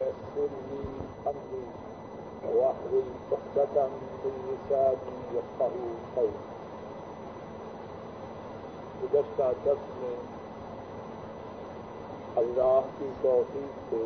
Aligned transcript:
يسر 0.00 0.48
لي 0.70 0.80
أمري 1.26 1.66
واحلل 2.54 3.04
عقدة 3.32 3.86
من 3.86 4.34
لساني 4.48 5.14
يفقهوا 5.34 5.94
قولي. 6.16 6.42
گزشتہ 9.02 9.46
دس 9.64 9.88
میں 10.00 10.14
اللہ 12.42 12.90
کی 12.98 13.08
توفیق 13.22 13.78
سے 13.90 14.02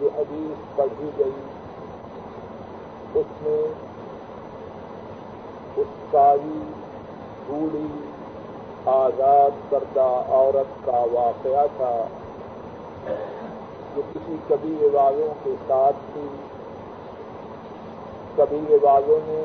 جو 0.00 0.08
حدیث 0.16 0.76
پڑھی 0.76 1.10
گئی 1.18 1.42
اس 3.20 3.42
میں 3.42 3.62
اس 5.82 5.98
کاری 6.12 6.62
بوڑھی 7.46 7.86
آزاد 8.94 9.60
کردہ 9.70 10.08
عورت 10.38 10.84
کا 10.84 11.04
واقعہ 11.12 11.66
تھا. 11.76 11.92
جو 13.96 14.02
کسی 14.14 14.36
قبیلے 14.48 14.88
والوں 14.92 15.34
کے 15.44 15.54
ساتھ 15.66 15.96
تھی 16.12 16.26
قبیلے 18.36 18.78
والوں 18.82 19.18
نے 19.26 19.42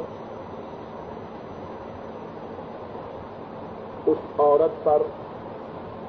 اس 4.11 4.17
عورت 4.39 4.83
پر، 4.83 5.01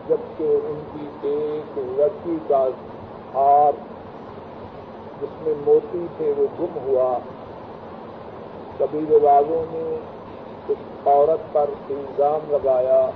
جبکہ 0.08 0.58
ان 0.64 0.80
کی 0.92 1.28
ایک 1.28 1.78
لڑکی 1.78 2.36
کا 2.48 2.68
ہاتھ 3.34 3.76
جس 5.20 5.42
میں 5.42 5.54
موتی 5.66 6.06
تھے، 6.16 6.34
وہ 6.36 6.46
گم 6.60 6.78
ہوا۔ 6.86 7.18
قبیلے 8.78 9.18
والوں 9.22 9.66
نے 9.70 9.98
اس 10.68 11.06
عورت 11.06 11.52
پر 11.52 11.70
الزام 11.90 12.40
لگایا 12.50 13.10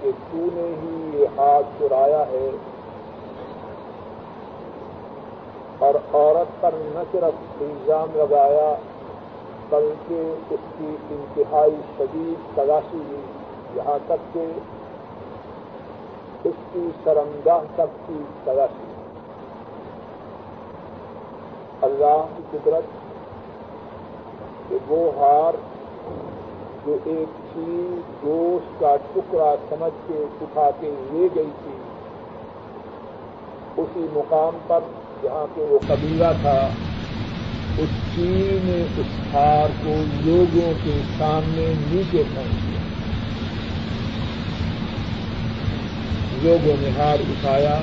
کہ 0.00 0.10
تو 0.30 0.38
نے 0.52 0.74
ہی 0.82 1.18
یہ 1.18 1.26
ہاتھ 1.36 1.66
چرایا 1.78 2.26
ہے۔ 2.26 2.50
اور 5.86 5.94
عورت 5.94 6.60
پر 6.60 6.74
نہ 6.94 7.02
صرف 7.12 7.62
الزام 7.62 8.16
لگایا 8.16 8.72
بلکہ 9.70 10.54
اس 10.54 10.60
کی 10.78 10.96
انتہائی 11.10 11.76
شدید 11.96 12.54
تلاشی 12.56 13.02
ہوئی 13.08 13.22
یہاں 13.74 13.98
تک 14.06 14.34
کہ 14.34 14.46
اس 16.44 16.60
کی 16.72 16.86
شرمگاہ 17.04 17.64
تک 17.74 17.96
کی 18.06 18.18
تلاشی 18.44 18.88
اللہ 21.82 22.24
کی 22.36 22.42
قدرت 22.50 22.98
کہ 24.68 24.78
وہ 24.88 25.02
ہار 25.18 25.54
جو 26.86 26.96
ایک 27.04 27.38
چیز 27.54 28.24
گوشت 28.24 28.80
کا 28.80 28.96
ٹکڑا 29.12 29.54
سمجھ 29.68 29.92
کے 30.06 30.24
اٹھا 30.40 30.70
کے 30.80 30.90
لے 31.10 31.28
گئی 31.34 31.50
تھی، 31.62 31.76
اسی 33.76 34.06
مقام 34.12 34.58
پر 34.66 34.80
جہاں 35.22 35.46
پہ 35.54 35.60
وہ 35.60 35.78
قبیلہ 35.86 36.32
تھا، 36.40 36.68
اس 37.76 37.88
چیز 38.14 38.64
نے 38.64 38.84
اس 38.96 39.34
ہار 39.34 39.68
کو 39.82 39.94
لوگوں 40.24 40.72
کے 40.84 41.00
سامنے 41.18 41.74
نیچے 41.76 42.22
پہنچ 42.34 42.68
دیا۔ 42.68 42.80
لوگوں 46.42 46.76
نے 46.80 46.90
ہار 46.98 47.18
اٹھایا۔ 47.18 47.80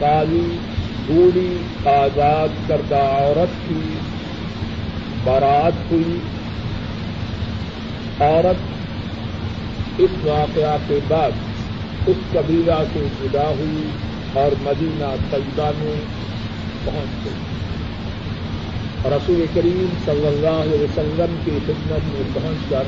کالی، 0.00 0.58
بوڑھی 1.06 1.58
آزاد 1.84 2.48
کردہ 2.68 2.94
عورت 2.94 3.68
کی 3.68 3.98
بارات 5.24 5.72
ہوئی۔ 5.90 6.20
عورت 8.20 8.56
اس 9.98 10.10
واقعہ 10.24 10.78
کے 10.88 11.00
بعد 11.08 11.30
اس 12.06 12.16
قبیلہ 12.32 12.82
سے 12.92 13.00
جدا 13.22 13.48
ہوئی۔ 13.48 14.11
اور 14.32 14.52
مدینہ 14.60 15.14
طیبہ 15.30 15.70
میں 15.78 15.96
پہنچ 16.84 17.24
گئی 17.24 17.32
رسول 19.04 19.46
کریم 19.54 19.86
صلی 20.04 20.26
اللہ 20.26 20.62
علیہ 20.62 20.82
وسلم 20.82 21.36
کی 21.44 21.50
خدمت 21.66 22.14
میں 22.14 22.22
پہنچ 22.32 22.70
کر 22.70 22.82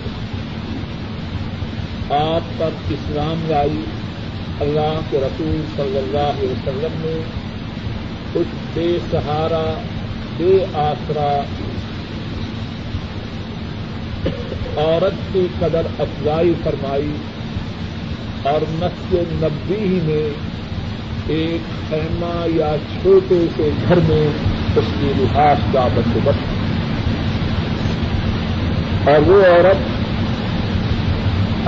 آپ 2.14 2.58
پر 2.58 2.68
اسلام 2.90 3.44
لائی۔ 3.48 3.84
اللہ 4.60 5.00
کے 5.10 5.18
رسول 5.18 5.60
صلی 5.76 5.98
اللہ 5.98 6.38
علیہ 6.38 6.48
وسلم 6.48 6.94
نے 6.94 7.20
کچھ 8.32 8.54
بے 8.74 8.98
سہارا، 9.10 9.80
بے 10.36 10.64
آسرا 10.74 11.42
عورت 14.76 15.32
کی 15.32 15.46
قدر 15.58 15.82
افزائی 15.98 16.54
فرمائی 16.64 17.16
اور 18.42 18.60
مسجد 18.68 19.42
نبی 19.42 19.74
ہی 19.74 20.00
میں 20.02 20.53
ایک 21.26 21.90
خیمہ 21.90 22.46
یا 22.54 22.76
چھوٹے 22.92 23.46
سے 23.56 23.70
گھر 23.88 23.96
میں 23.96 24.26
اس 24.76 24.84
کی 25.00 25.12
لحاظ 25.16 25.56
کا 25.72 25.88
بندوبست۔ 25.94 26.64
اور 29.08 29.28
وہ 29.28 29.44
عورت 29.44 29.76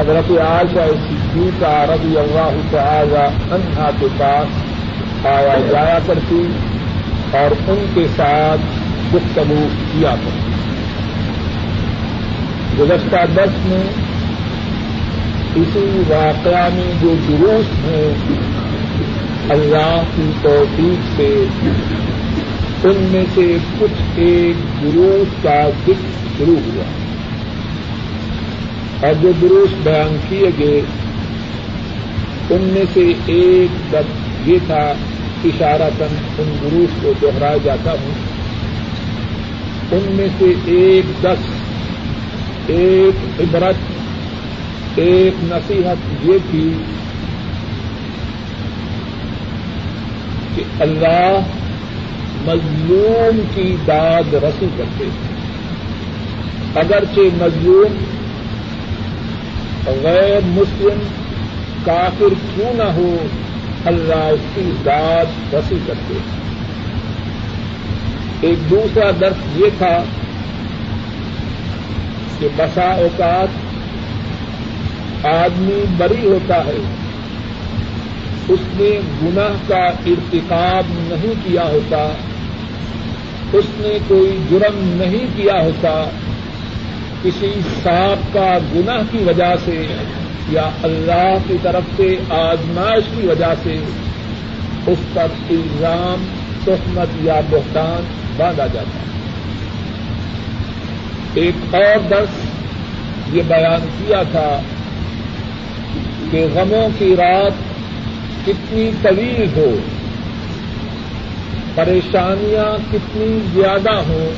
حضرت 0.00 0.30
عائشہ 0.30 0.92
صدیقہ 1.08 1.86
رضی 1.88 2.18
اللہ 2.18 2.50
تعالی 2.70 3.54
عنہا 3.54 3.90
کے 4.00 4.06
پاس 4.18 4.46
آیا 5.26 5.58
جایا 5.70 5.98
کرتی 6.06 6.42
اور 7.32 7.70
ان 7.70 7.86
کے 7.94 8.06
ساتھ 8.16 8.60
گفتگو 9.14 9.66
کیا 9.92 10.10
کرتی۔ 10.10 10.52
گزشتہ 12.78 13.16
دس 13.34 13.66
میں 13.66 13.82
اسی 15.54 16.02
واقعہ 16.08 16.68
میں 16.72 16.92
جو 17.00 17.14
دروس 17.28 17.66
ہیں 17.84 18.14
اللہ 19.50 20.02
کی 20.16 20.30
توفیق 20.42 21.16
سے 21.16 21.44
ان 22.84 23.08
میں 23.12 23.24
سے 23.34 23.56
کچھ 23.78 24.02
ایک 24.16 24.82
دروس 24.82 25.42
کا 25.42 25.68
ذکر 25.82 26.38
شروع 26.38 26.56
ہوا۔ 26.56 26.84
اور 29.06 29.14
جو 29.22 29.32
دروس 29.42 29.70
بیان 29.82 30.16
کیے 30.28 30.50
گئے۔ 30.58 30.80
ان 32.50 32.68
میں 32.72 32.84
سے 32.92 33.12
ایک 33.26 33.92
دب 33.92 34.48
یہ 34.48 34.58
تھا 34.66 34.92
اشارہ 35.44 35.88
تن 35.98 36.14
ان 36.38 36.56
دروس 36.62 37.02
کو 37.02 37.12
دوہرایا 37.22 37.56
جاتا 37.64 37.92
ہوں۔ 37.92 38.14
ان 39.92 40.12
میں 40.12 40.28
سے 40.38 40.52
ایک 40.64 41.22
دس، 41.22 41.50
ایک 42.66 43.40
عبرت، 43.40 43.74
ایک 44.94 45.34
نصیحت 45.42 46.26
یہ 46.26 46.38
تھی 46.50 46.72
کہ 50.56 50.62
اللہ 50.80 51.38
مظلوم 52.44 53.40
کی 53.54 53.76
داد 53.86 54.34
رسی 54.34 54.66
کرتے 54.76 55.04
تھے 55.04 55.34
اگرچہ 56.80 57.20
مظلوم 57.38 58.04
غیر 60.02 60.40
مسلم 60.44 60.98
کافر 61.84 62.34
کیوں 62.54 62.74
نہ 62.74 62.82
ہو، 62.82 63.16
اللہ 63.84 64.14
اس 64.14 64.40
کی 64.54 64.72
داد 64.84 65.54
رسی 65.54 65.76
کرتے 65.86 66.14
ایک 68.40 68.70
دوسرا 68.70 69.10
درد 69.20 69.56
یہ 69.56 69.66
تھا 69.78 70.04
کہ 72.38 72.48
بسا 72.56 72.92
اوقات 72.92 73.48
آدمی 75.26 75.84
بری 75.96 76.26
ہوتا 76.26 76.64
ہے۔ 76.64 77.05
اس 78.48 78.60
نے 78.72 79.00
گناہ 79.22 79.68
کا 79.68 79.84
ارتکاب 80.06 80.84
نہیں 80.88 81.34
کیا 81.44 81.62
ہوتا، 81.62 82.08
اس 83.52 83.64
نے 83.76 83.98
کوئی 84.08 84.38
جرم 84.50 84.78
نہیں 84.78 85.26
کیا 85.36 85.62
ہوتا، 85.62 86.04
کسی 87.22 87.60
سانپ 87.82 88.34
کا 88.34 88.58
گناہ 88.74 89.02
کی 89.10 89.18
وجہ 89.18 89.54
سے 89.64 89.86
یا 90.48 90.70
اللہ 90.82 91.34
کی 91.46 91.56
طرف 91.62 91.82
سے 91.96 92.16
آزمائش 92.30 93.04
کی 93.16 93.26
وجہ 93.26 93.54
سے 93.62 93.78
اس 94.86 94.98
پر 95.14 95.26
الزام، 95.50 96.24
تہمت 96.64 97.24
یا 97.24 97.40
بہتان 97.50 98.04
باندھا 98.36 98.66
جاتا۔ 98.66 98.98
ہے 98.98 99.06
ایک 101.34 101.74
اور 101.74 102.08
درس 102.10 102.28
یہ 103.32 103.42
بیان 103.46 103.86
کیا 103.98 104.22
تھا 104.22 104.60
کہ 106.30 106.46
غموں 106.54 106.88
کی 106.98 107.16
رات 107.16 107.65
کتنی 108.46 108.90
طویل 109.02 109.46
ہو، 109.56 109.76
پریشانیاں 111.74 112.92
کتنی 112.92 113.38
زیادہ 113.54 113.94
ہوں، 114.08 114.32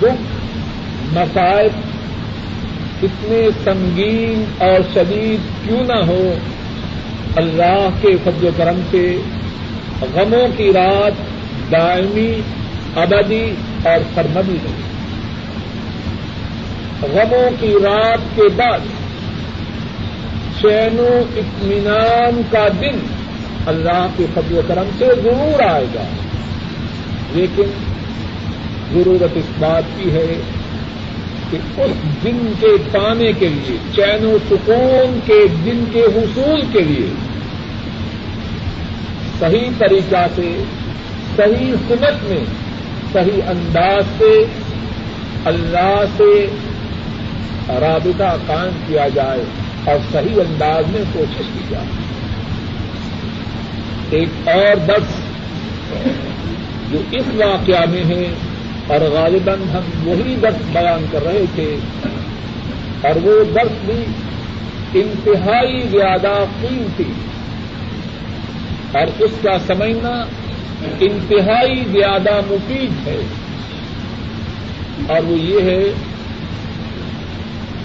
دکھ 0.00 0.32
مسائب 1.12 1.72
کتنے 3.00 3.48
سنگین 3.64 4.44
اور 4.58 4.80
شدید 4.94 5.40
کیوں 5.64 5.84
نہ 5.84 6.04
ہو، 6.06 6.34
اللہ 7.36 7.88
کے 8.00 8.08
فضل 8.24 8.46
و 8.46 8.50
کرم 8.56 8.80
سے 8.90 9.16
غموں 10.14 10.46
کی 10.56 10.72
رات 10.72 11.12
دائمی، 11.72 12.32
ابدی 12.96 13.44
اور 13.84 14.02
سرمدی 14.14 14.56
ہو 14.64 14.72
غموں 17.12 17.50
کی 17.60 17.72
رات 17.82 18.36
کے 18.36 18.48
بعد 18.56 18.78
چین 20.64 21.00
و 21.00 21.22
اطمینان 21.36 22.42
کا 22.50 22.68
دن 22.80 22.98
اللہ 23.66 24.06
کے 24.16 24.26
فضل 24.34 24.58
و 24.58 24.60
کرم 24.66 24.88
سے 24.98 25.06
ضرور 25.22 25.62
آئے 25.62 25.86
گا۔ 25.94 26.02
لیکن 27.32 27.64
ضرورت 28.92 29.36
اس 29.36 29.44
بات 29.58 29.82
کی 29.96 30.10
ہے 30.12 30.40
کہ 31.50 31.58
اس 31.76 32.24
دن 32.24 32.52
کے 32.60 32.76
پانے 32.92 33.32
کے 33.32 33.48
لیے 33.48 33.76
چین 33.96 34.26
و 34.26 34.36
سکون 34.50 35.18
کے 35.26 35.46
دن 35.64 35.84
کے 35.92 36.00
حصول 36.00 36.60
کے 36.72 36.80
لیے 36.80 37.10
صحیح 39.40 39.70
طریقہ 39.78 40.26
سے، 40.34 40.62
صحیح 41.36 41.72
سمت 41.88 42.30
میں، 42.30 42.44
صحیح 43.12 43.42
انداز 43.48 44.04
سے 44.18 44.44
اللہ 45.44 46.04
سے 46.16 46.46
رابطہ 47.68 48.36
قائم 48.46 48.70
کیا 48.86 49.08
جائے۔ 49.08 49.44
اور 49.84 49.98
صحیح 50.12 50.40
انداز 50.40 50.90
میں 50.90 51.02
کوشش 51.12 51.48
کی 51.54 51.60
جائے۔ 51.70 51.86
ایک 54.10 54.48
اور 54.48 54.76
درس 54.88 55.14
جو 56.90 56.98
اس 57.10 57.28
واقعہ 57.34 57.84
میں 57.90 58.04
ہے، 58.04 58.24
اور 58.86 59.00
غالباً 59.00 59.62
ہم 59.72 59.90
وہی 60.04 60.36
درس 60.42 60.62
بیان 60.72 61.04
کر 61.10 61.24
رہے 61.24 61.44
تھے، 61.54 61.68
اور 63.02 63.16
وہ 63.22 63.32
درس 63.54 63.84
بھی 63.84 64.04
انتہائی 65.00 65.82
زیادہ 65.88 66.34
قیمتی، 66.60 67.10
اور 68.92 69.06
اس 69.18 69.38
کا 69.42 69.56
سمجھنا 69.66 70.14
انتہائی 71.00 71.82
زیادہ 71.92 72.34
مفید 72.46 73.06
ہے۔ 73.06 73.20
اور 75.06 75.22
وہ 75.24 75.38
یہ 75.38 75.60
ہے 75.62 75.82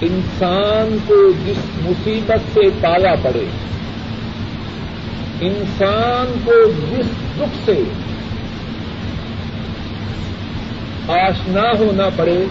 انسان 0.01 0.97
کو 1.07 1.31
جس 1.45 1.57
مصیبت 1.83 2.53
سے 2.53 2.59
پالا 2.81 3.15
پڑے، 3.21 3.45
انسان 5.41 6.39
کو 6.45 6.53
جس 6.91 7.05
دکھ 7.37 7.57
سے 7.65 7.83
آشنا 11.07 11.71
ہونا 11.79 12.09
پڑے، 12.15 12.45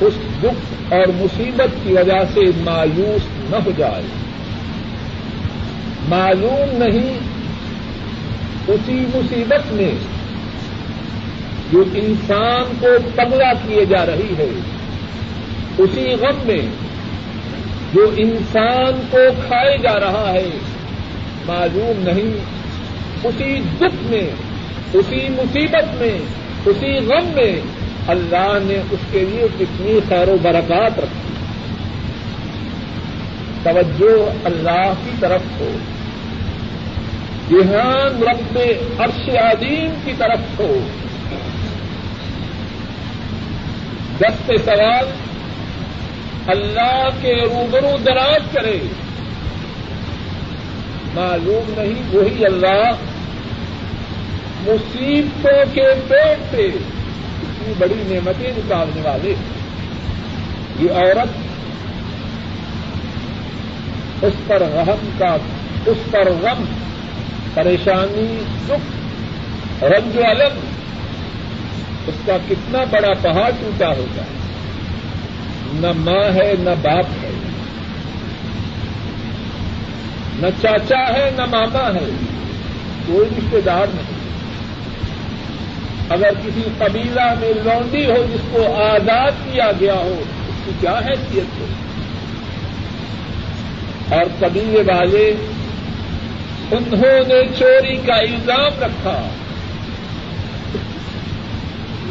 اس 0.00 0.14
دکھ 0.42 0.92
اور 0.92 1.06
مصیبت 1.14 1.84
کی 1.84 1.92
وجہ 1.92 2.24
سے 2.34 2.40
مایوس 2.64 3.50
نہ 3.50 3.56
ہو 3.56 3.70
جائے۔ 3.76 4.02
معلوم 6.08 6.82
نہیں 6.82 7.18
اسی 8.68 9.06
مصیبت 9.14 9.72
میں 9.72 9.92
جو 11.72 11.84
انسان 11.94 12.76
کو 12.80 12.86
پگلا 13.14 13.52
کیے 13.52 13.84
جا 13.84 14.06
رہی 14.06 14.34
ہے۔ 14.38 14.48
اسی 15.78 16.14
غم 16.14 16.46
میں 16.46 16.66
جو 17.94 18.10
انسان 18.16 19.00
کو 19.10 19.18
کھائے 19.46 19.78
جا 19.78 20.00
رہا 20.00 20.32
ہے، 20.32 20.48
معلوم 21.46 22.02
نہیں۔ 22.02 22.38
اسی 23.24 23.60
دکھ 23.76 24.02
میں، 24.02 24.30
اسی 24.92 25.28
مصیبت 25.28 25.94
میں، 25.94 26.18
اسی 26.66 26.96
غم 26.96 27.26
میں 27.34 27.60
اللہ 28.08 28.58
نے 28.62 28.82
اس 28.90 29.00
کے 29.12 29.20
لیے 29.20 29.46
کتنی 29.58 29.98
خیر 30.08 30.28
و 30.28 30.36
برکات 30.42 31.00
رکھی۔ 31.00 31.34
توجہ 33.62 34.30
اللہ 34.44 34.92
کی 35.04 35.10
طرف 35.20 35.40
ہو۔ 35.60 35.76
دھیان 37.50 38.22
رب 38.22 38.58
عرش 38.98 39.28
عظیم 39.28 39.94
کی 40.04 40.12
طرف 40.18 40.60
ہو۔ 40.60 40.78
دست 44.18 44.52
سوال 44.64 45.04
اللہ 46.46 47.08
کے 47.22 47.34
روبرو 47.34 47.96
دراز 48.06 48.52
کرے۔ 48.52 48.78
معلوم 51.14 51.74
نہیں، 51.76 52.14
وہی 52.14 52.46
اللہ 52.46 52.90
مصیبتوں 54.60 55.74
کے 55.74 55.86
پیٹ 56.08 56.38
سے 56.50 56.66
اتنی 56.66 57.74
بڑی 57.78 57.94
نعمتیں 57.96 58.52
نکالنے 58.56 59.00
والے۔ 59.00 59.34
یہ 60.80 60.92
عورت 60.92 61.28
اس 64.24 64.32
پر 64.46 64.62
غم 64.62 65.08
کا، 65.18 65.36
اس 65.86 66.10
پر 66.10 66.28
غم، 66.42 66.64
پریشانی، 67.54 68.38
دکھ 68.68 69.84
رنگ 69.84 70.18
الگ 70.18 70.60
اس 72.06 72.14
کا 72.26 72.36
کتنا 72.48 72.84
بڑا 72.90 73.12
پہاڑ 73.22 73.50
ٹوٹا 73.50 73.88
ہوگا 73.88 74.22
نہ 75.74 75.86
ماں 75.96 76.34
ہے 76.34 76.54
نہ 76.58 76.70
باپ 76.82 77.04
ہے۔ 77.22 77.30
نہ 80.38 80.46
چاچا 80.62 81.12
ہے 81.12 81.30
نہ 81.36 81.44
ماما 81.44 81.94
ہے۔ 81.94 82.10
کوئی 83.06 83.28
رشتے 83.38 83.60
دار 83.60 83.86
نہیں۔ 83.94 84.24
اگر 86.08 86.30
کسی 86.44 86.62
قبیلہ 86.78 87.34
میں 87.40 87.52
لونڈی 87.64 88.06
ہو 88.06 88.26
جس 88.34 88.40
کو 88.52 88.74
آزاد 88.82 89.30
کیا 89.52 89.70
گیا 89.80 89.94
ہو، 89.94 90.22
اس 90.48 90.54
کی 90.64 90.70
کیا 90.80 91.00
حیثیت 91.06 91.60
ہو 91.60 91.66
اور 94.14 94.24
قبیلے 94.38 94.92
والے، 94.92 95.34
انہوں 96.70 97.28
نے 97.28 97.42
چوری 97.58 97.96
کا 97.96 98.14
الزام 98.14 98.82
رکھا۔ 98.82 99.28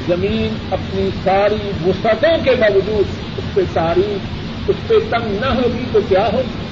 زمین 0.07 0.55
اپنی 0.71 1.09
ساری 1.23 1.71
وسعتوں 1.85 2.37
کے 2.43 2.51
باوجود 2.51 3.37
اس 3.37 3.43
پہ 3.53 3.61
تاریخ 3.73 4.19
اس 4.67 4.75
پہ 4.87 4.93
تنگ 5.09 5.39
نہ 5.41 5.45
ہوگی 5.45 5.83
تو 5.91 5.99
کیا 6.09 6.29
ہوگی؟ 6.33 6.63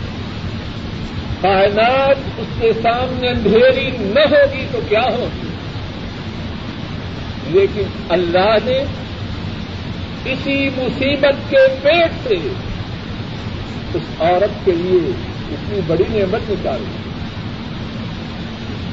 کائنات 1.41 2.15
اس 2.37 2.47
کے 2.59 2.71
سامنے 2.73 3.29
اندھیری 3.29 3.91
نہ 3.99 4.19
ہوگی 4.19 4.65
تو 4.71 4.79
کیا 4.89 5.01
ہوگی؟ 5.01 5.47
لیکن 7.47 7.83
اللہ 8.09 8.57
نے 8.65 8.83
اسی 10.25 10.69
مصیبت 10.77 11.51
کے 11.51 11.57
پیٹ 11.81 12.11
سے 12.23 12.35
اس 13.93 14.01
عورت 14.19 14.65
کے 14.65 14.71
لیے 14.71 15.11
اتنی 15.51 15.79
بڑی 15.87 16.03
نعمت 16.09 16.51
نکالی۔ 16.51 16.85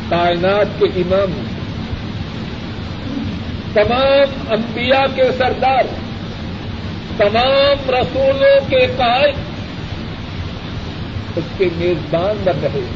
کائنات 0.08 0.80
کے 0.80 0.86
امام 0.86 1.47
تمام 3.78 4.52
انبیاء 4.52 5.14
کے 5.14 5.22
سردار، 5.38 5.82
تمام 7.16 7.90
رسولوں 7.90 8.70
کے 8.70 8.86
قائد 8.96 9.34
اس 11.36 11.44
کے 11.58 11.68
میزبان 11.76 12.40
بن 12.44 12.60
رہے 12.62 12.86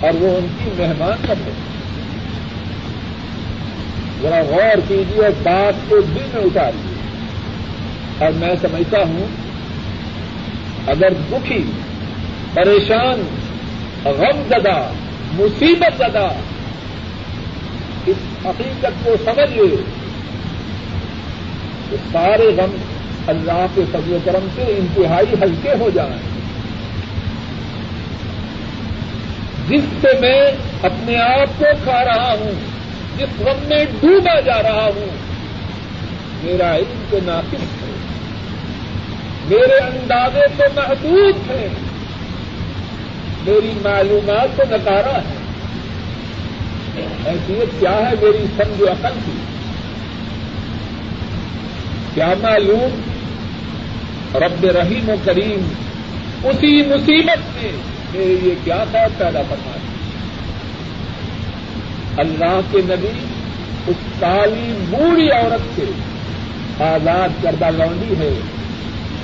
اور 0.00 0.10
وہ 0.14 0.36
ان 0.36 0.46
کی 0.64 0.70
مہمان 0.78 1.26
بن 1.28 1.34
رہے 1.46 1.52
ذرا 4.22 4.42
غور 4.42 4.80
کیجیے 4.88 5.24
اور 5.24 5.30
بات 5.42 5.90
کو 5.90 6.00
دل 6.00 6.22
میں 6.34 6.42
اتاریے۔ 6.42 6.94
اور 8.18 8.32
میں 8.32 8.54
سمجھتا 8.62 8.98
ہوں، 8.98 9.26
اگر 10.86 11.12
دکھی، 11.32 11.64
پریشان، 12.54 13.22
غم 14.04 14.42
زدہ، 14.48 14.90
مصیبت 15.32 15.98
زدہ 15.98 16.28
حقیقت 18.44 19.04
کو 19.04 19.14
سمجھ 19.24 19.58
لے۔ 19.58 19.76
تو 21.90 21.96
سارے 22.12 22.46
غم 22.56 22.76
اللہ 23.26 23.66
کے 23.74 23.82
فضل 23.92 24.12
و 24.12 24.18
کرم 24.24 24.46
سے 24.54 24.62
انتہائی 24.62 25.34
ہلکے 25.42 25.72
ہو 25.80 25.90
جائیں۔ 25.94 26.32
جس 29.68 29.82
سے 30.00 30.08
میں 30.20 30.42
اپنے 30.82 31.16
آپ 31.16 31.58
کو 31.58 31.64
کھا 31.84 32.04
رہا 32.04 32.34
ہوں، 32.40 32.52
جس 33.18 33.40
غم 33.40 33.68
میں 33.68 33.84
ڈوبا 34.00 34.40
جا 34.40 34.62
رہا 34.62 34.90
ہوں، 34.96 35.06
میرا 36.42 36.76
علم 36.76 37.04
تو 37.10 37.18
ناقص 37.24 37.54
ہے۔ 37.54 37.92
میرے 39.48 39.78
اندازے 39.78 40.40
تو 40.56 40.64
محدود 40.76 41.50
ہیں۔ 41.50 41.68
میری 43.46 43.72
معلومات 43.82 44.56
تو 44.56 44.62
نکارا 44.70 45.18
ہے 45.18 45.41
حیثیت 46.96 47.80
کیا 47.80 47.90
ہے 47.90 48.14
میری 48.22 48.46
سمجھ 48.56 48.88
عقل 48.90 49.18
کی؟ 49.26 49.32
کیا 52.14 52.34
معلوم؟ 52.42 53.00
رب 54.34 54.66
رحیم 54.66 55.08
و 55.08 55.14
کریم 55.24 55.72
اسی 56.44 56.82
مصیبت 56.86 57.56
میں 57.56 57.72
میرے 58.12 58.34
لیے 58.42 58.54
کیا 58.64 58.84
خیر 58.92 59.08
پیدا 59.18 59.42
کرنا 59.48 59.70
ہے 59.70 59.90
اللہ 62.16 62.60
کے 62.70 62.78
نبی 62.84 63.12
اس 63.86 63.96
کالی 64.20 64.72
بوڑھی 64.90 65.30
عورت 65.30 65.76
سے 65.76 65.84
آزاد 66.84 67.42
کردہ 67.42 67.70
لونڈی 67.76 68.14
ہے، 68.18 68.30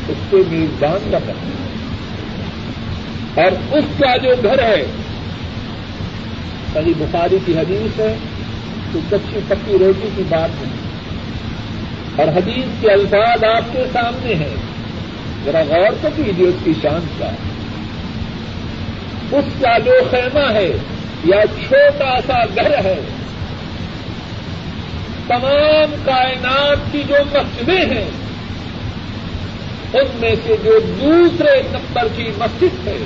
اس 0.09 0.31
کے 0.31 0.37
میزبان 0.49 1.09
کا 1.11 1.19
ہے 1.27 1.35
اور 3.35 3.77
اس 3.79 3.85
کا 3.99 4.17
جو 4.17 4.31
گھر 4.43 4.63
ہے 4.63 4.85
صحیح 6.75 6.93
بخاری 6.99 7.39
کی 7.47 7.59
حدیث 7.59 8.01
ہے 8.01 8.17
تو 8.93 8.99
کچی 9.11 9.39
پکی 9.49 9.79
روٹی 9.79 10.09
کی 10.17 10.23
بات 10.29 10.63
نہیں 10.63 10.89
اور 12.17 12.29
حدیث 12.29 12.65
کے 12.81 12.91
الفاظ 12.91 13.45
آپ 13.45 13.73
کے 13.73 13.85
سامنے 13.93 14.35
ہیں۔ 14.35 14.57
ذرا 15.45 15.63
غور 15.69 15.91
تو 16.03 16.09
کیجیے 16.17 16.49
اس 16.49 16.55
کی 16.65 16.73
شان 16.83 17.01
کا۔ 17.19 17.31
اس 19.33 19.45
کا 19.61 19.79
جو 19.79 19.93
خیمہ 20.11 20.53
ہے 20.53 20.73
یا 21.25 21.41
چھوٹا 21.47 22.21
سا 22.27 22.45
گھر 22.45 22.85
ہے، 22.85 22.97
تمام 25.29 25.95
کائنات 26.05 26.93
کی 26.93 27.03
جو 27.09 27.15
مسجدیں 27.33 27.97
ہیں، 27.97 28.11
ان 29.93 30.07
میں 30.15 30.35
سے 30.47 30.57
جو 30.65 30.79
دوسرے 31.01 31.63
نمبر 31.73 32.09
کی 32.17 32.31
مسجد 32.39 32.89
ہے 32.89 32.99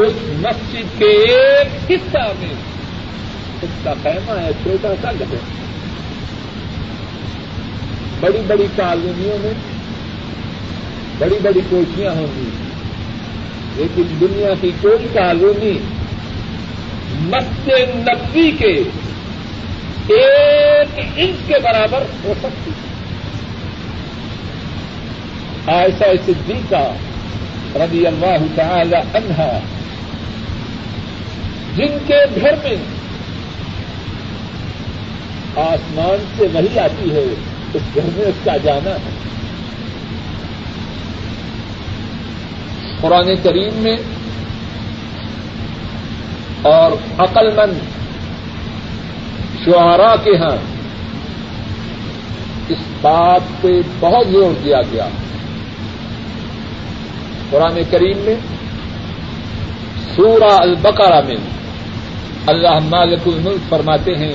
اس 0.00 0.12
مسجد 0.40 0.98
کے 0.98 1.04
ایک 1.04 1.90
حصہ 1.90 2.32
میں۔ 2.40 2.54
اس 3.62 3.70
کا 3.84 3.94
خیمہ 4.02 4.32
ہے، 4.32 4.50
چھوٹا 4.62 4.88
سا 5.02 5.10
گھر۔ 5.18 5.36
بڑی 8.20 8.38
بڑی 8.46 8.66
کالونیوں 8.76 9.38
میں، 9.40 9.52
بڑی 11.18 11.38
بڑی 11.42 11.60
کوٹیاں 11.68 12.12
ہوں 12.12 12.26
گی۔ 12.36 12.50
لیکن 13.76 14.02
دنیا 14.20 14.50
کی 14.60 14.70
کوئی 14.80 15.08
کالونی 15.12 15.78
مسجد 17.20 18.08
نبی 18.08 18.50
کے 18.50 18.82
ایک 20.14 21.00
انچ 21.16 21.46
کے 21.46 21.54
برابر 21.62 22.02
ہو 22.24 22.34
سکتی۔ 22.42 22.70
ایسا 25.66 26.04
صدیقہ 26.26 26.92
رضی 27.74 28.06
اللہ 28.06 28.36
تعالی 28.54 28.96
عنہا 28.96 29.60
جن 31.76 31.98
کے 32.06 32.16
گھر 32.40 32.52
میں 32.52 32.76
آسمان 35.56 36.24
سے 36.36 36.46
وہی 36.54 36.78
آتی 36.78 37.10
ہے، 37.10 37.34
اس 37.74 37.82
گھر 37.94 38.02
میں 38.16 38.26
اس 38.26 38.34
کا 38.44 38.56
جانا 38.56 38.90
ہے۔ 38.90 39.10
قرآن 43.00 43.36
کریم 43.42 43.74
میں 43.74 43.96
اور 46.62 46.92
عقل 47.18 47.56
مند 47.56 47.78
شعرا 49.64 50.16
کے 50.16 50.36
ہاں 50.36 50.56
اس 52.68 52.78
بات 53.00 53.62
پہ 53.62 53.68
بہت 54.00 54.26
زور 54.26 54.62
دیا 54.64 54.82
گیا۔ 54.92 55.08
قرآن 57.50 57.78
کریم 57.90 58.18
میں 58.18 58.34
سورہ 60.16 60.52
البقرہ 60.52 61.20
میں 61.26 61.59
اللہ 62.46 62.78
مالک 62.84 63.20
الملک 63.26 63.68
فرماتے 63.68 64.14
ہیں 64.14 64.34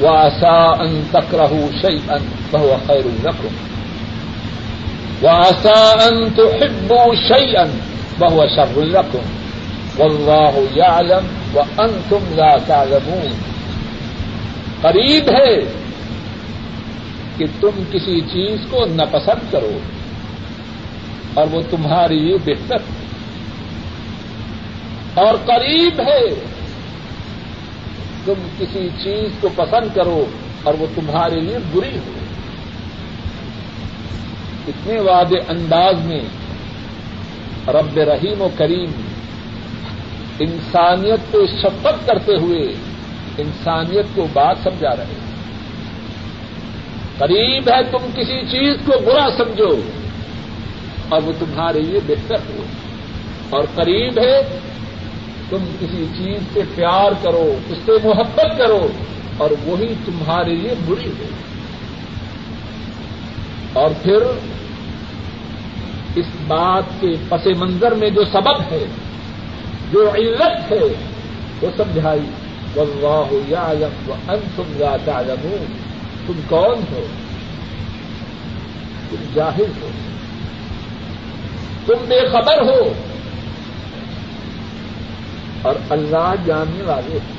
وہ 0.00 0.08
آسا 0.08 0.82
ان 0.82 1.02
تکرہ 1.10 1.46
شعی 1.82 1.96
ان 2.08 2.26
بہو 2.50 2.76
خیر 2.86 3.06
الرقم 3.06 3.68
وعسى 5.22 6.08
أن 6.08 6.30
تحبوا 6.30 7.14
شيئا 7.14 7.64
وهو 8.20 8.46
شر 8.56 8.80
لكم۔ 8.84 9.18
والله 9.98 10.60
يعلم 10.76 11.56
وأنتم 11.56 12.34
لا 12.34 12.56
تعلمون۔ 12.56 13.32
قریب 14.80 15.30
ہے 15.30 15.56
کہ 17.36 17.46
تم 17.60 17.82
کسی 17.92 18.20
چیز 18.20 18.60
کو 18.70 18.84
ناپسند 18.86 19.52
کرو 19.52 19.78
اور 21.34 21.46
وہ 21.50 21.62
تمہارے 21.70 22.14
لیے 22.14 22.36
بہتر۔ 22.44 22.76
اور 25.18 25.34
قریب 25.46 26.00
ہے۔ 26.00 26.22
تم 28.24 28.48
کسی 28.58 28.88
چیز 29.02 29.30
کو 29.40 29.48
پسند 29.56 29.94
کرو 29.94 30.26
اور 30.62 30.74
وہ 30.78 30.86
تمہارے 30.94 31.40
لیے 31.40 31.58
بری 31.72 31.98
ہو۔ 31.98 32.12
اتنے 34.68 35.00
وعد 35.00 35.32
انداز 35.48 35.94
میں 36.04 36.20
رب 37.68 37.98
رحیم 37.98 38.42
و 38.42 38.48
کریم 38.56 38.90
انسانیت 40.38 41.32
کو 41.32 41.46
شپت 41.46 42.06
کرتے 42.06 42.32
ہوئے 42.36 42.62
انسانیت 43.38 44.06
کو 44.14 44.26
بات 44.32 44.56
سمجھا 44.62 44.96
رہے 44.96 45.04
ہیں۔ 45.04 45.28
قریب 47.18 47.68
ہے 47.68 47.82
تم 47.82 48.10
کسی 48.16 48.40
چیز 48.40 48.76
کو 48.86 48.92
برا 49.06 49.28
سمجھو 49.36 49.80
اور 51.08 51.22
وہ 51.22 51.32
تمہارے 51.38 51.80
لیے 51.80 52.00
بہتر 52.06 52.34
ہو۔ 52.34 52.62
اور 53.50 53.62
قریب 53.74 54.18
ہے 54.18 54.58
تم 55.50 55.58
کسی 55.80 56.06
چیز 56.18 56.38
سے 56.52 56.60
پیار 56.74 57.12
کرو، 57.22 57.58
اس 57.68 57.78
سے 57.86 57.92
محبت 58.04 58.58
کرو، 58.58 58.88
اور 59.36 59.50
وہی 59.64 59.94
تمہارے 60.04 60.54
لیے 60.54 60.74
بری 60.86 61.08
ہو 61.08 61.24
اور 63.72 63.90
پھر 64.02 64.18
اس 66.14 66.26
بات 66.46 66.82
کے 67.00 67.10
پس 67.28 67.46
منظر 67.46 67.92
میں 67.92 68.10
جو 68.10 68.24
سبب 68.24 68.60
ہے، 68.70 68.84
جو 69.92 70.10
علت 70.14 70.72
ہے، 70.72 70.94
وہ 71.62 71.66
سمجھائی۔ 71.76 72.26
واللہ 72.76 73.50
یعلم 73.50 74.10
وانتم 74.10 74.62
لا 74.68 74.96
تعلمون۔ 75.04 75.64
تم 76.26 76.40
کون 76.48 76.84
ہو؟ 76.92 77.06
تم 79.10 79.16
جاہل 79.34 79.82
ہو۔ 79.82 79.88
تم 81.86 82.04
بے 82.08 82.28
خبر 82.28 82.62
ہو۔ 82.62 82.92
اور 85.68 85.76
اللہ 85.90 86.34
جاننے 86.46 86.82
والے 86.82 87.18
ہیں 87.18 87.38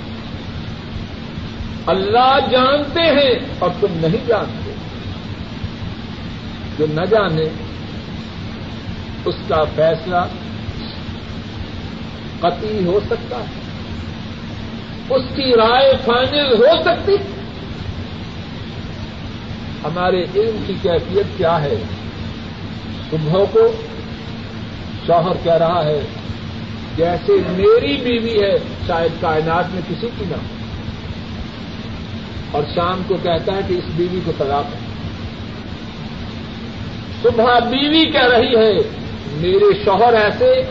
اللہ 1.86 2.38
جانتے 2.52 3.02
ہیں 3.02 3.40
اور 3.60 3.70
تم 3.80 3.88
نہیں 3.92 4.26
جانتے۔ 4.28 4.72
جو 6.78 6.86
نہ 6.90 7.06
جانے، 7.06 7.46
اس 9.26 9.36
کا 9.48 9.64
فیصلہ 9.76 10.16
قطعی 12.40 12.86
ہو 12.86 13.00
سکتا 13.06 13.38
ہے۔ 13.38 13.62
اس 15.10 15.22
کی 15.36 15.54
رائے 15.56 15.94
فائنل 16.06 16.54
ہو 16.54 16.84
سکتی۔ 16.84 17.16
ہمارے 19.84 20.24
علم 20.24 20.64
کی 20.68 20.74
کیفیت 20.82 21.38
کیا 21.38 21.62
ہے؟ 21.62 21.76
تمہوں 23.10 23.46
کو 23.52 23.72
شوہر 25.08 25.36
کہہ 25.44 25.54
رہا 25.54 25.84
ہے 25.84 26.00
جیسے 27.00 27.34
میری 27.50 27.98
بیوی 27.98 28.44
ہے، 28.44 28.58
شاید 28.88 29.12
کائنات 29.22 29.66
میں 29.74 29.82
کسی 29.90 30.08
کی 30.18 30.26
نہ 30.30 30.36
ہو۔ 30.36 30.58
اور 32.52 32.64
شام 32.76 33.02
کو 33.08 33.18
کہتا 33.24 33.54
ہے 33.54 33.60
کہ 33.68 33.74
اس 33.74 33.84
بیوی 33.96 34.20
کو 34.26 34.32
طلاق 34.38 34.74
ہے۔ 34.74 34.80
صبح 37.24 37.60
بیوی 37.60 38.06
کہہ 38.06 38.28
رہی 38.28 38.56
ہے، 38.56 38.74
میرے 39.32 39.84
شوہر 39.86 40.14
ایسے، 40.14 40.64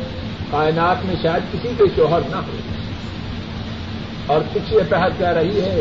کائنات 0.50 1.06
میں 1.06 1.14
شاید 1.22 1.52
کسی 1.52 1.68
کے 1.78 1.84
شوہر 1.96 2.20
نہ 2.30 2.36
ہو۔ 2.36 2.56
اور 4.26 4.40
پچھلے 4.52 4.80
پہر 4.88 5.08
کہہ 5.18 5.28
رہی 5.28 5.60
ہے، 5.60 5.80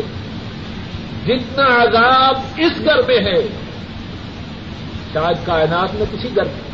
جتنا 1.26 1.82
عذاب 1.82 2.36
اس 2.56 2.72
گھر 2.84 3.02
میں 3.06 3.18
ہے، 3.18 3.42
شاید 5.12 5.46
کائنات 5.46 5.94
میں 5.94 6.06
کسی 6.12 6.28
گھر 6.36 6.44
میں۔ 6.44 6.68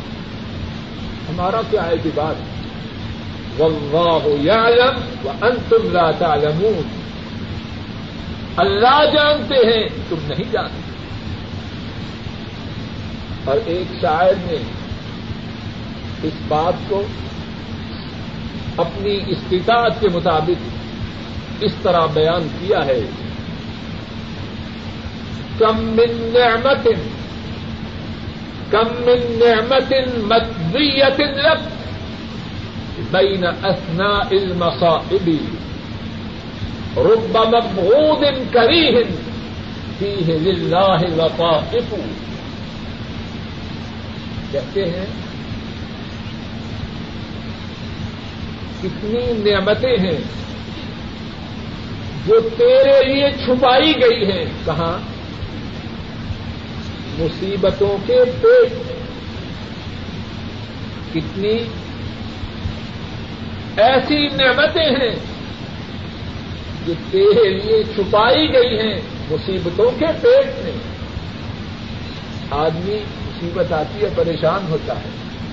ہمارا 1.29 1.61
کیا 1.69 1.87
ہے 1.87 1.95
کہ 2.03 2.09
بات؟ 2.15 2.54
واللہ 3.57 4.43
یعلم 4.43 5.27
وانتم 5.27 5.91
لا 5.91 6.11
تعلمون۔ 6.11 6.81
اللہ 8.57 9.05
جانتے 9.13 9.55
ہیں، 9.55 9.83
تم 10.09 10.15
نہیں 10.27 10.51
جانتے۔ 10.51 10.81
اور 13.45 13.57
ایک 13.65 14.01
شاعر 14.01 14.33
نے 14.37 14.57
اس 16.23 16.33
بات 16.47 16.89
کو 16.89 17.03
اپنی 18.77 19.19
استطاعت 19.27 20.01
کے 20.01 20.09
مطابق 20.09 20.69
اس 21.61 21.71
طرح 21.81 22.05
بیان 22.05 22.47
کیا 22.59 22.85
ہے۔ 22.85 22.99
کم 25.59 25.77
من 25.77 26.33
نعمت 26.33 26.87
کم 28.71 28.87
من 28.87 29.43
نعمت 29.45 29.93
مدویت 30.17 31.19
لك 31.19 31.84
بين 32.99 33.45
اثناء 33.45 34.27
المصائب 34.31 35.29
رب 36.97 37.37
مبغوض 37.37 38.23
كريه 38.53 39.03
فيه 39.99 40.33
لله 40.33 41.01
لطائف 41.01 41.93
کہتے 44.51 44.85
ہیں، 44.85 45.05
کتنی 48.81 49.51
نعمتیں 49.51 49.97
ہیں 49.97 50.17
جو 52.25 52.49
تیرے 52.57 53.13
لیے 53.13 53.31
چھپائی 53.31 53.93
گئی 53.95 54.31
ہیں۔ 54.31 54.45
کہاں؟ 54.65 54.97
مصیبتوں 57.19 57.97
کے 58.05 58.19
پیٹ 58.41 58.73
کتنی 61.13 61.57
ایسی 63.77 64.27
نعمتیں 64.27 64.89
ہیں 64.89 65.15
جو 66.85 66.93
تیرے 67.11 67.49
لیے 67.49 67.83
چھپائی 67.83 68.53
گئی 68.53 68.79
ہیں، 68.79 69.01
مصیبتوں 69.31 69.91
کے 69.99 70.05
پیٹ 70.21 70.63
میں۔ 70.63 70.71
آدمی 72.51 72.95
مصیبت 72.95 73.71
آتی 73.71 74.01
ہے، 74.01 74.09
پریشان 74.15 74.65
ہوتا 74.69 74.93
ہے 74.93 75.09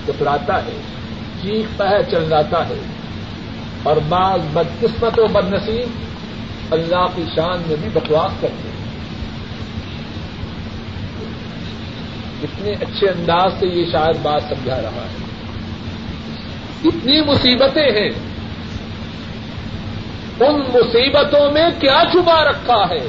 کتراتا 0.07 0.65
ہے 0.65 0.81
چیختا 1.41 1.89
ہے 1.89 2.03
چلاتا 2.11 2.69
ہے۔ 2.69 2.79
اور 3.83 3.97
بعض 4.09 4.39
بدقسمت 4.53 5.19
و 5.19 5.27
بد 5.27 5.53
نصیب 5.53 5.87
اللہ 6.73 7.05
کی 7.15 7.23
شان 7.35 7.61
میں 7.67 7.75
بھی 7.81 7.89
بکواس 7.93 8.41
کرتے 8.41 8.69
ہیں۔ 8.69 8.85
اتنے 12.43 12.71
اچھے 12.71 13.09
انداز 13.09 13.53
سے 13.59 13.67
یہ 13.67 13.85
شاید 13.91 14.15
بات 14.21 14.41
سمجھا 14.41 14.81
رہا 14.81 15.01
ہے۔ 15.01 15.22
اتنی 16.83 17.21
مصیبتیں 17.21 17.91
ہیں۔ 17.91 18.09
ان 20.39 20.59
مصیبتوں 20.59 21.51
میں 21.51 21.69
کیا 21.79 22.03
چھپا 22.11 22.43
رکھا 22.43 22.89
ہے؟ 22.89 23.07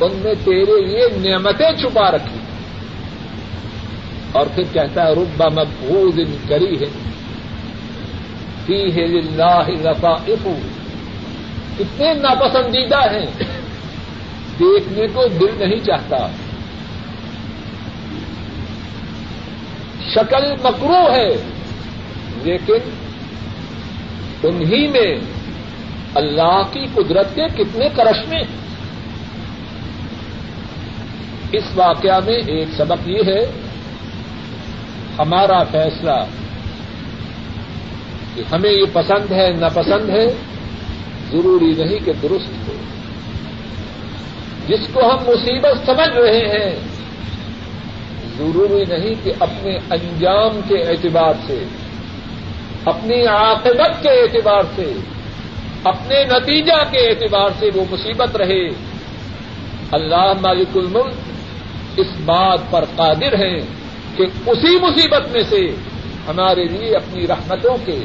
ان 0.00 0.20
میں 0.24 0.34
تیرے 0.44 0.86
لیے 0.86 1.30
نعمتیں 1.30 1.76
چھپا 1.76 2.10
رکھی۔ 2.10 2.38
اور 4.32 4.46
پھر 4.54 4.62
کہتا 4.72 5.06
ہے 5.06 5.12
ربا 5.12 5.48
مقبوض 5.48 6.20
کری 6.48 6.80
ہے 6.80 6.86
فی 8.66 8.96
ہے 8.96 9.18
اللہ 9.18 9.88
رفا 9.88 10.16
کتنے 11.78 12.14
ناپسندیدہ 12.14 13.10
ہیں۔ 13.10 13.26
دیکھنے 14.58 15.06
کو 15.14 15.26
دل 15.28 15.68
نہیں 15.68 15.84
چاہتا۔ 15.84 16.28
شکل 20.14 20.52
مکرو 20.64 21.12
ہے، 21.12 21.28
لیکن 22.42 22.90
انہی 24.42 24.88
میں 24.88 25.16
اللہ 26.14 26.62
کی 26.72 26.86
قدرت 26.94 27.34
کے 27.34 27.46
کتنے 27.56 27.88
کرشمے؟ 27.96 28.40
اس 31.52 31.64
واقعہ 31.74 32.20
میں 32.26 32.38
ایک 32.46 32.68
سبق 32.76 33.08
یہ 33.08 33.22
ہے، 33.26 33.40
ہمارا 35.18 35.62
فیصلہ 35.62 36.24
کہ 38.34 38.42
ہمیں 38.52 38.70
یہ 38.70 38.84
پسند 38.92 39.32
ہے، 39.32 39.50
ناپسند 39.50 40.10
ہے، 40.10 40.26
ضروری 41.32 41.72
نہیں 41.78 41.98
کہ 42.04 42.12
درست 42.22 42.68
ہو۔ 42.68 42.74
جس 44.66 44.88
کو 44.92 45.00
ہم 45.00 45.16
مصیبت 45.26 45.86
سمجھ 45.86 46.16
رہے 46.16 46.46
ہیں 46.46 46.76
ضروری 48.38 48.84
نہیں 48.84 49.14
کہ 49.24 49.32
اپنے 49.40 49.76
انجام 49.76 50.60
کے 50.68 50.78
اعتبار 50.78 51.32
سے، 51.46 51.64
اپنی 52.84 53.26
عاقبت 53.26 54.02
کے 54.02 54.08
اعتبار 54.08 54.62
سے، 54.76 54.92
اپنے 55.84 56.24
نتیجہ 56.24 56.84
کے 56.90 56.98
اعتبار 56.98 57.50
سے 57.58 57.70
وہ 57.74 57.84
مصیبت 57.90 58.36
رہے۔ 58.36 58.68
اللہ 59.92 60.32
مالک 60.40 60.68
الملک 60.74 61.14
اس 61.96 62.06
بات 62.24 62.58
پر 62.70 62.84
قادر 62.96 63.34
ہیں 63.34 63.60
کہ 64.16 64.22
اسی 64.46 64.78
مصیبت 64.78 65.28
میں 65.32 65.42
سے 65.48 65.70
ہمارے 66.28 66.64
لیے 66.64 66.96
اپنی 66.96 67.26
رحمتوں 67.26 67.76
کے، 67.84 67.98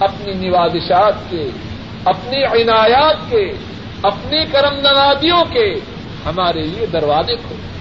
اپنی 0.00 0.48
نوازشات 0.48 1.30
کے، 1.30 1.50
اپنی 2.04 2.44
عنایات 2.44 3.30
کے، 3.30 3.52
اپنی 4.02 4.44
کرم 4.52 4.74
نوازیوں 4.74 5.44
کے 5.52 5.74
ہمارے 6.26 6.62
لیے 6.62 6.86
دروازے 6.86 7.36
کھولے 7.36 7.71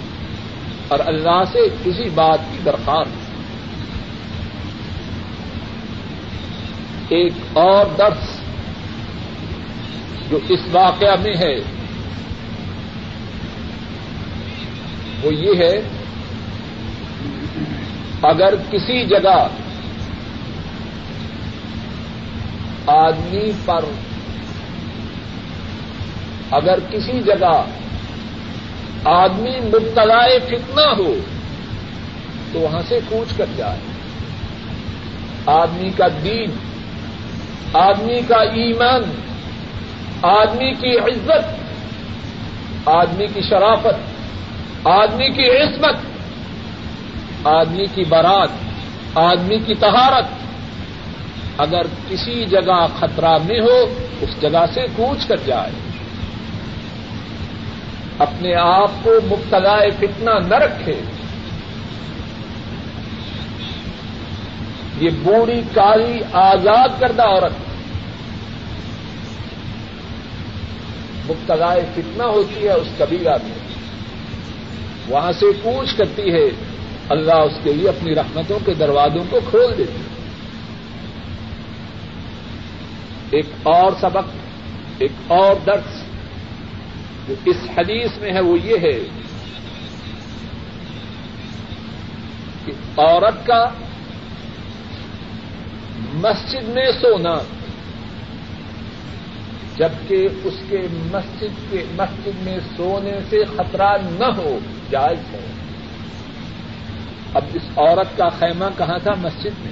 اور 0.91 0.99
اللہ 1.05 1.43
سے 1.51 1.59
کسی 1.83 2.09
بات 2.09 2.39
کی 2.51 2.57
درخواست 2.65 3.29
ایک 7.09 7.33
اور 7.53 7.85
درس 7.97 8.39
جو 10.29 10.39
اس 10.49 10.59
واقعہ 10.71 11.15
میں 11.21 11.33
ہے، 11.39 11.55
وہ 15.23 15.33
یہ 15.33 15.63
ہے، 15.63 15.75
اگر 18.21 18.55
کسی 18.69 19.05
جگہ 19.05 19.47
آدمی 22.87 23.51
پر، 23.65 23.85
اگر 26.51 26.79
کسی 26.89 27.19
جگہ 27.21 27.53
آدمی 29.05 29.59
مبتلا 29.59 30.25
فتنہ 30.45 30.93
ہو 30.97 31.13
تو 32.51 32.59
وہاں 32.59 32.81
سے 32.87 32.99
کوچ 33.09 33.33
کر 33.37 33.45
جائے۔ 33.57 33.79
آدمی 35.45 35.89
کا 35.97 36.07
دین، 36.23 36.51
آدمی 37.73 38.21
کا 38.27 38.35
ایمان، 38.35 39.01
آدمی 40.21 40.73
کی 40.73 40.97
عزت، 40.97 41.61
آدمی 42.85 43.27
کی 43.27 43.41
شرافت، 43.41 44.87
آدمی 44.87 45.29
کی 45.29 45.49
عصمت، 45.49 45.95
آدمی 47.47 47.85
کی 47.85 48.03
برات، 48.03 48.49
آدمی 49.15 49.59
کی 49.59 49.73
تہارت 49.75 50.25
اگر 51.57 51.81
کسی 52.09 52.45
جگہ 52.45 52.85
خطرہ 52.99 53.37
میں 53.45 53.59
ہو، 53.59 53.93
اس 54.21 54.41
جگہ 54.41 54.65
سے 54.73 54.81
کوچ 54.95 55.25
کر 55.27 55.37
جائے۔ 55.45 55.90
اپنے 58.21 58.55
آپ 58.55 58.91
کو 59.03 59.09
مبتلا 59.25 59.77
فتنہ 59.99 60.29
نہ 60.47 60.55
رکھے۔ 60.55 61.01
یہ 64.97 65.09
بوڑھی 65.23 65.61
کالی 65.73 66.19
آزاد 66.33 66.89
کردہ 66.99 67.21
عورت 67.21 67.51
مبتلا 71.29 71.75
فتنہ 71.95 72.23
ہوتی 72.23 72.67
ہے، 72.67 72.73
اس 72.73 72.87
قبیلہ 72.97 73.29
میں 73.29 73.57
وہاں 75.07 75.31
سے 75.31 75.45
پوچھ 75.63 75.97
کرتی 75.97 76.33
ہے، 76.33 76.45
اللہ 77.09 77.33
اس 77.33 77.53
کے 77.63 77.73
لیے 77.73 77.89
اپنی 77.89 78.15
رحمتوں 78.15 78.59
کے 78.65 78.73
دروازوں 78.73 79.23
کو 79.29 79.39
کھول 79.49 79.77
دیتی 79.77 79.93
ہے۔ 79.93 80.21
ایک 83.29 83.45
اور 83.63 83.91
سبق، 84.01 84.29
ایک 84.97 85.11
اور 85.27 85.55
درس۔ 85.65 86.10
جو 87.31 87.51
اس 87.51 87.57
حدیث 87.77 88.17
میں 88.17 88.33
ہے 88.33 88.39
وہ 88.39 88.57
یہ 88.59 88.75
ہے 88.81 88.99
کہ 92.65 92.71
عورت 92.97 93.47
کا 93.47 93.65
مسجد 96.13 96.67
میں 96.67 96.91
سونا 97.01 97.35
جبکہ 99.77 100.27
اس 100.43 100.53
کے 100.69 100.77
مسجد 100.91 101.71
کے 101.71 101.83
مسجد 101.91 102.41
میں 102.41 102.57
سونے 102.77 103.19
سے 103.29 103.43
خطرہ 103.45 103.97
نہ 104.19 104.25
ہو، 104.25 104.59
جائز 104.91 105.33
ہے۔ 105.33 105.51
اب 107.33 107.43
اس 107.53 107.63
عورت 107.77 108.17
کا 108.17 108.29
خیمہ 108.29 108.65
کہاں 108.77 108.99
تھا؟ 109.03 109.11
مسجد 109.17 109.59
میں۔ 109.59 109.71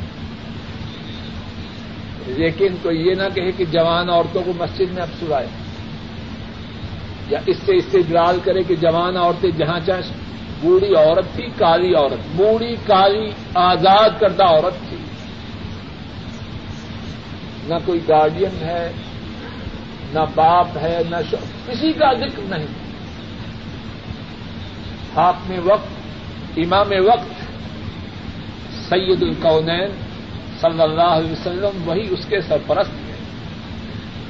لیکن 2.27 2.67
تو 2.81 2.91
یہ 2.91 3.15
نہ 3.15 3.35
کہے 3.35 3.51
کہ 3.51 3.65
جوان 3.65 4.09
عورتوں 4.09 4.43
کو 4.43 4.53
مسجد 4.57 4.93
میں 4.93 5.01
اب 5.01 5.09
سلائے۔ 5.19 5.47
یا 7.29 7.39
اس 7.45 7.57
سے 7.65 7.75
استدلال 7.75 8.39
کرے 8.43 8.63
کہ 8.63 8.75
جوان 8.75 9.17
عورتیں 9.17 9.51
جہاں 9.51 9.79
چاہیں 9.85 10.29
بوڑھی 10.61 10.95
عورت 10.95 11.35
تھی، 11.35 11.45
کالی 11.57 11.93
عورت، 11.95 12.35
بوڑھی، 12.35 12.75
کالی، 12.87 13.31
آزاد 13.55 14.09
کردہ 14.19 14.43
عورت 14.43 14.89
تھی۔ 14.89 14.97
نہ 17.67 17.73
کوئی 17.85 17.99
گارڈین 18.09 18.61
ہے، 18.61 18.91
نہ 20.13 20.19
باپ 20.35 20.67
ہے، 20.81 21.01
نہ 21.09 21.15
کسی 21.67 21.93
کا 21.93 22.13
ذکر 22.13 22.41
نہیں۔ 22.45 22.67
آپ 25.15 25.35
میں 25.49 25.59
وقت، 25.63 25.87
امام 26.57 26.87
وقت، 27.07 27.49
سید 28.89 29.23
القونین 29.23 29.89
صلی 30.61 30.81
اللہ 30.81 31.01
علیہ 31.01 31.31
وسلم 31.31 31.89
وہی 31.89 32.07
اس 32.09 32.25
کے 32.25 32.41
سرپرست 32.41 32.91
ہیں۔ 32.91 33.17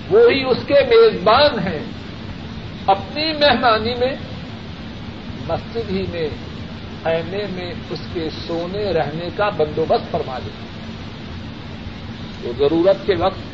وہی 0.10 0.44
اس 0.44 0.58
کے 0.68 0.74
میزبان 0.74 1.60
ہیں۔ 1.60 1.80
اپنی 2.90 3.26
مہمانی 3.34 3.94
میں، 3.96 4.14
مسجد 5.48 5.90
ہی 5.90 6.04
میں، 6.12 6.30
خیمے 7.04 7.44
میں 7.52 7.70
اس 7.90 8.02
کے 8.14 8.30
سونے 8.38 8.84
رہنے 8.94 9.30
کا 9.36 9.50
بندوبست 9.58 10.12
فرما 10.12 10.38
دیں 10.46 10.58
تو 12.42 12.52
ضرورت 12.58 13.06
کے 13.06 13.16
وقت، 13.20 13.48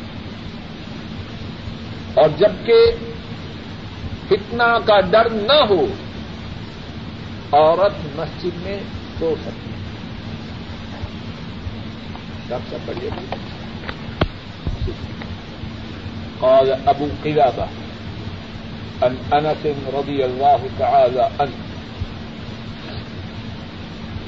اور 2.18 2.28
جبکہ 2.38 2.78
فتنا 4.28 4.70
کا 4.86 5.00
ڈر 5.10 5.30
نہ 5.30 5.60
ہو، 5.70 5.84
عورت 7.52 7.96
مسجد 8.16 8.54
میں 8.62 8.78
سو 9.18 9.34
سکتی 9.44 9.72
سب 12.48 12.70
سے 12.70 12.76
بڑھیا 12.84 13.10
اور 16.48 16.66
ابو 16.86 17.06
قلعہ 17.22 17.50
عن 19.02 19.16
انس 19.32 19.76
رضي 19.94 20.24
الله 20.24 20.60
تعالى 20.78 21.30
عنه. 21.40 21.58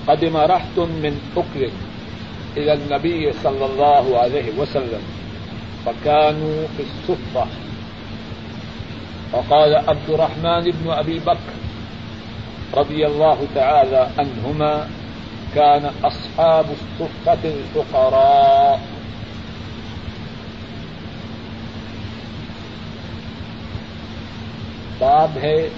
قدم 0.08 0.36
رحت 0.36 0.78
من 0.78 1.20
أكل 1.36 1.70
إلى 2.56 2.72
النبي 2.72 3.32
صلى 3.32 3.64
الله 3.66 4.18
عليه 4.18 4.58
وسلم 4.58 5.02
فكانوا 5.86 6.66
في 6.76 6.82
الصفة. 6.82 7.46
فقال 9.32 9.74
عبد 9.76 10.08
الرحمن 10.10 10.64
بن 10.70 10.90
أبي 10.90 11.18
بكر 11.18 11.54
رضي 12.74 13.06
الله 13.06 13.38
تعالى 13.54 14.08
عنهما 14.18 14.88
كان 15.54 15.90
أصحاب 16.04 16.66
الصفة 16.70 17.38
الفقراء. 17.44 18.97
باب 24.98 25.30
ہے 25.42 25.68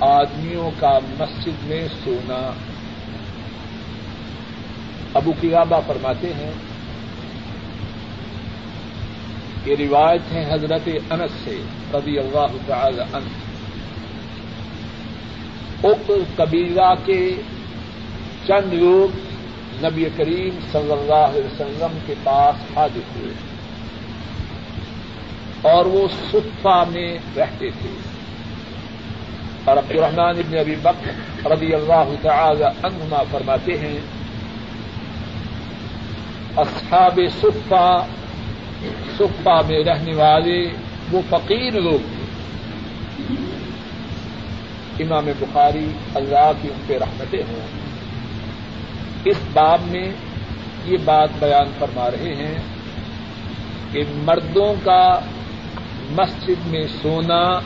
آدمیوں 0.00 0.70
کا 0.80 0.98
مسجد 1.18 1.64
میں 1.64 1.88
سونا۔ 2.04 2.50
ابو 5.14 5.32
قیابہ 5.40 5.80
فرماتے 5.86 6.32
ہیں، 6.34 6.50
یہ 9.66 9.76
روایت 9.78 10.32
ہے 10.32 10.54
حضرت 10.54 10.88
انس 11.10 11.30
سے، 11.44 11.60
رضی 11.94 12.18
اللہ 12.18 12.56
تعالی 12.66 13.00
عنہ۔ 13.00 13.28
اقر 15.86 16.44
قبیلہ 16.44 16.94
کے 17.04 17.36
چند 18.46 18.72
لوگ 18.72 19.16
نبی 19.84 20.04
کریم 20.16 20.58
صلی 20.72 20.92
اللہ 20.92 21.14
علیہ 21.14 21.44
وسلم 21.44 21.98
کے 22.06 22.14
پاس 22.22 22.78
حاضر 22.78 23.18
ہوئے۔ 23.18 23.53
اور 25.64 25.86
وہ 25.86 26.08
صفا 26.32 26.84
میں 26.84 27.18
رہتے 27.36 27.70
تھے۔ 27.70 27.88
اور 29.64 29.76
عبد 29.76 29.90
الرحمان 29.90 30.38
ابن 30.38 30.58
ابی 30.58 30.74
بکر 30.82 31.50
رضی 31.50 31.74
اللہ 31.74 32.14
تعالی 32.22 32.64
عنہما 32.64 33.22
فرماتے 33.30 33.78
ہیں، 33.78 33.98
اصحاب 36.56 37.20
صفا 37.40 38.06
صفا 39.18 39.60
میں 39.68 39.84
رہنے 39.84 40.16
والے 40.16 40.66
وہ 41.12 41.20
فقیر 41.30 41.72
لوگ 41.72 41.98
تھے۔ 41.98 42.24
امام 45.04 45.26
بخاری 45.38 45.88
اللہ 46.14 46.52
کی 46.62 46.68
ان 46.68 46.80
پہ 46.86 46.98
رحمتیں 46.98 47.42
ہوں۔ 47.48 47.66
اس 49.24 49.36
باب 49.52 49.80
میں 49.86 50.12
یہ 50.84 50.96
بات 51.04 51.28
بیان 51.38 51.66
فرما 51.78 52.10
رہے 52.10 52.34
ہیں 52.34 52.58
کہ 53.92 54.02
مردوں 54.24 54.74
کا 54.84 55.20
مسجد 56.14 56.66
میں 56.66 56.86
سونا، 57.02 57.60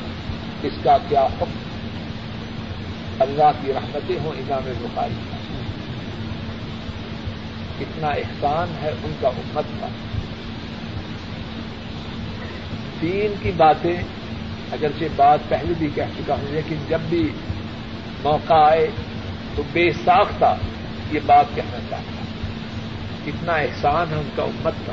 اس 0.62 0.72
کا 0.82 0.96
کیا 1.08 1.20
حکم؟ 1.20 1.50
اللہ 3.20 3.50
کی 3.62 3.72
رحمتیں 3.72 4.16
ہوں 4.24 4.32
امام 4.32 4.72
بخاری۔ 4.78 5.14
کا 5.30 5.36
کتنا 7.78 8.06
احسان 8.06 8.74
ہے 8.82 8.90
ان 9.04 9.12
کا 9.20 9.28
امت 9.28 9.64
کا۔ 9.80 9.88
دین 13.02 13.34
کی 13.42 13.50
باتیں 13.56 13.96
اگرچہ 14.72 15.04
بات 15.16 15.38
پہلے 15.48 15.74
بھی 15.78 15.88
کہہ 15.94 16.10
چکا 16.18 16.34
ہوں، 16.34 16.44
لیکن 16.50 16.76
جب 16.88 16.98
بھی 17.08 17.30
موقع 18.22 18.54
آئے 18.54 18.90
تو 19.54 19.62
بے 19.72 19.90
ساختہ 20.04 20.56
یہ 21.12 21.20
بات 21.26 21.46
کہنا 21.54 21.78
چاہتا 21.90 22.22
کتنا 23.26 23.52
احسان 23.52 24.10
ہے 24.10 24.16
ان 24.16 24.28
کا 24.36 24.42
امت 24.42 24.74
کا۔ 24.86 24.92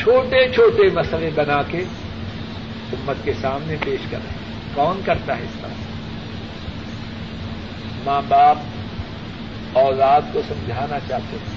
چھوٹے 0.00 0.52
چھوٹے 0.52 0.90
مسئلے 0.94 1.30
بنا 1.34 1.62
کے 1.68 1.78
امت 2.92 3.24
کے 3.24 3.32
سامنے 3.40 3.76
پیش 3.84 4.00
کر 4.10 4.18
رہے 4.18 4.30
ہیں۔ 4.30 4.46
کون 4.74 5.00
کرتا 5.04 5.36
ہے 5.36 5.42
اس 5.42 5.60
طرح 5.60 5.70
ماں 8.04 8.22
باپ، 8.28 8.56
اولاد 9.72 10.20
کو 10.32 10.42
سمجھانا 10.48 10.98
چاہتے 11.08 11.36
ہیں۔ 11.36 11.56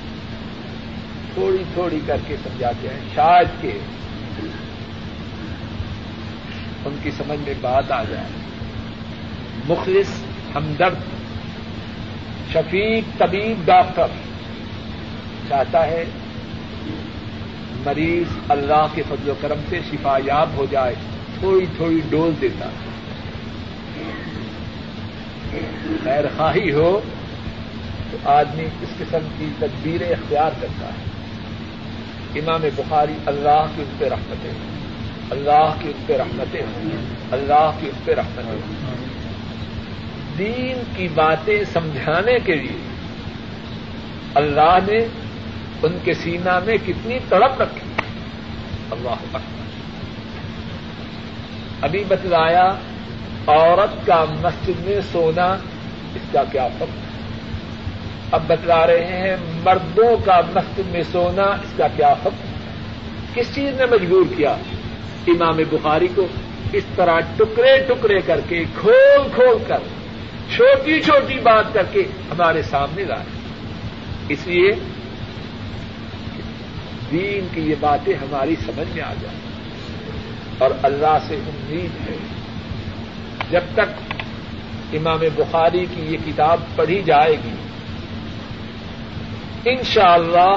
تھوڑی 1.33 1.63
تھوڑی 1.73 1.99
کر 2.07 2.17
کے 2.27 2.35
سمجھاتے 2.43 2.87
ہیں۔ 2.87 2.99
شاید 3.15 3.47
کہ 3.61 3.71
ان 6.85 6.95
کی 7.03 7.11
سمجھ 7.11 7.39
میں 7.39 7.53
بات 7.61 7.91
آ 7.91 8.03
جائے۔ 8.03 8.27
مخلص، 9.69 10.23
ہمدرد، 10.55 10.97
شفیق، 12.53 13.03
طبیب، 13.17 13.65
ڈاکٹر 13.65 14.07
چاہتا 15.49 15.87
ہے 15.87 16.05
مریض 17.85 18.37
اللہ 18.49 18.87
کے 18.93 19.01
فضل 19.09 19.29
و 19.29 19.33
کرم 19.41 19.59
سے 19.69 19.79
شفا 19.91 20.17
یاب 20.25 20.49
ہو 20.57 20.65
جائے، 20.69 20.95
تھوڑی 21.39 21.65
تھوڑی 21.75 22.01
ڈوز 22.09 22.41
دیتا۔ 22.41 22.65
ہے 22.65 22.79
خیر 26.03 26.25
خواہی 26.37 26.71
ہو 26.71 26.99
تو 28.11 28.17
آدمی 28.25 28.65
اس 28.81 28.89
قسم 28.97 29.27
کی 29.37 29.45
تدبیریں 29.59 30.09
اختیار 30.09 30.51
کرتا 30.61 30.85
ہے۔ 30.85 31.09
امام 32.39 32.61
بخاری 32.75 33.13
اللہ 33.25 33.65
کی 33.75 33.81
اس 33.81 33.99
پہ 33.99 34.05
رحمتیں 34.05 34.53
اللہ 35.29 35.73
کی 35.79 35.89
اس 35.89 36.07
پہ 36.07 36.17
رحمتیں 36.17 36.61
اللہ 37.31 37.71
کی 37.79 37.87
اس 37.87 38.05
پہ 38.05 38.13
رحمتیں 38.13 38.73
دین 40.37 40.83
کی 40.95 41.07
باتیں 41.13 41.63
سمجھانے 41.73 42.39
کے 42.45 42.55
لیے 42.55 42.77
اللہ 44.35 44.77
نے 44.87 44.99
ان 45.83 45.97
کے 46.03 46.13
سینا 46.13 46.59
میں 46.65 46.77
کتنی 46.85 47.19
تڑپ 47.29 47.61
رکھی۔ 47.61 47.91
اللہ 48.91 49.09
اکبر۔ 49.09 49.39
ابھی 51.81 52.03
بتلایا، 52.07 52.69
عورت 53.47 54.07
کا 54.07 54.25
مسجد 54.41 54.87
میں 54.87 55.01
سونا، 55.11 55.45
اس 56.15 56.21
کا 56.31 56.43
کیا 56.51 56.67
فرق 56.77 57.09
اب 58.31 58.43
بتلا 58.47 58.87
رہے 58.87 59.05
ہیں، 59.05 59.35
مردوں 59.63 60.17
کا 60.25 60.41
مسجد 60.55 60.91
میں 60.91 61.03
سونا، 61.11 61.43
اس 61.43 61.73
کا 61.77 61.87
کیا 61.95 62.13
فرق 62.13 62.45
کس 63.35 63.55
چیز 63.55 63.73
نے 63.79 63.85
مجبور 63.85 64.23
کیا؟ 64.37 64.55
امام 65.27 65.57
بخاری 65.69 66.07
کو 66.15 66.27
اس 66.73 66.83
طرح 66.95 67.19
ٹکڑے 67.19 67.77
ٹکڑے 67.87 68.21
کر 68.21 68.39
کے، 68.49 68.63
کھول 68.81 69.27
کھول 69.35 69.63
کر، 69.67 69.77
چھوٹی 70.55 71.01
چھوٹی 71.01 71.39
بات 71.39 71.73
کر 71.73 71.83
کے 71.91 71.99
ہمارے 72.31 72.61
سامنے 72.61 73.03
لائے 73.03 73.23
اس 74.29 74.47
لیے 74.47 74.71
دین 77.11 77.47
کی 77.53 77.61
یہ 77.61 77.75
باتیں 77.79 78.13
ہماری 78.13 78.55
سمجھ 78.65 78.95
میں 78.95 79.01
آ 79.01 79.13
جائیں۔ 79.21 79.39
اور 80.57 80.71
اللہ 80.83 81.17
سے 81.27 81.35
امید 81.35 82.09
ہے۔ 82.09 82.15
جب 83.49 83.61
تک 83.73 84.13
امام 84.93 85.19
بخاری 85.35 85.85
کی 85.95 86.01
یہ 86.01 86.17
کتاب 86.25 86.59
پڑھی 86.75 87.01
جائے 87.05 87.31
گی 87.31 87.55
ان 89.65 89.83
شاء 89.83 90.13
اللہ 90.13 90.55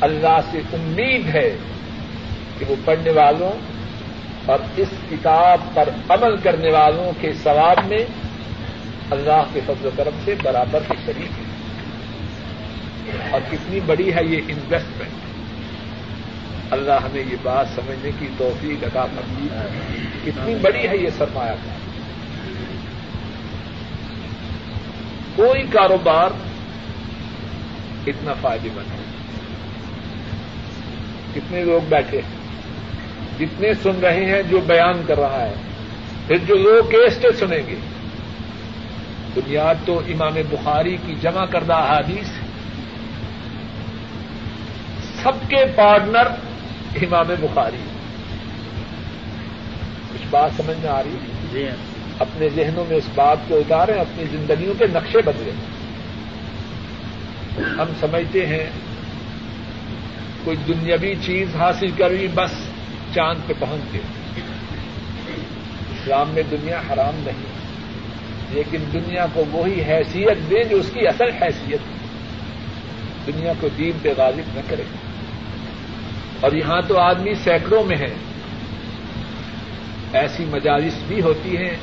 اللہ 0.00 0.40
سے 0.50 0.58
امید 0.72 1.34
ہے 1.34 1.56
کہ 2.58 2.64
وہ 2.68 2.74
پڑھنے 2.84 3.10
والوں 3.10 3.52
اور 4.46 4.58
اس 4.76 4.88
کتاب 5.10 5.60
پر 5.74 5.88
عمل 6.08 6.36
کرنے 6.36 6.70
والوں 6.70 7.12
کے 7.20 7.32
ثواب 7.32 7.86
میں 7.86 8.04
اللہ 9.10 9.42
کے 9.52 9.60
فضل 9.66 9.86
و 9.86 9.90
کرم 9.96 10.18
سے 10.24 10.34
برابر 10.42 10.78
کی 10.88 10.94
شریک 11.06 11.38
ہے 11.38 11.44
اور 13.30 13.40
کتنی 13.50 13.80
بڑی 13.80 14.14
ہے 14.14 14.24
یہ 14.24 14.40
انویسٹمنٹ 14.48 15.27
اللہ 16.70 16.92
ہمیں 16.92 17.22
یہ 17.30 17.36
بات 17.42 17.66
سمجھنے 17.74 18.10
کی 18.18 18.26
توفیق 18.36 18.84
عطا 18.84 19.06
کرتی 19.14 19.46
ہے 19.52 19.66
کتنی 20.24 20.54
بڑی 20.54 20.88
ہے 20.88 20.96
یہ 20.96 21.08
سرمایہ 21.18 21.52
کا 21.52 21.70
کوئی 25.36 25.62
کاروبار 25.62 26.30
اتنا 28.06 28.32
فائدے 28.40 28.68
مند 28.74 28.90
ہے۔ 28.90 29.04
کتنے 31.34 31.64
لوگ 31.64 31.86
بیٹھے 31.88 32.20
ہیں، 32.20 32.38
جتنے 33.38 33.74
سن 33.74 34.00
رہے 34.02 34.24
ہیں 34.24 34.42
جو 34.42 34.60
بیان 34.60 35.02
کر 35.06 35.18
رہا 35.20 35.42
ہے، 35.42 35.54
پھر 36.26 36.36
جو 36.46 36.54
لوگ 36.54 36.90
کیسٹے 36.90 37.28
سنیں 37.32 37.62
گے۔ 37.66 37.76
بنیاد 39.34 39.74
تو 39.84 39.98
امام 39.98 40.34
بخاری 40.50 40.96
کی 41.06 41.14
جمع 41.20 41.44
کردہ 41.44 41.74
احادیث 41.74 42.28
سب 45.22 45.50
کے 45.50 45.64
پارٹنر 45.76 46.47
امام 47.02 47.26
بخاری۔ 47.40 47.76
کچھ 50.12 50.26
بات 50.30 50.50
سمجھ 50.56 50.76
میں 50.82 50.90
آ 50.90 51.02
رہی 51.02 51.10
ہے؟ 51.10 51.32
جی 51.52 51.68
ہاں۔ 51.68 51.98
اپنے 52.18 52.48
ذہنوں 52.48 52.84
میں 52.88 52.96
اس 52.96 53.08
بات 53.14 53.36
کو 53.48 53.56
اتاریں 53.56 53.94
اپنی 53.94 54.24
زندگیوں 54.24 54.74
کے 54.78 54.84
نقشے 54.92 55.18
بدلے 55.24 55.50
ہم 57.58 57.86
سمجھتے 58.00 58.46
ہیں 58.46 58.70
کوئی 60.44 60.56
دنیاوی 60.56 61.14
چیز 61.22 61.56
حاصل 61.56 61.90
کری 61.90 62.28
بس 62.34 62.50
چاند 63.14 63.38
پہ 63.46 63.52
پہنچ 63.58 63.92
گئے 63.92 64.00
اسلام 65.90 66.30
میں 66.30 66.42
دنیا 66.50 66.78
حرام 66.78 67.20
نہیں 67.26 67.58
لیکن 68.50 68.78
دنیا 68.92 69.26
کو 69.32 69.44
وہی 69.52 69.82
حیثیت 69.82 70.50
دے 70.50 70.64
جو 70.64 70.76
اس 70.76 70.90
کی 70.94 71.08
اصل 71.08 71.30
حیثیت 71.42 71.80
دنیا 73.26 73.52
کو 73.60 73.68
دین 73.78 73.98
پہ 74.02 74.12
غالب 74.16 74.44
نہ 74.54 74.60
کرے۔ 74.68 75.07
اور 76.40 76.52
یہاں 76.52 76.80
تو 76.88 76.98
آدمی 76.98 77.34
سینکڑوں 77.34 77.84
میں 77.84 77.96
ہے 77.96 78.14
ایسی 80.12 80.44
مجالس 80.44 80.94
بھی 81.06 81.20
ہوتی 81.20 81.56
ہیں 81.56 81.76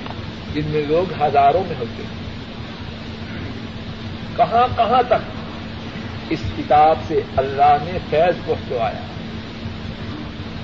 جن 0.53 0.61
میں 0.65 0.81
لوگ 0.87 1.23
ہزاروں 1.23 1.63
میں 1.67 1.75
ہوتے 1.79 2.03
ہیں۔ 2.03 2.25
کہاں 4.37 4.67
کہاں 4.77 5.03
تک 5.07 5.35
اس 6.29 6.39
کتاب 6.57 6.97
سے 7.07 7.21
اللہ 7.37 7.77
نے 7.81 7.97
فیض 8.09 8.45
پہنچوایا 8.45 8.99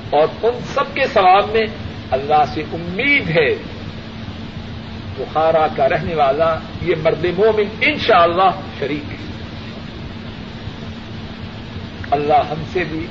اور 0.10 0.27
ان 0.43 0.60
سب 0.73 0.95
کے 0.95 1.08
ثواب 1.13 1.49
میں 1.51 1.67
اللہ 2.12 2.43
سے 2.54 2.62
امید 2.73 3.30
ہے۔ 3.30 3.56
بخارا 5.17 5.67
کا 5.75 5.89
رہنے 5.89 6.15
والا 6.15 6.56
یہ 6.82 6.95
مرد 7.04 7.25
مومن 7.25 7.63
انشاءاللہ 7.82 8.51
شریک 8.80 9.12
ہے۔ 9.12 9.17
اللہ 12.12 12.43
ہم 12.49 12.63
سے 12.73 12.84
بھی 12.84 13.08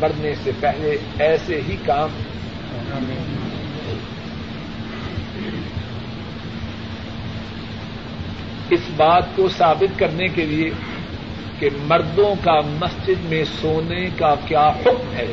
مرنے 0.00 0.32
سے 0.44 0.50
پہلے 0.60 0.96
ایسے 1.18 1.60
ہی 1.68 1.76
کام۔ 1.84 2.08
اس 8.70 8.80
بات 8.96 9.24
کو 9.36 9.48
ثابت 9.48 9.98
کرنے 9.98 10.28
کے 10.28 10.46
لیے 10.46 10.70
کہ 11.58 11.68
مردوں 11.86 12.34
کا 12.44 12.60
مسجد 12.60 13.24
میں 13.24 13.44
سونے 13.60 14.08
کا 14.16 14.34
کیا 14.46 14.68
حکم 14.68 15.12
ہے۔ 15.16 15.26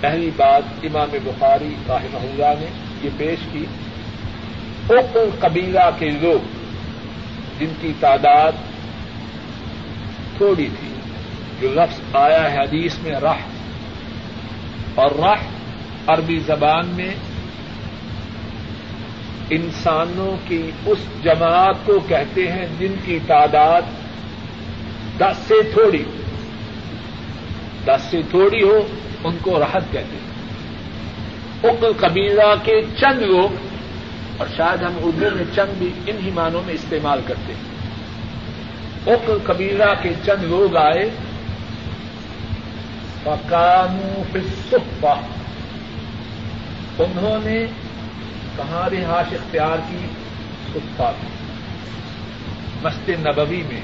پہلی 0.00 0.30
بات 0.36 0.62
امام 0.82 1.08
بخاری 1.24 1.74
رحمہ 1.88 2.18
اللہ 2.18 2.60
نے 2.60 2.66
یہ 3.02 3.10
پیش 3.16 3.38
کی۔ 3.52 3.64
حکم 4.90 5.30
قبیلہ 5.40 5.90
کے 5.98 6.10
لوگ 6.10 6.46
جن 7.58 7.72
کی 7.80 7.92
تعداد 8.00 8.52
تھوڑی 10.36 10.68
تھی، 10.80 10.88
جو 11.60 11.68
لفظ 11.68 12.00
آیا 12.12 12.52
ہے 12.52 12.58
حدیث 12.58 12.98
میں 13.02 13.12
رح 13.12 13.51
اور 14.94 15.10
رح 15.18 15.42
عربی 16.06 16.38
زبان 16.38 16.86
میں 16.86 17.14
انسانوں 19.50 20.36
کی 20.48 20.70
اس 20.86 20.98
جماعت 21.24 21.76
کو 21.84 22.00
کہتے 22.08 22.52
ہیں 22.52 22.66
جن 22.78 22.94
کی 23.04 23.18
تعداد 23.26 23.82
دس 25.18 25.36
سے 25.48 25.54
تھوڑی 25.72 26.04
دس 27.84 28.02
سے 28.10 28.20
تھوڑی 28.30 28.62
ہو، 28.62 28.86
ان 29.24 29.36
کو 29.42 29.58
راحت 29.58 29.82
کہتے 29.90 30.16
ہیں۔ 30.16 30.32
اکل 31.70 31.92
قبیلہ 32.00 32.54
کے 32.64 32.82
چند 32.96 33.22
لوگ، 33.22 33.56
اور 34.38 34.46
شاید 34.56 34.82
ہم 34.82 34.92
اردو 35.02 35.36
میں 35.36 35.44
چند 35.54 35.72
بھی 35.78 35.90
انہی 36.06 36.30
معنوں 36.30 36.62
میں 36.66 36.74
استعمال 36.74 37.20
کرتے 37.26 37.52
ہیں۔ 37.52 37.72
اکل 39.14 39.38
قبیلہ 39.44 39.94
کے 40.02 40.10
چند 40.26 40.44
لوگ 40.44 40.76
آئے 40.76 41.10
فکانو 43.24 44.38
صفا 44.70 45.14
انہوں 46.98 47.38
نے 47.44 47.66
کہاں 48.56 48.90
رہائش 48.90 49.32
اختیار 49.32 49.76
کی؟ 49.90 50.06
صفا 50.72 51.12
کی 51.20 51.26
مسجد 52.82 53.26
نبوی 53.26 53.62
میں۔ 53.68 53.80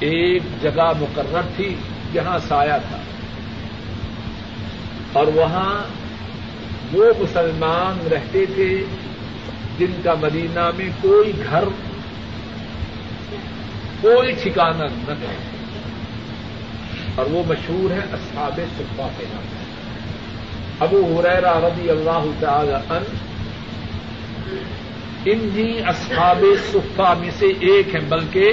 ایک 0.00 0.42
جگہ 0.62 0.92
مقرر 1.00 1.40
تھی 1.56 1.74
جہاں 2.12 2.38
سایہ 2.48 2.78
تھا۔ 2.88 2.96
اور 5.12 5.26
وہاں 5.26 5.74
وہ 6.92 7.04
مسلمان 7.18 8.06
رہتے 8.06 8.46
تھے 8.54 8.84
جن 9.78 10.00
کا 10.04 10.14
مدینہ 10.14 10.70
میں 10.76 10.90
کوئی 11.00 11.32
گھر، 11.50 11.64
کوئی 14.00 14.32
ٹھکانا 14.32 14.84
نہ 14.84 15.12
تھا 15.12 15.49
اور 17.14 17.26
وہ 17.26 17.42
مشہور 17.48 17.90
ہے 17.90 18.00
اصحاب 18.12 18.60
صفا 18.78 19.08
کے 19.18 19.24
نام 19.32 19.42
ابو 20.80 21.20
حریرا 21.20 21.60
رضی 21.60 21.90
اللہ 21.90 22.24
تعالی 22.40 22.72
ان 22.72 23.02
انہی 25.24 25.82
اصحاب 25.86 26.44
صفا 26.72 27.14
میں 27.14 27.30
سے 27.38 27.46
ایک 27.46 27.94
ہے 27.94 28.00
بلکہ 28.00 28.52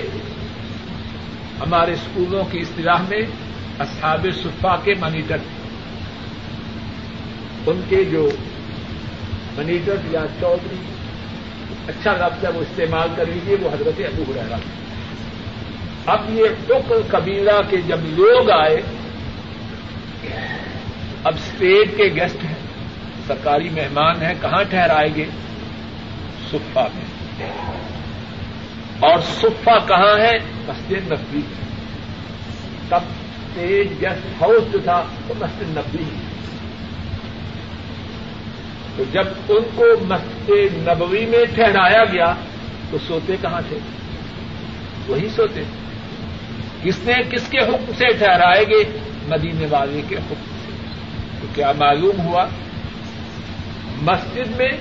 ہمارے 1.60 1.91
اسکولوں 1.93 2.43
کی 2.52 2.60
اصطلاح 2.60 3.02
میں 3.10 3.22
اصحاب 3.80 4.28
صفا 4.43 4.76
کے 4.84 4.93
منیٹر۔ 5.00 5.38
تھے 5.38 5.58
ان 7.72 7.82
کے 7.89 8.04
جو 8.06 8.30
منیٹر 9.58 9.96
یا 10.12 10.26
چودھری 10.39 10.76
اچھا 11.88 12.13
لفظ 12.13 12.46
ہے، 12.46 12.50
وہ 12.50 12.62
استعمال 12.62 13.10
کر 13.15 13.26
لیجیے 13.26 13.56
وہ 13.62 13.70
حضرت 13.70 14.00
ابو 14.00 14.24
حریرا 14.32 14.56
اب 16.08 16.22
یہ 16.30 16.43
ٹکل 16.67 17.02
قبیلہ 17.08 17.62
کے 17.70 17.78
جب 17.78 17.98
لوگ 18.04 18.52
آئے، 18.52 18.82
اب 21.24 21.34
اسٹیٹ 21.36 21.98
کے 21.98 22.04
گیسٹ 22.04 22.43
ہیں، 22.43 22.56
سرکاری 23.28 23.70
مہمان 23.70 24.22
ہیں، 24.22 24.34
کہاں 24.41 24.63
ٹھہرائے 24.63 25.10
گے 25.15 25.26
صفا 26.52 26.88
میں۔ 26.96 27.50
اور 29.00 29.20
صفا 29.20 29.78
کہاں 29.78 30.20
ہے؟ 30.20 30.32
مسجد 30.67 31.12
نبی 31.12 31.41
تب 32.89 32.96
اسٹیٹ 32.96 33.88
گیسٹ 34.02 34.41
ہاؤس 34.41 34.74
جو 34.74 34.80
تھا، 34.80 35.04
وہ 35.28 35.34
مسجد 35.39 35.78
نبی 35.78 36.04
تو 38.98 39.04
جب 39.12 39.28
ان 39.50 39.63
کو 39.76 39.86
مسجد 40.02 40.88
نبوی 40.88 41.26
میں 41.26 41.46
ٹھہرایا 41.56 42.04
گیا، 42.04 42.34
تو 42.91 42.98
سوتے 43.08 43.36
کہاں 43.41 43.62
تھے؟ 43.70 43.78
وہی 45.08 45.30
سوتے۔ 45.30 45.63
کس 46.84 47.00
نے 47.04 47.13
کس 47.32 47.48
کے 47.48 47.58
حکم 47.58 47.92
سے 47.98 48.06
ٹھہرائے 48.08 48.63
گے؟ 48.63 49.00
مدینے 49.28 49.66
والے 49.70 50.02
کے 50.08 50.16
حکم 50.16 50.56
سے۔ 50.66 50.72
تو 51.42 51.48
کیا 51.56 51.72
معلوم 51.78 52.22
ہوا؟ 52.22 52.46
مسجد 54.02 54.58
میں 54.58 54.72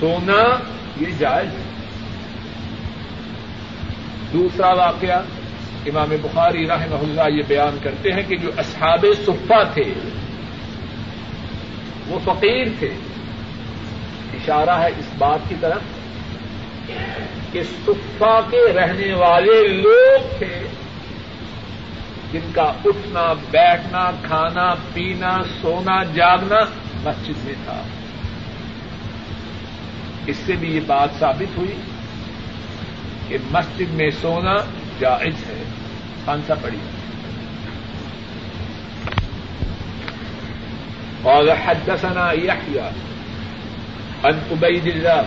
سونا 0.00 0.56
یہ 1.00 1.06
جائز 1.18 1.48
ہے۔ 1.48 1.64
دوسرا 4.32 4.72
واقعہ، 4.72 5.22
امام 5.86 6.08
بخاری 6.22 6.66
رحمہ 6.66 6.94
اللہ 6.94 7.36
یہ 7.36 7.42
بیان 7.48 7.78
کرتے 7.82 8.12
ہیں 8.12 8.22
کہ 8.28 8.36
جو 8.36 8.50
اصحاب 8.56 9.06
صفا 9.26 9.62
تھے، 9.62 9.94
وہ 12.06 12.18
فقیر 12.24 12.66
تھے۔ 12.78 12.94
اشارہ 14.34 14.70
ہے 14.70 14.86
اس 14.86 15.06
بات 15.18 15.38
کی 15.48 15.54
طرف۔ 15.60 15.80
کہ 17.52 17.62
صفا 17.62 18.40
کے 18.40 18.72
رہنے 18.72 19.14
والے 19.14 19.68
لوگ 19.68 20.38
تھے 20.38 20.62
جن 22.32 22.50
کا 22.54 22.62
اٹھنا، 22.62 23.32
بیٹھنا، 23.50 24.10
کھانا، 24.22 24.74
پینا، 24.92 25.38
سونا، 25.60 26.02
جاگنا 26.02 26.56
مسجد 27.04 27.44
میں 27.44 27.54
تھا۔ 27.64 27.82
اس 30.26 30.36
سے 30.36 30.52
بھی 30.52 30.74
یہ 30.74 30.80
بات 30.86 31.08
ثابت 31.18 31.58
ہوئی 31.58 31.80
کہ 33.28 33.36
مسجد 33.50 33.92
میں 33.92 34.10
سونا 34.20 34.54
جائز 35.00 35.46
ہے۔ 35.46 35.64
کون 36.24 36.40
سا 36.46 36.54
پڑی 36.54 36.78
اور 41.22 41.44
حدثنا 41.66 42.32
يحيى 42.32 42.88
عن 44.22 44.38
عبيد 44.50 44.86
الله 44.86 45.22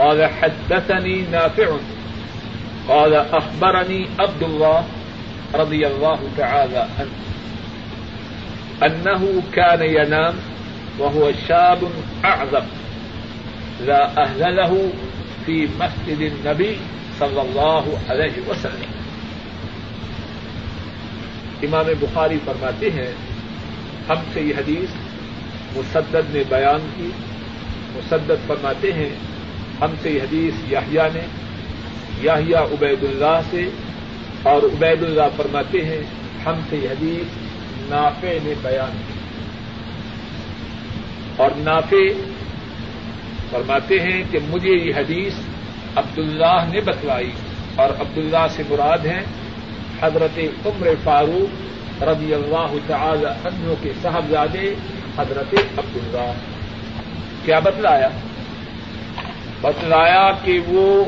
قال 0.00 0.26
حدثني 0.26 1.22
نافع. 1.32 1.76
قال 2.88 3.14
أخبرني 3.14 4.06
عبد 4.18 4.42
الله 4.42 4.84
رضي 5.54 5.86
الله 5.86 6.20
تعالى 6.36 6.88
عنه 6.98 7.16
أنه 8.86 9.42
كان 9.52 9.82
ينام 9.82 10.34
وهو 10.98 11.32
شاب 11.48 11.78
أعظم 12.24 12.66
لا 13.80 14.22
أهل 14.24 14.56
له 14.56 14.92
في 15.46 15.68
مسجد 15.80 16.20
النبي 16.20 16.78
صلى 17.18 17.42
الله 17.42 17.84
عليه 18.08 18.36
وسلم. 18.48 18.90
امام 21.64 21.86
بخاری 22.00 22.38
فرماتے 22.44 22.90
ہیں، 22.90 23.12
ہم 24.08 24.16
سے 24.32 24.40
یہ 24.40 24.54
حدیث 24.58 24.90
مسدد 25.76 26.34
نے 26.34 26.42
بیان 26.48 26.88
کی، 26.96 27.10
مسدد 27.92 28.46
فرماتے 28.46 28.92
ہیں 28.92 29.10
ہم 29.82 29.94
سے 30.02 30.10
یہ 30.10 30.22
حدیث 30.22 30.54
یاہیا 30.68 31.08
نے 31.14 31.26
یاہیا 32.22 32.60
عبید 32.60 33.02
اللہ 33.02 33.40
سے، 33.50 33.68
اور 34.42 34.62
عبید 34.62 35.02
اللہ 35.02 35.28
فرماتے 35.36 35.84
ہیں، 35.84 36.02
ہم 36.46 36.60
سے 36.70 36.76
یہ 36.76 36.88
حدیث 36.88 37.26
نافع 37.90 38.32
نے 38.44 38.54
بیان 38.62 38.98
کی۔ 39.06 39.18
اور 41.36 41.50
نافع 41.56 42.04
فرماتے 43.50 44.00
ہیں 44.00 44.22
کہ 44.30 44.38
مجھے 44.48 44.72
یہ 44.72 44.94
حدیث 44.96 45.34
عبداللہ 45.96 46.64
نے 46.72 46.80
بتلائی، 46.80 47.32
اور 47.76 47.90
عبداللہ 48.00 48.46
سے 48.50 48.62
مراد 48.68 49.06
ہیں 49.06 49.22
حضرت 50.00 50.38
عمر 50.66 50.88
فاروق 51.04 52.02
رضی 52.02 52.34
اللہ 52.34 52.74
تعالی 52.86 53.26
عنہ 53.26 53.74
کے 53.82 53.92
صاحبزادے 54.02 54.74
حضرت 55.18 55.54
عبداللہ۔ 55.78 56.32
کیا 57.44 57.58
بتلایا؟ 57.58 58.08
بتلایا 59.60 60.30
کہ 60.44 60.58
وہ 60.66 61.04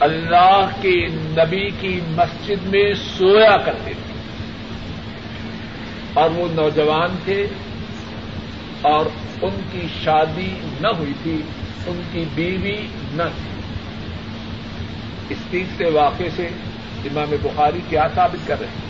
اللہ 0.00 0.68
کے 0.80 1.06
نبی 1.08 1.70
کی 1.80 2.00
مسجد 2.06 2.66
میں 2.66 2.94
سویا 2.94 3.56
کرتے 3.56 3.92
تھے۔ 4.06 4.14
اور 6.14 6.30
وہ 6.30 6.48
نوجوان 6.54 7.16
تھے 7.24 7.46
اور 8.82 9.06
ان 9.42 9.60
کی 9.72 9.86
شادی 10.04 10.54
نہ 10.80 10.88
ہوئی 10.88 11.12
تھی، 11.22 11.42
ان 11.86 12.02
کی 12.12 12.24
بیوی 12.34 12.86
نہ 13.12 13.22
تھی۔ 13.22 13.62
اس 15.28 15.38
تیسرے 15.50 15.90
واقعے 15.90 16.28
سے 16.36 16.46
امام 17.04 17.34
بخاری 17.42 17.80
کیا 17.88 18.08
ثابت 18.14 18.46
کر 18.46 18.60
رہے 18.60 18.66
ہیں؟ 18.66 18.84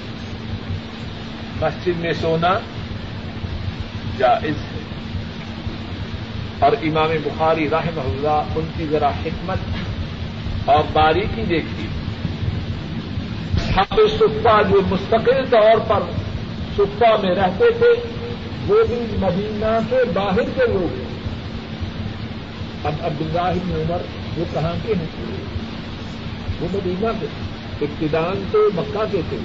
مسجد 1.60 2.00
میں 2.00 2.12
سونا 2.12 2.58
جائز۔ 4.18 4.54
ہے 4.56 4.73
اور 6.58 6.72
امام 6.82 7.10
بخاری 7.24 7.70
رحم 7.70 8.00
اللہ 8.04 8.58
ان 8.58 8.66
کی 8.76 8.86
ذرا 8.90 9.08
حکمت 9.08 9.58
اور 10.64 10.84
باریکی 10.92 11.42
دیکھی 11.42 11.86
ہم 13.76 13.96
صفا 14.18 14.62
جو 14.62 14.80
مستقل 14.88 15.44
طور 15.50 15.78
پر 15.88 16.00
صفا 16.76 17.16
میں 17.16 17.34
رہتے 17.34 17.64
تھے، 17.78 17.88
وہ 18.66 18.84
بھی 18.88 19.06
مدینہ 19.18 19.78
کے 19.90 19.96
باہر 20.14 20.42
کے 20.54 20.66
لوگ 20.66 20.98
ہیں۔ 20.98 21.04
اب 22.84 22.92
عبداللہ 23.00 23.40
بن 23.40 23.80
عمر 23.80 23.96
وہ 24.38 24.44
کہاں 24.52 24.72
کے 24.86 24.94
ہیں؟ 24.94 25.06
وہ 26.60 26.68
مدینہ 26.72 27.06
کے۔ 27.20 27.26
ابتدان 27.80 28.44
تو 28.52 28.68
مکہ 28.74 29.04
کے 29.12 29.20
تھے، 29.28 29.36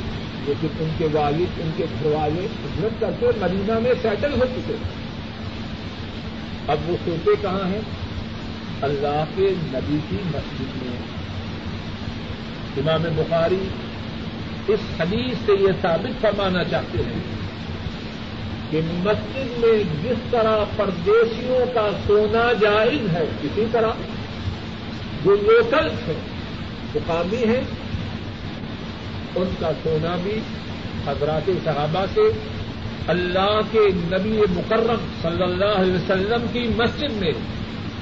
لیکن 0.46 0.68
ان 0.80 0.90
کے 0.98 1.08
والد، 1.14 1.60
ان 1.60 1.72
کے 1.78 1.86
گھر 2.00 2.06
والے 2.06 2.46
ہجرت 2.46 3.00
کر 3.00 3.12
کے 3.20 3.26
مدینہ 3.38 3.80
میں 3.80 3.92
سیٹل 4.02 4.34
ہو 4.34 4.46
چکے۔ 4.46 4.74
اب 6.70 6.78
وہ 6.86 6.98
سوتے 7.06 7.32
کہاں 7.42 7.68
ہیں؟ 7.68 7.82
اللہ 8.82 9.24
کے 9.36 9.50
نبی 9.60 9.98
کی 10.10 10.18
مسجد 10.26 10.84
میں۔ 10.84 10.98
امام 12.78 13.04
بخاری 13.16 13.68
اس 14.68 14.80
حدیث 15.00 15.38
سے 15.46 15.52
یہ 15.60 15.72
ثابت 15.82 16.22
فرمانا 16.22 16.64
چاہتے 16.64 16.98
ہیں 16.98 17.20
کہ 18.70 18.82
مسجد 18.86 19.60
میں 19.60 19.84
جس 20.04 20.18
طرح 20.32 20.58
پردیسیوں 20.76 21.66
کا 21.74 21.90
سونا 22.08 22.54
جائز 22.62 23.10
ہے، 23.14 23.26
اسی 23.44 23.66
طرح 23.72 23.92
جو 25.26 25.36
لوکلس 25.36 26.08
ہیں، 26.08 26.20
مقامی 26.96 27.44
ہیں، 27.46 27.62
ان 29.36 29.50
کا 29.60 29.72
سونا 29.84 30.16
بھی 30.24 30.40
حضرات 31.08 31.50
صحابہ 31.64 32.06
سے 32.14 32.22
اللہ 33.10 33.60
کے 33.72 33.80
نبی 33.94 34.30
مکرم 34.30 35.20
صلی 35.22 35.44
اللہ 35.44 35.66
علیہ 35.66 35.94
وسلم 35.94 36.48
کی 36.54 36.60
مسجد 36.60 37.12
میں 37.12 37.32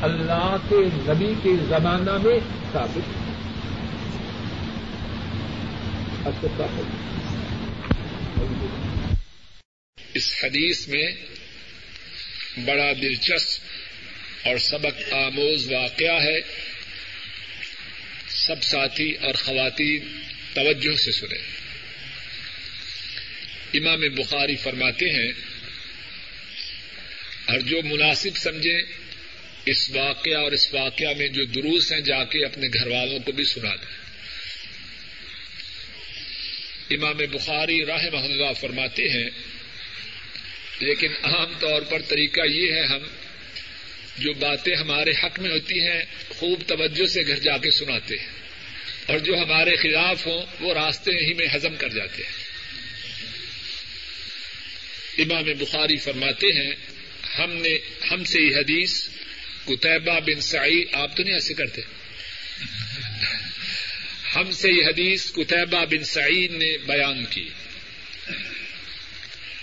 اللہ 0.01 0.55
کے 0.69 0.75
نبی 0.85 1.33
کے 1.43 1.49
زمانہ 1.69 2.17
میں 2.17 2.39
ثابت 2.73 3.27
اس 10.13 10.39
حدیث 10.43 10.87
میں 10.87 11.07
بڑا 12.65 12.93
دلچسپ 13.01 13.61
اور 14.47 14.57
سبق 14.57 15.13
آموز 15.13 15.73
واقعہ 15.73 16.21
ہے۔ 16.21 16.41
سب 18.27 18.63
ساتھی 18.63 19.11
اور 19.11 19.33
خواتین 19.33 20.21
توجہ 20.53 20.95
سے 20.95 21.11
سنیں۔ 21.11 21.56
امام 23.73 24.01
بخاری 24.15 24.55
فرماتے 24.55 25.09
ہیں، 25.09 25.31
اور 27.45 27.59
جو 27.61 27.81
مناسب 27.83 28.37
سمجھیں، 28.37 28.81
اس 29.65 29.89
واقعہ 29.91 30.37
اور 30.37 30.51
اس 30.51 30.73
واقعہ 30.73 31.13
میں 31.17 31.27
جو 31.27 31.43
دروس 31.45 31.91
ہیں، 31.91 32.01
جا 32.01 32.23
کے 32.23 32.45
اپنے 32.45 32.67
گھر 32.73 32.87
والوں 32.87 33.19
کو 33.19 33.31
بھی 33.31 33.43
سنا 33.43 33.73
دیں۔ 33.75 33.95
امام 36.89 37.17
بخاری 37.31 37.77
راہ 37.85 38.03
محلہ 38.13 38.51
فرماتے 38.59 39.07
ہیں، 39.09 39.29
لیکن 40.79 41.13
عام 41.23 41.53
طور 41.59 41.81
پر 41.81 42.01
طریقہ 42.01 42.41
یہ 42.47 42.73
ہے، 42.73 42.85
ہم 42.85 43.03
جو 44.17 44.33
باتیں 44.33 44.75
ہمارے 44.75 45.11
حق 45.23 45.39
میں 45.39 45.51
ہوتی 45.51 45.79
ہیں، 45.81 46.01
خوب 46.29 46.63
توجہ 46.67 47.05
سے 47.05 47.21
گھر 47.27 47.39
جا 47.39 47.57
کے 47.57 47.71
سناتے 47.71 48.15
ہیں، 48.17 48.31
اور 49.05 49.19
جو 49.19 49.33
ہمارے 49.37 49.75
خلاف 49.75 50.25
ہوں، 50.27 50.45
وہ 50.59 50.73
راستے 50.73 51.11
ہی 51.11 51.33
میں 51.33 51.47
ہزم 51.55 51.75
کر 51.75 51.89
جاتے 51.89 52.23
ہیں۔ 52.23 52.36
امام 55.17 55.43
بخاری 55.59 55.97
فرماتے 55.97 56.47
ہیں، 56.47 56.71
ہم 57.39 57.53
نے، 57.53 57.77
ہم 58.11 58.23
سے 58.23 58.41
یہ 58.41 58.55
حدیث 58.55 59.07
کتبہ 59.65 60.19
بن 60.19 60.41
سعید، 60.41 60.87
آپ 60.93 61.17
تو 61.17 61.23
نہیں 61.23 61.33
ایسے 61.33 61.53
کرتے؟ 61.53 61.81
ہم 64.35 64.51
سے 64.51 64.71
یہ 64.71 64.85
حدیث 64.85 65.31
کتبہ 65.31 65.85
بن 65.85 66.03
سعید 66.03 66.51
نے 66.51 66.77
بیان 66.77 67.25
کی۔ 67.25 67.49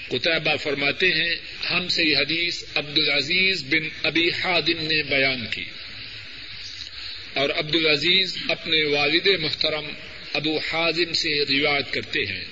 کتبہ 0.09 0.57
فرماتے 0.57 1.07
ہیں، 1.07 1.35
ہم 1.71 1.89
سے 1.89 2.03
یہ 2.05 2.17
حدیث 2.17 2.65
عبد 2.75 2.99
العزیز 2.99 3.65
بن 3.65 3.89
ابی 4.03 4.31
حادم 4.31 4.87
نے 4.87 5.03
بیان 5.03 5.47
کی۔ 5.51 5.65
اور 7.35 7.51
عبد 7.51 7.75
العزیز 7.75 8.37
اپنے 8.49 8.85
والد 8.85 9.27
محترم 9.27 9.85
ابو 10.33 10.59
حازم 10.59 11.13
سے 11.13 11.29
روایت 11.29 11.93
کرتے 11.93 12.21
ہیں۔ 12.21 12.45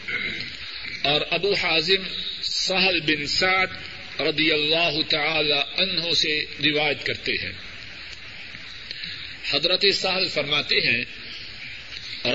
اور 1.03 1.21
ابو 1.31 1.55
حازم 1.55 2.32
سہل 2.43 3.01
بن 3.01 3.27
سعد 3.27 3.67
رضی 4.21 4.53
اللہ 4.53 5.03
تعالی 5.09 5.83
عنہ 5.83 6.15
سے 6.15 6.45
روایت 6.65 7.07
کرتے 7.07 7.33
ہیں۔ 7.33 7.53
حضرت 9.51 9.85
سہل 9.95 10.29
فرماتے 10.29 10.77
ہیں، 10.77 11.05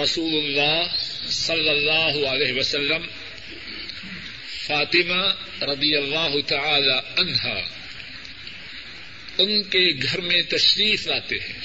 رسول 0.04 0.34
اللہ 0.34 0.84
صلی 1.30 1.70
اللہ 1.70 2.28
علیہ 2.28 2.54
وسلم، 2.54 3.08
فاطمہ 4.66 5.34
رضی 5.62 5.96
اللہ 5.96 6.42
تعالی 6.48 7.22
عنہا، 7.22 7.60
ان 9.38 9.64
کے 9.64 10.04
گھر 10.04 10.22
میں 10.22 10.42
تشریف 10.42 11.08
لاتے 11.08 11.36
ہیں۔ 11.36 11.60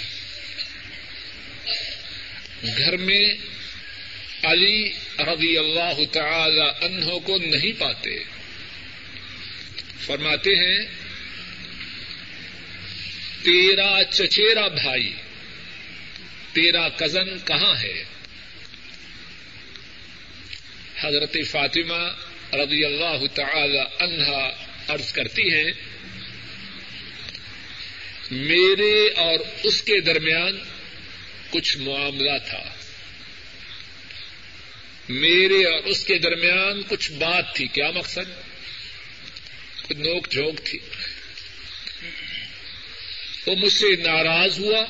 گھر 2.78 2.96
میں 2.96 3.34
علی 4.44 4.92
رضی 5.18 5.58
اللہ 5.58 6.04
تعالی 6.12 6.86
عنہ 6.86 7.18
کو 7.18 7.38
نہیں 7.38 7.80
پاتے۔ 7.80 8.24
فرماتے 10.06 10.50
ہیں، 10.50 10.86
تیرا 13.44 14.04
چچیرا 14.10 14.68
بھائی، 14.68 15.12
تیرا 16.52 16.88
کزن 16.88 17.38
کہاں 17.38 17.80
ہے؟ 17.80 18.04
حضرت 21.00 21.36
فاطمہ 21.50 22.14
رضی 22.56 22.84
اللہ 22.84 23.26
تعالی 23.34 23.78
عنہا 23.78 24.48
عرض 24.88 25.12
کرتی 25.12 25.54
ہیں، 25.54 25.72
میرے 28.30 29.08
اور 29.16 29.38
اس 29.62 29.82
کے 29.82 30.00
درمیان 30.00 30.58
کچھ 31.50 31.78
معاملہ 31.78 32.38
تھا۔ 32.50 32.71
میرے 35.08 35.64
اور 35.64 35.84
اس 35.84 36.04
کے 36.04 36.18
درمیان 36.18 36.82
کچھ 36.88 37.12
بات 37.12 37.54
تھی، 37.54 37.66
کیا 37.66 37.90
مقصد؟ 37.90 38.42
کچھ 39.88 39.96
نوک 39.96 40.28
جھونک 40.30 40.60
تھی۔ 40.64 40.78
وہ 43.46 43.54
مجھ 43.56 43.72
سے 43.72 43.96
ناراض 43.96 44.58
ہوا 44.58 44.84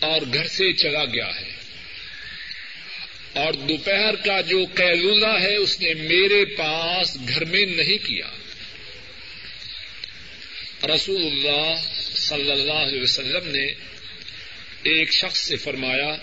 اور 0.00 0.22
گھر 0.34 0.46
سے 0.46 0.72
چلا 0.72 1.04
گیا 1.04 1.40
ہے۔ 1.40 1.56
اور 3.32 3.52
دوپہر 3.52 4.14
کا 4.14 4.40
جو 4.40 4.64
قیلولہ 4.74 5.42
ہے، 5.42 5.56
اس 5.56 5.80
نے 5.80 5.94
میرے 5.94 6.44
پاس 6.44 7.16
گھر 7.28 7.44
میں 7.44 7.66
نہیں 7.66 7.98
کیا۔ 7.98 8.26
رسول 10.94 11.22
اللہ 11.22 11.74
صلی 12.14 12.50
اللہ 12.50 12.72
علیہ 12.72 13.02
وسلم 13.02 13.48
نے 13.48 13.66
ایک 14.82 15.12
شخص 15.12 15.38
سے 15.38 15.56
فرمایا 15.56 16.16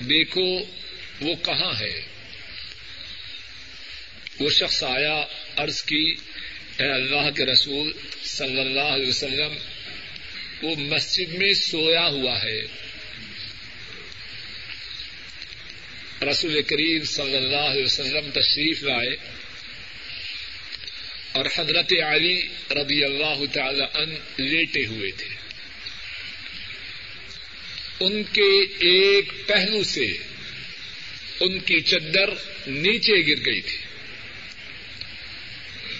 دیکھو 0.00 0.58
وہ 1.20 1.34
کہاں 1.34 1.80
ہے۔ 1.80 2.00
وہ 4.40 4.50
شخص 4.50 4.82
آیا 4.82 5.24
عرض 5.56 5.82
کی، 5.82 6.14
اے 6.78 6.88
اللہ 6.88 7.30
کے 7.30 7.46
رسول 7.46 7.92
صلی 8.24 8.60
اللہ 8.60 8.80
علیہ 8.80 9.08
وسلم، 9.08 9.56
وہ 10.62 10.76
مسجد 10.76 11.34
میں 11.34 11.54
سویا 11.54 12.06
ہوا 12.06 12.42
ہے۔ 12.42 12.60
رسول 16.30 16.62
کریم 16.62 17.04
صلی 17.04 17.36
اللہ 17.36 17.56
علیہ 17.56 17.84
وسلم 17.84 18.30
تشریف 18.30 18.82
لائے 18.82 19.16
اور 21.32 21.46
حضرت 21.56 21.92
علی 21.92 22.48
رضی 22.70 23.04
اللہ 23.04 23.46
تعالی 23.52 23.84
ان 23.94 24.14
لیٹے 24.36 24.86
ہوئے 24.86 25.10
تھے۔ 25.10 25.37
ان 28.00 28.22
کے 28.22 28.62
ایک 28.78 29.32
پہلو 29.46 29.84
سے 29.84 30.16
ان 31.40 31.58
کی 31.58 31.80
چدر 31.80 32.30
نیچے 32.66 33.12
گر 33.12 33.46
گئی 33.46 33.60
تھی 33.60 33.78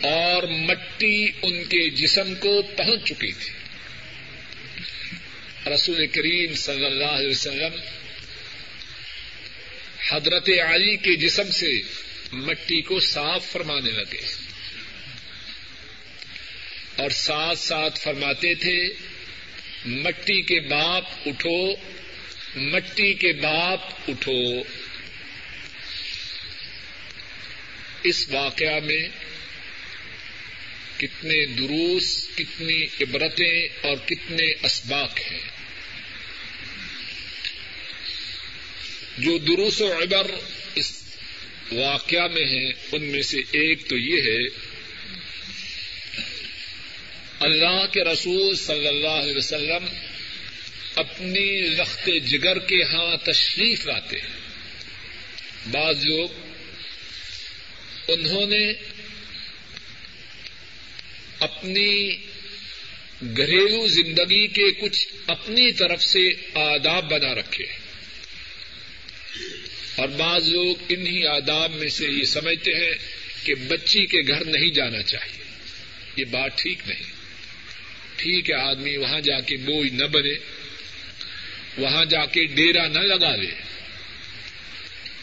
اور 0.00 0.42
مٹی 0.42 1.28
ان 1.42 1.64
کے 1.64 1.90
جسم 1.90 2.34
کو 2.34 2.62
پہنچ 2.62 3.08
چکی 3.08 3.32
تھی۔ 3.32 3.58
رسول 5.74 6.06
کریم 6.06 6.54
صلی 6.54 6.84
اللہ 6.84 7.04
علیہ 7.04 7.30
وسلم 7.30 7.80
حضرت 10.10 10.48
علی 10.66 10.96
کے 10.96 11.16
جسم 11.16 11.50
سے 11.50 11.70
مٹی 12.32 12.80
کو 12.80 13.00
صاف 13.00 13.46
فرمانے 13.52 13.90
لگے 13.90 14.22
اور 16.96 17.10
ساتھ 17.10 17.58
ساتھ 17.58 18.00
فرماتے 18.00 18.54
تھے 18.54 18.88
مٹی 19.86 20.42
کے 20.42 20.60
باپ 20.60 21.04
اٹھو، 21.26 21.74
مٹی 22.56 23.14
کے 23.14 23.32
باپ 23.32 23.80
اٹھو۔ 24.08 24.62
اس 28.02 28.28
واقعہ 28.28 28.80
میں 28.80 29.08
کتنے 30.96 31.46
دروس، 31.46 32.28
کتنی 32.34 32.84
عبرتیں 32.84 33.68
اور 33.82 33.96
کتنے 34.06 34.66
اسباق 34.66 35.18
ہیں۔ 35.18 35.40
جو 39.18 39.38
دروس 39.38 39.80
و 39.80 39.92
عبر 39.92 40.30
اس 40.74 41.02
واقعہ 41.72 42.28
میں 42.28 42.44
ہیں، 42.44 42.72
ان 42.92 43.04
میں 43.04 43.22
سے 43.22 43.38
ایک 43.38 43.88
تو 43.88 43.96
یہ 43.96 44.20
ہے 44.22 44.67
اللہ 47.40 47.86
کے 47.92 48.04
رسول 48.04 48.56
صلی 48.56 48.86
اللہ 48.86 49.08
علیہ 49.08 49.36
وسلم 49.36 49.86
اپنی 50.94 51.76
رخت 51.76 52.08
جگر 52.26 52.58
کے 52.58 52.82
ہاں 52.82 53.16
تشریف 53.16 53.86
لاتے 53.86 54.16
ہیں۔ 54.20 54.48
بعض 55.70 56.06
لوگ 56.06 56.28
انہوں 58.08 58.46
نے 58.46 58.72
اپنی 61.40 62.16
گھریلو 63.36 63.86
زندگی 63.86 64.46
کے 64.46 64.70
کچھ 64.70 65.08
اپنی 65.26 65.72
طرف 65.72 66.04
سے 66.04 66.28
آداب 66.54 67.10
بنا 67.10 67.34
رکھے 67.34 67.64
اور 69.96 70.08
بعض 70.08 70.48
لوگ 70.48 70.76
انہی 70.88 71.26
آداب 71.26 71.72
میں 71.72 71.88
سے 71.88 72.06
یہ 72.06 72.24
سمجھتے 72.24 72.70
ہیں 72.70 72.94
کہ 73.44 73.54
بچی 73.54 74.06
کے 74.06 74.18
گھر 74.28 74.44
نہیں 74.44 74.70
جانا 74.70 75.02
چاہیے۔ 75.02 75.44
یہ 76.16 76.24
بات 76.24 76.58
ٹھیک 76.58 76.78
نہیں۔ 76.86 77.17
ٹھیک 78.18 78.50
ہے 78.50 78.54
آدمی، 78.54 78.96
وہاں 78.96 79.20
جا 79.20 79.40
کے 79.40 79.56
بوجھ 79.56 79.92
نہ 79.92 80.04
بنے، 80.04 80.34
وہاں 81.78 82.04
جا 82.04 82.26
کے 82.26 82.44
ڈیرا 82.44 82.88
نہ 82.88 82.98
لگا 82.98 83.36
لے 83.36 83.50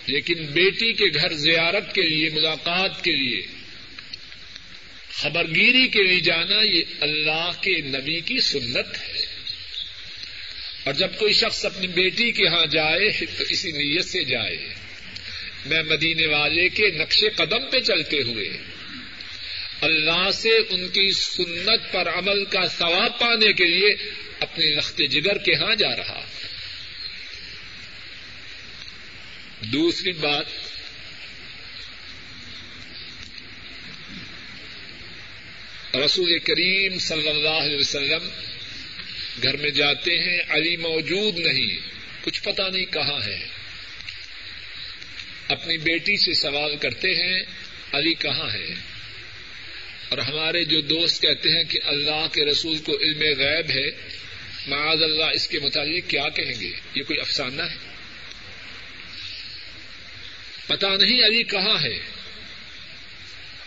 لیکن 0.07 0.33
بیٹی 0.33 0.93
کے 0.93 1.05
گھر 1.05 1.33
زیارت 1.33 1.95
کے 1.95 2.01
لیے، 2.01 2.29
ملاقات 2.29 3.03
کے 3.03 3.11
لیے، 3.11 3.41
خبرگیری 5.11 5.87
کے 5.87 6.03
لیے 6.03 6.19
جانا، 6.19 6.61
یہ 6.61 6.81
اللہ 7.01 7.51
کے 7.61 7.81
نبی 7.81 8.19
کی 8.19 8.39
سنت 8.39 9.09
ہے۔ 9.09 9.25
اور 10.83 10.93
جب 10.93 11.09
کوئی 11.17 11.33
شخص 11.33 11.65
اپنی 11.65 11.87
بیٹی 11.87 12.31
کے 12.31 12.47
ہاں 12.47 12.65
جائے، 12.65 13.25
تو 13.37 13.43
اسی 13.49 13.71
نیت 13.71 14.05
سے 14.05 14.23
جائے۔ 14.23 14.73
میں 15.65 15.83
مدینے 15.83 16.27
والے 16.27 16.69
کے 16.69 16.89
نقش 16.89 17.23
قدم 17.35 17.69
پہ 17.71 17.79
چلتے 17.79 18.21
ہوئے 18.21 18.49
اللہ 19.85 20.31
سے 20.31 20.49
ان 20.49 20.87
کی 20.87 21.11
سنت 21.11 21.93
پر 21.93 22.09
عمل 22.09 22.45
کا 22.45 22.67
ثواب 22.67 23.19
پانے 23.19 23.53
کے 23.53 23.65
لیے 23.65 23.95
اپنے 24.39 24.75
رخت 24.77 24.97
جگر 24.97 25.37
کے 25.37 25.55
ہاں 25.55 25.75
جا 25.75 25.95
رہا۔ 25.95 26.25
دوسری 29.61 30.11
بات۔ 30.11 30.45
رسول 35.95 36.39
کریم 36.39 36.99
صلی 36.99 37.29
اللہ 37.29 37.49
علیہ 37.49 37.77
وسلم 37.77 38.29
گھر 39.43 39.57
میں 39.57 39.69
جاتے 39.69 40.11
ہیں، 40.11 40.39
علی 40.49 40.77
موجود 40.77 41.39
نہیں، 41.39 41.77
کچھ 42.21 42.43
پتا 42.43 42.69
نہیں 42.69 42.85
کہاں 42.85 43.25
ہے۔ 43.25 43.47
اپنی 45.47 45.77
بیٹی 45.77 46.17
سے 46.17 46.33
سوال 46.33 46.77
کرتے 46.77 47.09
ہیں، 47.09 47.43
علی 47.91 48.13
کہاں 48.13 48.53
ہے؟ 48.53 48.94
اور 50.09 50.17
ہمارے 50.17 50.63
جو 50.63 50.81
دوست 50.81 51.21
کہتے 51.21 51.49
ہیں 51.49 51.63
کہ 51.63 51.79
اللہ 51.85 52.27
کے 52.33 52.45
رسول 52.45 52.77
کو 52.77 52.97
علم 52.99 53.19
غیب 53.19 53.71
ہے، 53.71 54.09
معاذ 54.67 55.03
اللہ 55.03 55.25
اس 55.25 55.47
کے 55.47 55.59
متعلق 55.59 56.09
کیا 56.09 56.29
کہیں 56.29 56.59
گے؟ 56.59 56.71
یہ 56.95 57.03
کوئی 57.03 57.19
افسانہ 57.19 57.61
ہے؟ 57.61 57.95
پتا 60.67 60.87
نہیں 60.87 61.25
علی 61.25 61.43
کہاں 61.43 61.83
ہے۔ 61.83 61.99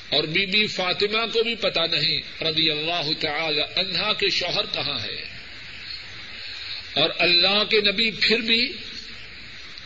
اور 0.08 0.24
بی 0.24 0.46
بی 0.46 0.66
فاطمہ 0.66 1.26
کو 1.32 1.42
بھی 1.42 1.54
پتا 1.54 1.86
نہیں۔ 1.86 2.42
رضی 2.42 2.70
اللہ 2.70 3.20
تعالی 3.20 3.60
عنہا 3.76 4.12
کے 4.12 4.30
شوہر 4.30 4.64
کہاں 4.72 4.98
ہے۔ 4.98 5.24
اور 6.94 7.10
اللہ 7.18 7.64
کے 7.70 7.80
نبی 7.92 8.10
پھر 8.10 8.38
بھی 8.38 8.72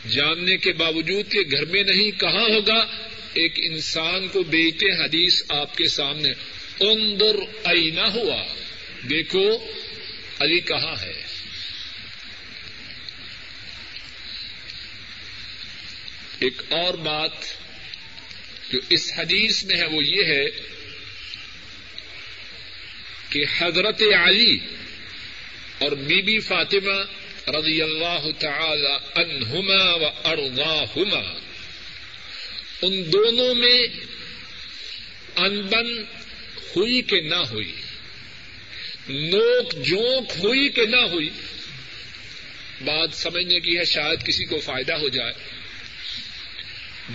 جاننے 0.09 0.57
کے 0.57 0.73
باوجود 0.73 1.31
کہ 1.31 1.39
گھر 1.51 1.65
میں 1.65 1.83
نہیں، 1.83 2.19
کہاں 2.19 2.49
ہوگا؟ 2.49 2.85
ایک 3.33 3.53
انسان 3.57 4.27
کو 4.27 4.43
بیچتے 4.43 5.05
حدیث 5.05 5.43
آپ 5.49 5.77
کے 5.77 5.87
سامنے۔ 5.87 6.29
اندر 6.79 7.35
اینا 7.63 8.13
ہوا۔ 8.13 8.43
دیکھو، 9.09 9.57
علی 10.39 10.59
کہاں 10.59 10.95
ہے؟ 11.01 11.23
ایک 16.39 16.61
اور 16.69 16.93
بات 16.93 17.31
جو 18.71 18.79
اس 18.89 19.11
حدیث 19.17 19.63
میں 19.63 19.77
ہے، 19.77 19.85
وہ 19.85 20.03
یہ 20.03 20.23
ہے 20.23 20.45
کہ 23.29 23.43
حضرت 23.57 24.01
علی 24.01 24.57
اور 25.79 25.91
بی 25.91 26.21
بی 26.21 26.39
فاطمہ 26.39 27.03
رضی 27.47 27.81
اللہ 27.81 28.31
تعالی 28.39 28.93
عنہما 29.15 29.93
و 29.93 30.05
ارضاہما 30.23 31.39
ان 32.83 33.13
دونوں 33.13 33.55
میں 33.55 33.79
انبن 35.35 36.03
ہوئی 36.75 37.01
کہ 37.01 37.21
نہ 37.21 37.35
ہوئی، 37.35 37.73
نوک 39.09 39.71
جوک 39.71 40.31
ہوئی 40.43 40.69
کہ 40.69 40.85
نہ 40.85 40.95
ہوئی، 40.95 41.29
بات 42.81 43.09
سمجھنے 43.13 43.59
کی 43.59 43.77
ہے، 43.77 43.85
شاید 43.85 44.25
کسی 44.25 44.45
کو 44.45 44.59
فائدہ 44.59 44.93
ہو 44.93 45.09
جائے۔ 45.09 45.33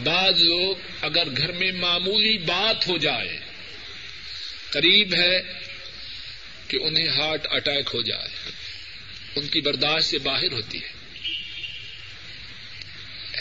بعض 0.05 0.43
لوگ 0.43 0.77
اگر 1.01 1.29
گھر 1.37 1.53
میں 1.53 1.73
معمولی 1.73 2.39
بات 2.39 2.89
ہو 2.89 2.99
جائے، 2.99 3.39
قریب 4.71 5.15
ہے 5.15 5.43
کہ 6.69 6.77
انہیں 6.77 7.09
ہارٹ 7.09 7.47
اٹیک 7.51 7.91
ہو 7.95 8.03
جائے، 8.03 8.51
ان 9.37 9.47
کی 9.47 9.61
برداشت 9.61 10.07
سے 10.07 10.19
باہر 10.19 10.53
ہوتی 10.53 10.79
ہے۔ 10.79 10.98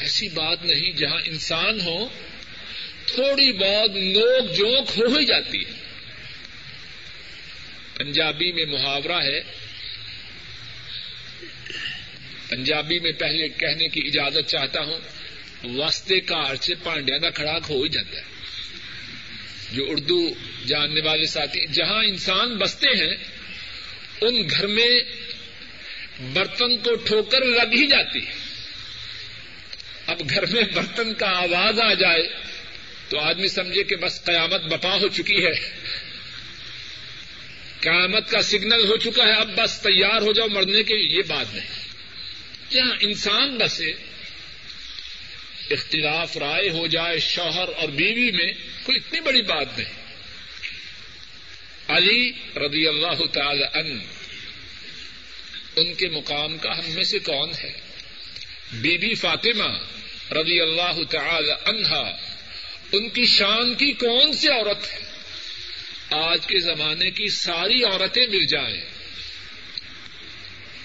ایسی 0.01 0.29
بات 0.29 0.65
نہیں 0.65 0.91
جہاں 0.91 1.19
انسان 1.25 1.81
ہو، 1.81 2.09
تھوڑی 3.05 3.53
بہت 3.53 3.89
نوک 3.89 4.57
جوک 4.57 4.91
ہو 4.97 5.17
ہی 5.17 5.25
جاتی 5.25 5.65
ہے۔ 5.65 5.71
پنجابی 7.97 8.51
میں 8.51 8.65
محاورہ 8.65 9.23
ہے۔ 9.23 9.41
پنجابی 12.49 12.99
میں 12.99 13.11
پہلے 13.11 13.49
کہنے 13.49 13.87
کی 13.87 14.01
اجازت 14.07 14.49
چاہتا 14.49 14.81
ہوں، 14.81 14.99
واسطے 15.63 16.19
کا 16.19 16.37
ارچے 16.37 16.73
پانڈیا 16.83 17.17
کا 17.17 17.29
کھڑاک 17.29 17.63
ہو 17.69 17.83
ہی 17.83 17.89
جاتا 17.89 18.17
ہے۔ 18.17 18.25
جو 19.71 19.85
اردو 19.89 20.29
جاننے 20.67 21.01
والے 21.01 21.25
ساتھی، 21.25 21.67
جہاں 21.67 22.03
انسان 22.03 22.57
بستے 22.57 22.89
ہیں، 22.89 23.15
ان 24.21 24.49
گھر 24.49 24.67
میں 24.67 24.99
برتن 26.33 26.77
کو 26.77 26.95
ٹھوکر 26.95 27.41
لگ 27.41 27.73
ہی 27.73 27.87
جاتی 27.87 28.27
ہے۔ 28.27 28.46
اب 30.07 30.29
گھر 30.29 30.45
میں 30.45 30.63
برتن 30.73 31.13
کا 31.13 31.25
آواز 31.25 31.79
آ 31.79 31.93
جائے 31.93 32.27
تو 33.09 33.19
آدمی 33.19 33.47
سمجھے 33.47 33.83
کہ 33.83 33.95
بس 33.95 34.23
قیامت 34.23 34.61
بپا 34.61 34.93
ہو 34.93 35.07
چکی 35.07 35.45
ہے۔ 35.45 35.79
قیامت 37.79 38.29
کا 38.29 38.41
سگنل 38.41 38.85
ہو 38.87 38.97
چکا 38.97 39.23
ہے۔ 39.23 39.33
اب 39.33 39.57
بس 39.57 39.79
تیار 39.79 40.21
ہو 40.21 40.33
جاؤ، 40.33 40.47
مرنے 40.47 40.83
کے 40.83 40.95
یہ 40.95 41.21
بات 41.27 41.55
نہیں۔ 41.55 41.67
جہاں 42.71 42.95
انسان 42.99 43.57
بسے، 43.57 43.91
اختلاف 45.71 46.37
رائے 46.37 46.69
ہو 46.69 46.87
جائے 46.87 47.19
شوہر 47.19 47.69
اور 47.77 47.89
بیوی 47.89 48.31
میں، 48.31 48.51
کوئی 48.83 48.97
اتنی 48.97 49.21
بڑی 49.21 49.41
بات 49.41 49.77
نہیں۔ 49.77 49.93
علی 51.87 52.31
رضی 52.55 52.87
اللہ 52.87 53.25
تعالی 53.25 53.63
ان 53.73 53.99
ان 55.75 55.93
کے 55.93 56.09
مقام 56.09 56.57
کا 56.57 56.79
ہم 56.79 56.91
میں 56.93 57.03
سے 57.03 57.19
کون 57.19 57.51
ہے؟ 57.63 57.86
بی 58.71 58.97
بی 58.97 59.15
فاطمہ 59.15 59.77
رضی 60.33 60.61
اللہ 60.61 61.03
تعالی 61.09 61.51
عنہا، 61.65 62.17
ان 62.91 63.09
کی 63.09 63.25
شان 63.25 63.73
کی 63.73 63.91
کون 63.91 64.33
سی 64.33 64.47
عورت 64.47 64.93
ہے؟ 64.93 64.99
آج 66.11 66.47
کے 66.47 66.59
زمانے 66.59 67.11
کی 67.11 67.29
ساری 67.29 67.83
عورتیں 67.83 68.27
مل 68.27 68.45
جائیں۔ 68.45 68.81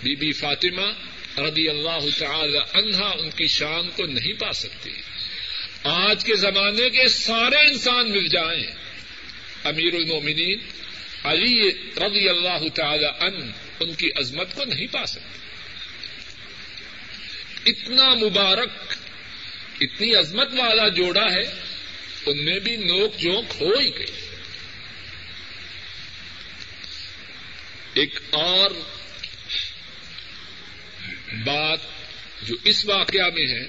بی 0.02 0.16
بی 0.16 0.32
فاطمہ 0.32 0.92
رضی 1.40 1.68
اللہ 1.68 2.18
تعالی 2.18 2.58
عنہا 2.58 3.08
ان 3.08 3.30
کی 3.30 3.46
شان 3.46 3.90
کو 3.96 4.06
نہیں 4.06 4.32
پا 4.32 4.52
سکتی 4.52 4.90
آج 5.84 6.24
کے 6.24 6.34
زمانے 6.34 6.90
کے 6.90 7.08
سارے 7.08 7.66
انسان 7.66 8.10
مل 8.10 8.28
جائیں۔ 8.28 8.66
امیر 9.64 9.94
المومنین 9.94 10.58
علی 11.24 11.70
رضی 11.96 12.28
اللہ 12.28 12.68
تعالی 12.74 13.06
ان 13.20 13.50
ان 13.80 13.94
کی 13.94 14.10
عظمت 14.16 14.54
کو 14.54 14.64
نہیں 14.64 14.86
پا 14.86 15.06
سکتے۔ 15.06 15.51
اتنا 17.66 18.14
مبارک، 18.14 18.92
اتنی 19.80 20.14
عظمت 20.14 20.48
والا 20.52 20.88
جوڑا 20.88 21.32
ہے، 21.32 21.42
ان 22.26 22.44
میں 22.44 22.58
بھی 22.58 22.76
نوک 22.76 23.18
جوک 23.18 23.44
ہو 23.60 23.78
ہی 23.78 23.98
گئی۔ 23.98 24.36
ایک 27.94 28.20
اور 28.30 28.70
بات 31.44 31.78
جو 32.42 32.54
اس 32.64 32.84
واقعہ 32.84 33.30
میں 33.34 33.46
ہے، 33.46 33.68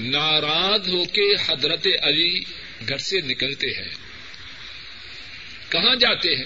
ناراض 0.00 0.88
ہو 0.88 1.04
کے 1.04 1.34
حضرت 1.34 1.86
علی 2.02 2.40
گھر 2.88 2.98
سے 2.98 3.20
نکلتے 3.20 3.66
ہیں۔ 3.66 3.94
کہاں 5.68 5.96
جاتے 5.96 6.34
ہیں؟ 6.34 6.44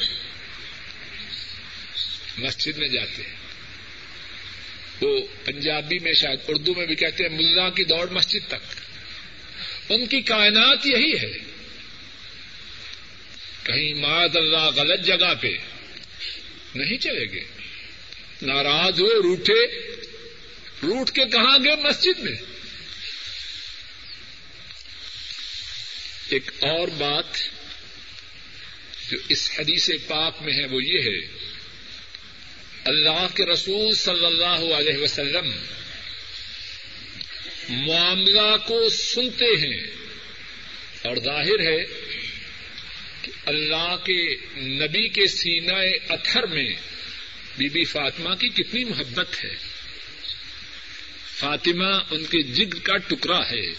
مسجد 2.39 2.79
میں 2.79 2.89
جاتے 2.89 3.23
ہیں۔ 3.23 3.46
وہ 5.01 5.21
پنجابی 5.45 5.99
میں 5.99 6.13
شاید 6.13 6.41
اردو 6.49 6.75
میں 6.75 6.87
بھی 6.87 6.95
کہتے 6.95 7.25
ہیں 7.25 7.31
ملا 7.31 7.71
کی 7.71 7.85
دوڑ 7.85 8.09
مسجد 8.11 8.49
تک۔ 8.49 8.81
ان 9.89 10.07
کی 10.07 10.21
کائنات 10.21 10.87
یہی 10.87 11.13
ہے۔ 11.13 11.33
کہیں 13.63 13.95
ماد 13.95 14.37
اللہ 14.37 14.71
غلط 14.77 15.07
جگہ 15.07 15.35
پہ 15.41 15.57
نہیں 16.75 16.97
چلے 16.99 17.33
گے 17.33 17.45
ناراض 18.43 19.01
ہوئے، 19.01 19.23
روٹے۔ 19.23 19.87
روٹ 20.83 21.11
کے 21.11 21.25
کہاں 21.25 21.59
گئے 21.65 21.77
مسجد 21.77 22.19
میں؟ 22.19 22.33
ایک 26.29 26.51
اور 26.61 26.89
بات 26.89 27.37
جو 29.11 29.17
اس 29.29 29.51
حدیث 29.59 29.91
پاک 30.07 30.43
میں 30.43 30.53
ہے 30.53 30.67
وہ 30.67 30.85
یہ 30.85 30.99
ہے 30.99 31.47
اللہ 32.87 33.27
کے 33.35 33.45
رسول 33.45 33.95
صلی 33.95 34.27
اللہ 34.27 34.75
علیہ 34.75 34.99
وسلم 34.99 35.51
معاملہ 37.69 38.57
کو 38.67 38.89
سنتے 38.89 39.45
ہیں 39.45 39.87
اور 41.03 41.17
ظاہر 41.17 41.61
ہے 41.61 41.85
کہ 43.23 43.33
اللہ 43.47 43.97
کے 44.05 44.37
نبی 44.57 45.09
کے 45.09 45.27
سینا 45.27 45.77
اتھر 46.09 46.47
میں 46.47 46.71
بی 47.57 47.69
بی 47.69 47.85
فاطمہ 47.85 48.35
کی 48.35 48.49
کتنی 48.49 48.85
محبت 48.85 49.45
ہے۔ 49.45 49.57
فاطمہ 51.37 51.99
ان 52.11 52.25
کے 52.25 52.43
جگ 52.43 52.79
کا 52.83 52.97
ٹکڑا 52.97 53.51
ہے۔ 53.51 53.71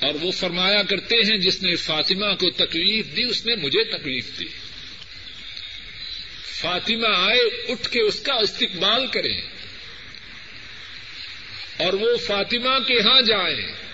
اور 0.00 0.14
وہ 0.14 0.30
فرمایا 0.30 0.82
کرتے 0.82 1.16
ہیں 1.16 1.38
جس 1.38 1.62
نے 1.62 1.76
فاطمہ 1.76 2.34
کو 2.34 2.50
تکلیف 2.50 3.16
دی، 3.16 3.24
اس 3.24 3.46
نے 3.46 3.54
مجھے 3.54 3.84
تکلیف 3.84 4.40
دی۔ 4.40 4.46
فاطمہ 6.44 7.08
آئے، 7.16 7.72
اٹھ 7.72 7.88
کے 7.90 8.00
اس 8.00 8.20
کا 8.20 8.34
استقبال 8.34 9.06
کریں۔ 9.06 9.40
اور 11.76 11.92
وہ 11.92 12.16
فاطمہ 12.16 12.78
کے 12.78 13.00
ہاں 13.00 13.20
جائیں۔ 13.20 13.84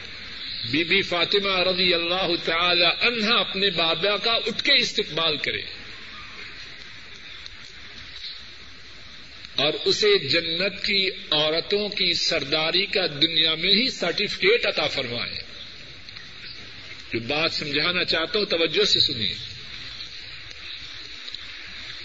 بی 0.71 0.85
بی 0.85 1.03
فاطمہ 1.03 1.61
رضی 1.61 1.95
اللہ 1.95 2.29
تعالی 2.45 2.85
عنہا 2.85 3.41
اپنے 3.41 3.71
بابا 3.71 4.17
کا 4.17 4.33
اٹھ 4.33 4.63
کے 4.63 4.73
استقبال 4.73 5.37
کرے 5.37 5.61
اور 9.57 9.73
اسے 9.85 10.19
جنت 10.29 10.85
کی 10.85 11.11
عورتوں 11.31 11.89
کی 11.89 12.13
سرداری 12.13 12.87
کا 12.87 13.07
دنیا 13.07 13.55
میں 13.55 13.75
ہی 13.75 13.91
سرٹیفکیٹ 13.91 14.67
عطا 14.67 14.87
فرمائے 14.87 15.43
جو 17.13 17.21
بات 17.21 17.53
سمجھانا 17.53 18.05
چاہتا 18.05 18.39
ہوں، 18.39 18.47
توجہ 18.47 18.85
سے 18.85 19.01
سنیے۔ 19.01 19.35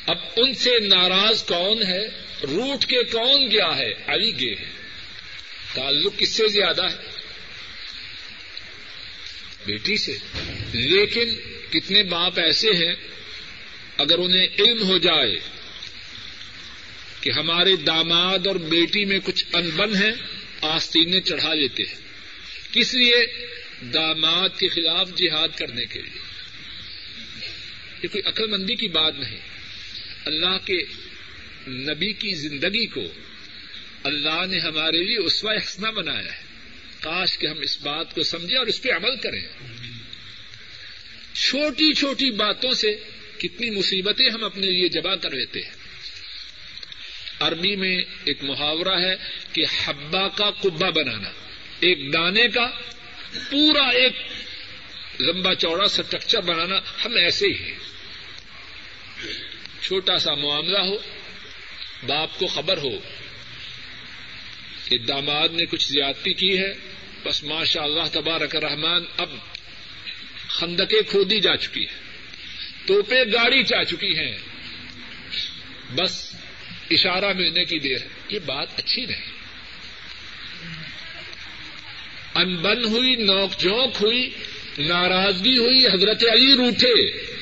اب 0.05 0.17
ان 0.35 0.53
سے 0.53 0.79
ناراض 0.79 1.43
کون 1.43 1.83
ہے؟ 1.83 2.07
روٹ 2.43 2.85
کے 2.85 3.03
کون 3.03 3.51
گیا 3.51 3.77
ہے؟ 3.77 3.93
علی 4.07 4.39
گے 4.39 4.55
ہے 4.59 4.69
تعلق 5.73 6.17
کس 6.17 6.29
سے 6.29 6.47
زیادہ 6.47 6.83
ہے؟ 6.83 6.97
بیٹی 9.65 9.97
سے۔ 9.97 10.17
لیکن 10.73 11.35
کتنے 11.69 12.03
باپ 12.03 12.39
ایسے 12.39 12.67
ہیں، 12.67 12.93
اگر 13.97 14.17
انہیں 14.17 14.47
علم 14.59 14.83
ہو 14.83 14.97
جائے 14.97 15.39
کہ 17.21 17.31
ہمارے 17.31 17.75
داماد 17.75 18.47
اور 18.47 18.55
بیٹی 18.55 19.05
میں 19.05 19.19
کچھ 19.23 19.45
انبن 19.53 19.95
ہے 19.95 20.11
آستینیں 20.61 21.21
چڑھا 21.21 21.53
لیتے 21.53 21.83
ہیں۔ 21.83 22.01
کس 22.71 22.93
لیے؟ 22.93 23.47
داماد 23.93 24.49
کے 24.59 24.67
خلاف 24.67 25.09
جہاد 25.15 25.47
کرنے 25.57 25.85
کے 25.85 26.01
لیے۔ 26.01 26.21
یہ 28.03 28.07
کوئی 28.07 28.27
عقل 28.27 28.47
مندی 28.47 28.75
کی 28.75 28.87
بات 28.87 29.15
نہیں۔ 29.19 29.54
اللہ 30.25 30.65
کے 30.65 30.83
نبی 31.67 32.13
کی 32.13 32.33
زندگی 32.33 32.85
کو 32.85 33.01
اللہ 34.03 34.45
نے 34.49 34.59
ہمارے 34.59 34.97
لیے 34.97 35.17
اسوا 35.17 35.53
حسنا 35.53 35.89
بنایا 35.89 36.35
ہے۔ 36.35 36.41
کاش 36.99 37.37
کہ 37.37 37.47
ہم 37.47 37.59
اس 37.59 37.81
بات 37.81 38.15
کو 38.15 38.23
سمجھیں 38.23 38.57
اور 38.57 38.67
اس 38.67 38.81
پہ 38.81 38.89
عمل 38.89 39.15
کریں۔ 39.17 39.41
چھوٹی 41.33 41.93
چھوٹی 41.93 42.31
باتوں 42.31 42.71
سے 42.71 42.95
کتنی 43.37 43.69
مصیبتیں 43.69 44.29
ہم 44.29 44.43
اپنے 44.43 44.67
لیے 44.67 44.89
جمع 44.89 45.15
کر 45.15 45.31
لیتے 45.31 45.61
ہیں۔ 45.61 45.71
عربی 47.39 47.75
میں 47.75 47.97
ایک 48.25 48.43
محاورہ 48.43 48.99
ہے 48.99 49.15
کہ 49.53 49.63
حبا 49.85 50.27
کا 50.27 50.51
کبا 50.51 50.89
بنانا، 50.89 51.29
ایک 51.79 52.13
دانے 52.13 52.47
کا 52.47 52.67
پورا 53.51 53.87
ایک 53.87 54.13
لمبا 55.19 55.55
چوڑا 55.55 55.83
اسٹرکچر 55.83 56.41
بنانا 56.41 56.75
ہم 57.05 57.15
ایسے 57.15 57.45
ہی 57.47 57.53
ہیں۔ 57.53 57.75
چھوٹا 59.85 60.17
سا 60.17 60.33
معاملہ 60.33 60.79
ہو، 60.79 60.97
باپ 62.07 62.39
کو 62.39 62.47
خبر 62.47 62.77
ہو 62.77 62.97
کہ 64.85 64.97
داماد 64.97 65.49
نے 65.49 65.65
کچھ 65.65 65.91
زیادتی 65.91 66.33
کی 66.33 66.57
ہے، 66.57 66.73
بس 67.23 67.43
ماشاء 67.43 67.81
اللہ 67.81 68.03
تبارک 68.11 68.55
رحمان 68.55 69.03
اب 69.17 69.29
خندقیں 70.47 71.09
کھودی 71.09 71.39
جا 71.39 71.57
چکی 71.57 71.83
ہے 71.83 71.99
توپے 72.87 73.23
گاڑی 73.33 73.63
جا 73.63 73.83
چکی 73.83 74.19
ہیں۔ 74.19 74.37
بس 75.95 76.35
اشارہ 76.91 77.33
ملنے 77.33 77.65
کی 77.65 77.79
دیر 77.79 78.01
ہے۔ 78.01 78.07
یہ 78.29 78.39
بات 78.39 78.67
اچھی 78.77 79.05
نہیں۔ 79.05 79.31
انبن 82.35 82.83
ہوئی، 82.83 83.15
نوک 83.15 83.59
جھونک 83.59 83.95
ہوئی، 84.01 84.29
ناراضگی 84.77 85.57
ہوئی، 85.57 85.87
حضرت 85.87 86.23
علی 86.31 86.53
روٹے۔ 86.53 87.34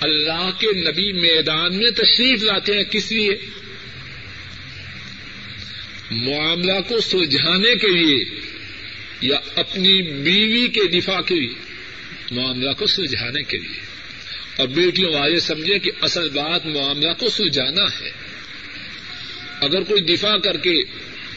اللہ 0.00 0.50
کے 0.58 0.66
نبی 0.66 1.12
میدان 1.12 1.76
میں 1.76 1.90
تشریف 1.90 2.42
لاتے 2.42 2.76
ہیں 2.76 2.84
کس 2.84 3.12
لیے؟ 3.12 3.36
معاملہ 6.10 6.72
کو 6.88 7.00
سلجھانے 7.00 7.76
کے 7.76 7.88
لیے 7.88 8.24
یا 9.20 9.38
اپنی 9.56 10.02
بیوی 10.02 10.68
کے 10.68 11.00
دفاع 11.00 11.20
کے 11.20 11.34
لیے؟ 11.34 11.54
معاملہ 12.30 12.70
کو 12.72 12.86
سلجھانے 12.86 13.42
کے 13.42 13.58
لیے۔ 13.58 13.80
اور 14.56 14.68
بیٹیوں 14.68 15.12
والے 15.12 15.40
سمجھے 15.40 15.78
کہ 15.78 15.90
اصل 16.00 16.28
بات 16.28 16.66
معاملہ 16.66 17.12
کو 17.18 17.28
سلجھانا 17.28 17.82
ہے۔ 17.82 18.10
اگر 19.60 19.82
کوئی 19.82 20.02
دفاع 20.02 20.36
کر 20.36 20.56
کے 20.56 20.72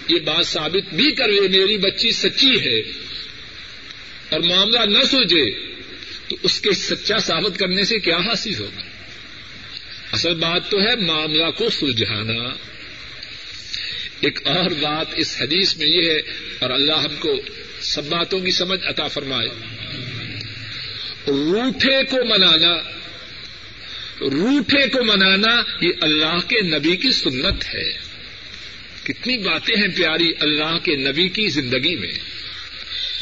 یہ 0.07 0.19
بات 0.19 0.47
ثابت 0.47 0.93
بھی 0.93 1.11
کر 1.11 1.27
لے، 1.27 1.41
میری 1.41 1.77
بچی 1.77 2.11
سچی 2.11 2.61
ہے 2.61 2.79
اور 4.29 4.39
معاملہ 4.39 4.79
نہ 4.79 5.03
سوچے 5.03 5.70
تو 6.31 6.37
اس 6.43 6.61
کے 6.61 6.71
سچا 6.71 7.17
ثابت 7.17 7.59
کرنے 7.59 7.83
سے 7.83 7.99
کیا 7.99 8.17
حاصل 8.17 8.53
ہوگا؟ 8.59 8.81
اصل 10.11 10.33
بات 10.33 10.69
تو 10.69 10.79
ہے 10.79 10.95
معاملہ 10.95 11.51
کو 11.57 11.69
سلجھانا۔ 11.69 12.49
ایک 14.19 14.47
اور 14.47 14.69
بات 14.69 15.05
اس 15.15 15.37
حدیث 15.41 15.77
میں 15.77 15.87
یہ 15.87 16.09
ہے، 16.09 16.17
اور 16.59 16.69
اللہ 16.69 16.93
ہم 16.93 17.15
کو 17.19 17.41
سب 17.81 18.05
باتوں 18.05 18.39
کی 18.39 18.51
سمجھ 18.51 18.79
عطا 18.83 19.07
فرمائے۔ 19.07 19.49
روٹھے 21.27 22.03
کو 22.03 22.17
منانا، 22.25 22.77
روٹھے 24.21 24.89
کو 24.89 25.03
منانا 25.03 25.61
یہ 25.81 25.89
اللہ 26.01 26.37
کے 26.47 26.61
نبی 26.61 26.95
کی 26.95 27.11
سنت 27.11 27.75
ہے۔ 27.75 27.91
کتنی 29.03 29.37
باتیں 29.37 29.75
ہیں 29.77 29.87
پیاری 29.95 30.33
اللہ 30.39 30.77
کے 30.83 30.95
نبی 30.95 31.29
کی 31.29 31.47
زندگی 31.47 31.95
میں۔ 31.95 32.13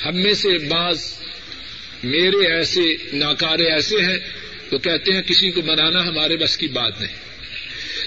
ہم 0.05 0.15
میں 0.15 0.33
سے 0.33 0.49
بعض 0.67 1.18
میرے 2.03 2.53
ایسے 2.53 2.81
ناکارے 3.13 3.71
ایسے 3.71 3.95
ہیں 3.97 4.17
وہ 4.71 4.77
کہتے 4.77 5.13
ہیں 5.13 5.21
کسی 5.21 5.51
کو 5.51 5.61
منانا 5.61 6.03
ہمارے 6.03 6.37
بس 6.37 6.57
کی 6.57 6.67
بات 6.67 7.01
نہیں۔ 7.01 7.15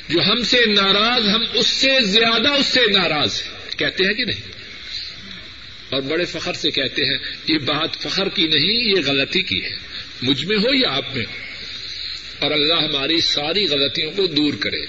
جو 0.09 0.21
ہم 0.21 0.43
سے 0.43 0.59
ناراض، 0.67 1.29
ہم 1.29 1.41
اس 1.55 1.67
سے 1.67 1.89
زیادہ 2.01 2.49
اس 2.49 2.67
سے 2.67 2.81
ناراض 2.91 3.43
ہیں۔ 3.43 3.79
کہتے 3.79 4.05
ہیں 4.05 4.15
کہ 4.15 4.25
نہیں؟ 4.25 4.41
اور 5.91 6.03
بڑے 6.03 6.25
فخر 6.25 6.53
سے 6.53 6.71
کہتے 6.71 7.05
ہیں، 7.05 7.19
یہ 7.49 7.59
بات 7.59 7.95
فخر 7.95 8.29
کی 8.29 8.47
نہیں، 8.47 8.97
یہ 8.97 9.03
غلطی 9.07 9.43
کی 9.43 9.65
ہے۔ 9.65 9.77
مجھ 10.23 10.45
میں 10.45 10.57
ہو 10.57 10.75
یا 10.75 10.89
آپ 10.89 11.17
میں 11.17 11.25
ہو؟ 11.25 11.33
اور 12.39 12.51
اللہ 12.51 12.75
ہماری 12.75 13.21
ساری 13.21 13.67
غلطیوں 13.67 14.11
کو 14.11 14.27
دور 14.27 14.55
کرے۔ 14.61 14.81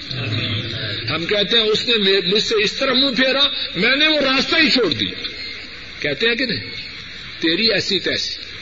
ہم 1.09 1.25
کہتے 1.25 1.57
ہیں، 1.57 1.65
اس 1.65 1.87
نے 1.87 2.19
مجھ 2.33 2.43
سے 2.43 2.55
اس 2.63 2.73
طرح 2.73 2.93
منہ 2.93 3.15
پھیرا، 3.15 3.47
میں 3.75 3.95
نے 3.95 4.07
وہ 4.07 4.19
راستہ 4.19 4.55
ہی 4.55 4.69
چھوڑ 4.69 4.93
دیا۔ 4.93 5.27
کہتے 5.99 6.27
ہیں 6.27 6.35
کہ 6.35 6.45
نہیں؟ 6.45 6.71
تیری 7.39 7.73
ایسی 7.73 7.99
تیسی۔ 7.99 8.52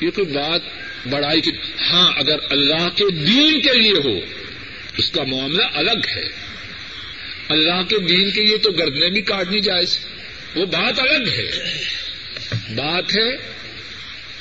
یہ 0.00 0.10
کوئی 0.10 0.26
بات 0.26 0.62
بڑائی 1.08 1.40
کی 1.40 1.50
ہاں 1.80 2.12
اگر 2.16 2.36
اللہ 2.50 2.88
کے 2.88 3.10
دین 3.10 3.60
کے 3.60 3.78
لیے 3.78 3.98
ہو، 4.04 4.20
اس 4.96 5.10
کا 5.10 5.22
معاملہ 5.22 5.62
الگ 5.74 6.16
ہے۔ 6.16 6.28
اللہ 7.48 7.82
کے 7.88 7.98
دین 7.98 8.30
کے 8.30 8.42
لیے 8.42 8.58
تو 8.58 8.70
گردنے 8.70 9.10
بھی 9.10 9.22
کاٹنی 9.22 9.60
جائز۔ 9.60 9.98
وہ 10.54 10.66
بات 10.66 11.00
الگ 11.00 11.28
ہے۔ 11.28 11.50
بات 12.52 13.16
ہے 13.16 13.36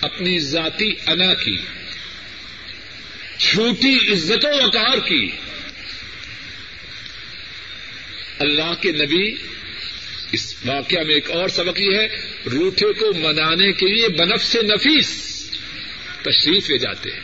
اپنی 0.01 0.39
ذاتی 0.39 0.91
انا 1.07 1.33
کی 1.33 1.57
چھوٹی 3.37 3.97
عزت 4.13 4.45
و 4.45 4.65
وقار 4.65 4.97
کی۔ 4.97 5.29
اللہ 8.39 8.73
کے 8.81 8.91
نبی، 8.91 9.35
اس 10.31 10.55
واقعہ 10.65 11.03
میں 11.03 11.15
ایک 11.15 11.31
اور 11.31 11.49
سبق 11.49 11.81
یہ 11.81 11.97
ہے 11.97 12.07
روٹے 12.45 12.93
کو 12.93 13.13
منانے 13.13 13.71
کے 13.71 13.85
لیے 13.85 14.07
بنف 14.07 14.43
سے 14.43 14.61
نفیس۔ 14.61 15.26
تشریف 16.31 16.69
لے 16.69 16.77
جاتے 16.77 17.09
ہیں۔ 17.11 17.19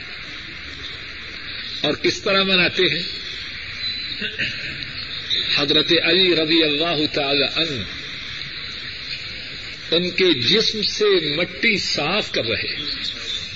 اور 1.82 1.93
کس 1.93 2.22
طرح 2.22 2.43
مناتے 2.43 2.84
ہیں؟ 2.84 3.01
حضرت 5.56 5.93
علی 6.04 6.36
رضی 6.36 6.64
اللہ 6.64 7.14
تعالی 7.14 7.43
عنہ 7.43 7.84
ان 9.95 10.12
کے 10.12 10.34
جسم 10.34 10.82
سے 10.82 11.36
مٹی 11.36 11.78
صاف 11.78 12.32
کر 12.32 12.45
رہے 12.45 12.76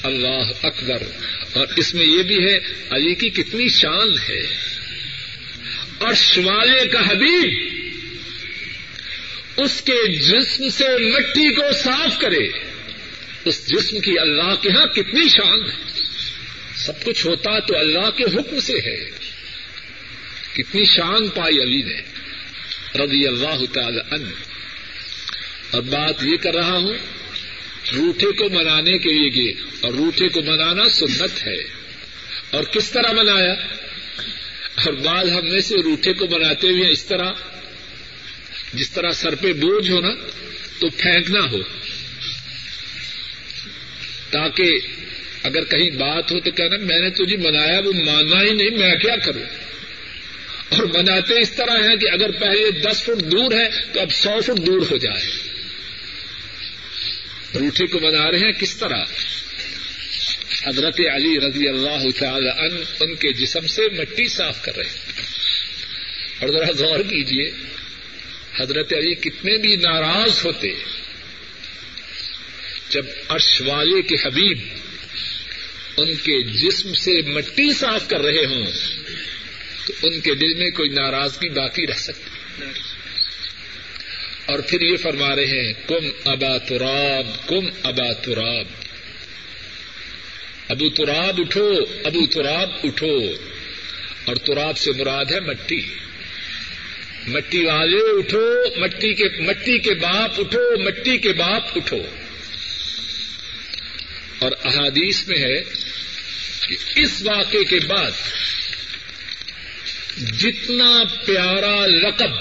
اللہ 0.03 0.51
اکبر۔ 0.63 1.03
اور 1.53 1.67
اس 1.75 1.93
میں 1.93 2.05
یہ 2.05 2.23
بھی 2.23 2.45
ہے، 2.45 2.57
علی 2.91 3.15
کی 3.15 3.29
کتنی 3.29 3.69
شان 3.69 4.09
ہے۔ 4.29 4.41
اور 5.97 6.13
شمالے 6.13 6.87
کا 6.87 6.99
حبیب 6.99 7.67
اس 9.57 9.81
کے 9.81 10.15
جسم 10.15 10.69
سے 10.69 11.09
مٹی 11.09 11.55
کو 11.55 11.73
صاف 11.73 12.19
کرے۔ 12.19 12.76
اس 13.47 13.67
جسم 13.67 13.99
کی 13.99 14.19
اللہ 14.19 14.55
کے 14.61 14.69
ہاں 14.69 14.85
کتنی 14.85 15.29
شان 15.29 15.69
ہے۔ 15.69 16.01
سب 16.75 17.03
کچھ 17.03 17.27
ہوتا 17.27 17.59
تو 17.59 17.77
اللہ 17.77 18.09
کے 18.09 18.23
حکم 18.23 18.59
سے 18.59 18.73
ہے۔ 18.73 19.09
کتنی 20.53 20.85
شان 20.85 21.27
پائی 21.27 21.63
علی 21.63 21.81
نے۔ 21.81 22.01
رضی 23.03 23.27
اللہ 23.27 23.65
تعالی 23.73 23.99
عنہ۔ 24.11 24.29
اور 25.71 25.81
بات 25.81 26.23
یہ 26.23 26.37
کر 26.37 26.55
رہا 26.55 26.77
ہوں، 26.77 26.93
روٹے 27.95 28.31
کو 28.31 28.49
منانے 28.49 28.97
کے 28.97 29.09
لیے 29.09 29.43
گئے۔ 29.43 29.63
اور 29.81 29.93
روٹے 29.93 30.27
کو 30.27 30.41
منانا 30.41 30.89
سنت 30.89 31.47
ہے۔ 31.47 31.63
اور 32.49 32.63
کس 32.63 32.91
طرح 32.91 33.11
منایا؟ 33.11 33.53
اور 34.85 34.93
بعض 34.93 35.29
ہم 35.29 35.49
میں 35.49 35.59
سے 35.59 35.75
روٹے 35.75 36.13
کو 36.13 36.25
مناتے 36.31 36.67
ہوئے 36.67 36.91
اس 36.91 37.05
طرح، 37.05 37.31
جس 38.73 38.91
طرح 38.91 39.11
سر 39.11 39.35
پہ 39.35 39.53
بوجھ 39.53 39.91
ہو 39.91 40.01
نا 40.01 40.09
تو 40.79 40.89
پھینکنا 40.89 41.39
ہو۔ 41.51 41.57
تاکہ 44.31 44.71
اگر 45.43 45.63
کہیں 45.63 45.89
بات 45.89 46.31
ہو 46.31 46.39
تو 46.39 46.51
کہنا 46.51 46.77
میں 46.77 46.99
نے 46.99 47.09
تجھے 47.09 47.37
منایا، 47.37 47.79
وہ 47.85 47.93
ماننا 47.93 48.41
ہی 48.41 48.53
نہیں، 48.53 48.69
میں 48.69 48.95
کیا 48.95 49.15
کروں؟ 49.15 49.43
اور 50.69 50.83
مناتے 50.83 51.41
اس 51.41 51.51
طرح 51.51 51.89
ہیں 51.89 51.95
کہ 51.95 52.09
اگر 52.11 52.31
پہلے 52.31 52.71
دس 52.71 53.03
فٹ 53.03 53.31
دور 53.31 53.51
ہے 53.51 53.93
تو 53.93 53.99
اب 53.99 54.11
سو 54.11 54.41
فٹ 54.41 54.65
دور 54.65 54.81
ہو 54.91 54.97
جائے۔ 54.97 55.25
روٹے 57.59 57.87
کو 57.87 57.99
منا 57.99 58.31
رہے 58.31 58.39
ہیں 58.39 58.51
کس 58.51 58.77
طرح؟ 58.77 59.03
حضرت 60.65 60.99
علی 60.99 61.39
رضی 61.39 61.67
اللہ 61.67 62.19
تعالی 62.19 62.49
عنہ 62.49 62.79
ان 62.99 63.15
کے 63.15 63.33
جسم 63.33 63.67
سے 63.67 63.81
مٹی 63.97 64.27
صاف 64.27 64.61
کر 64.61 64.77
رہے 64.77 64.85
ہیں۔ 64.85 65.11
اور 66.39 66.49
ذرا 66.49 66.87
غور 66.87 66.99
کیجیے 66.99 67.51
حضرت 68.59 68.93
علی 68.93 69.15
کتنے 69.15 69.57
بھی 69.57 69.75
ناراض 69.75 70.45
ہوتے 70.45 70.73
جب 72.89 73.05
عرش 73.29 73.61
والے 73.61 74.01
کے 74.01 74.15
حبیب 74.25 74.59
ان 75.97 76.15
کے 76.15 76.43
جسم 76.43 76.93
سے 76.93 77.21
مٹی 77.21 77.73
صاف 77.73 78.09
کر 78.09 78.21
رہے 78.21 78.45
ہوں، 78.45 78.65
تو 79.87 79.93
ان 80.03 80.19
کے 80.19 80.35
دل 80.35 80.53
میں 80.53 80.69
کوئی 80.69 80.89
ناراضگی 80.89 81.49
باقی 81.49 81.87
رہ 81.87 81.97
سکتی۔ 81.97 82.29
اور 84.45 84.59
پھر 84.59 84.81
یہ 84.81 84.95
فرما 84.95 85.35
رہے 85.35 85.45
ہیں، 85.45 85.73
کم 85.87 86.09
ابا 86.25 86.57
تراب، 86.57 87.47
کم 87.47 87.65
ابا 87.83 88.13
تراب۔ 88.13 88.65
ابو 90.67 90.89
تراب 90.89 91.41
اٹھو، 91.41 91.73
ابو 92.03 92.25
تراب 92.27 92.69
اٹھو۔ 92.83 93.19
اور 94.25 94.35
تراب 94.35 94.77
سے 94.77 94.91
مراد 94.91 95.25
ہے 95.31 95.39
مٹی۔ 95.39 95.81
مٹی 97.27 97.65
والے 97.65 97.97
اٹھو، 97.97 98.63
مٹی 98.77 99.13
کے 99.13 99.41
مٹی 99.41 99.79
کے 99.79 99.93
باپ 99.93 100.39
اٹھو، 100.39 100.79
مٹی 100.79 101.17
کے 101.17 101.33
باپ 101.33 101.63
اٹھو۔ 101.75 101.99
اور 104.39 104.51
احادیث 104.63 105.27
میں 105.27 105.37
ہے 105.37 105.63
کہ 106.67 106.75
اس 106.95 107.21
واقعے 107.21 107.63
کے 107.63 107.79
بعد 107.79 108.11
جتنا 110.17 111.03
پیارا 111.25 111.85
لقب 111.85 112.31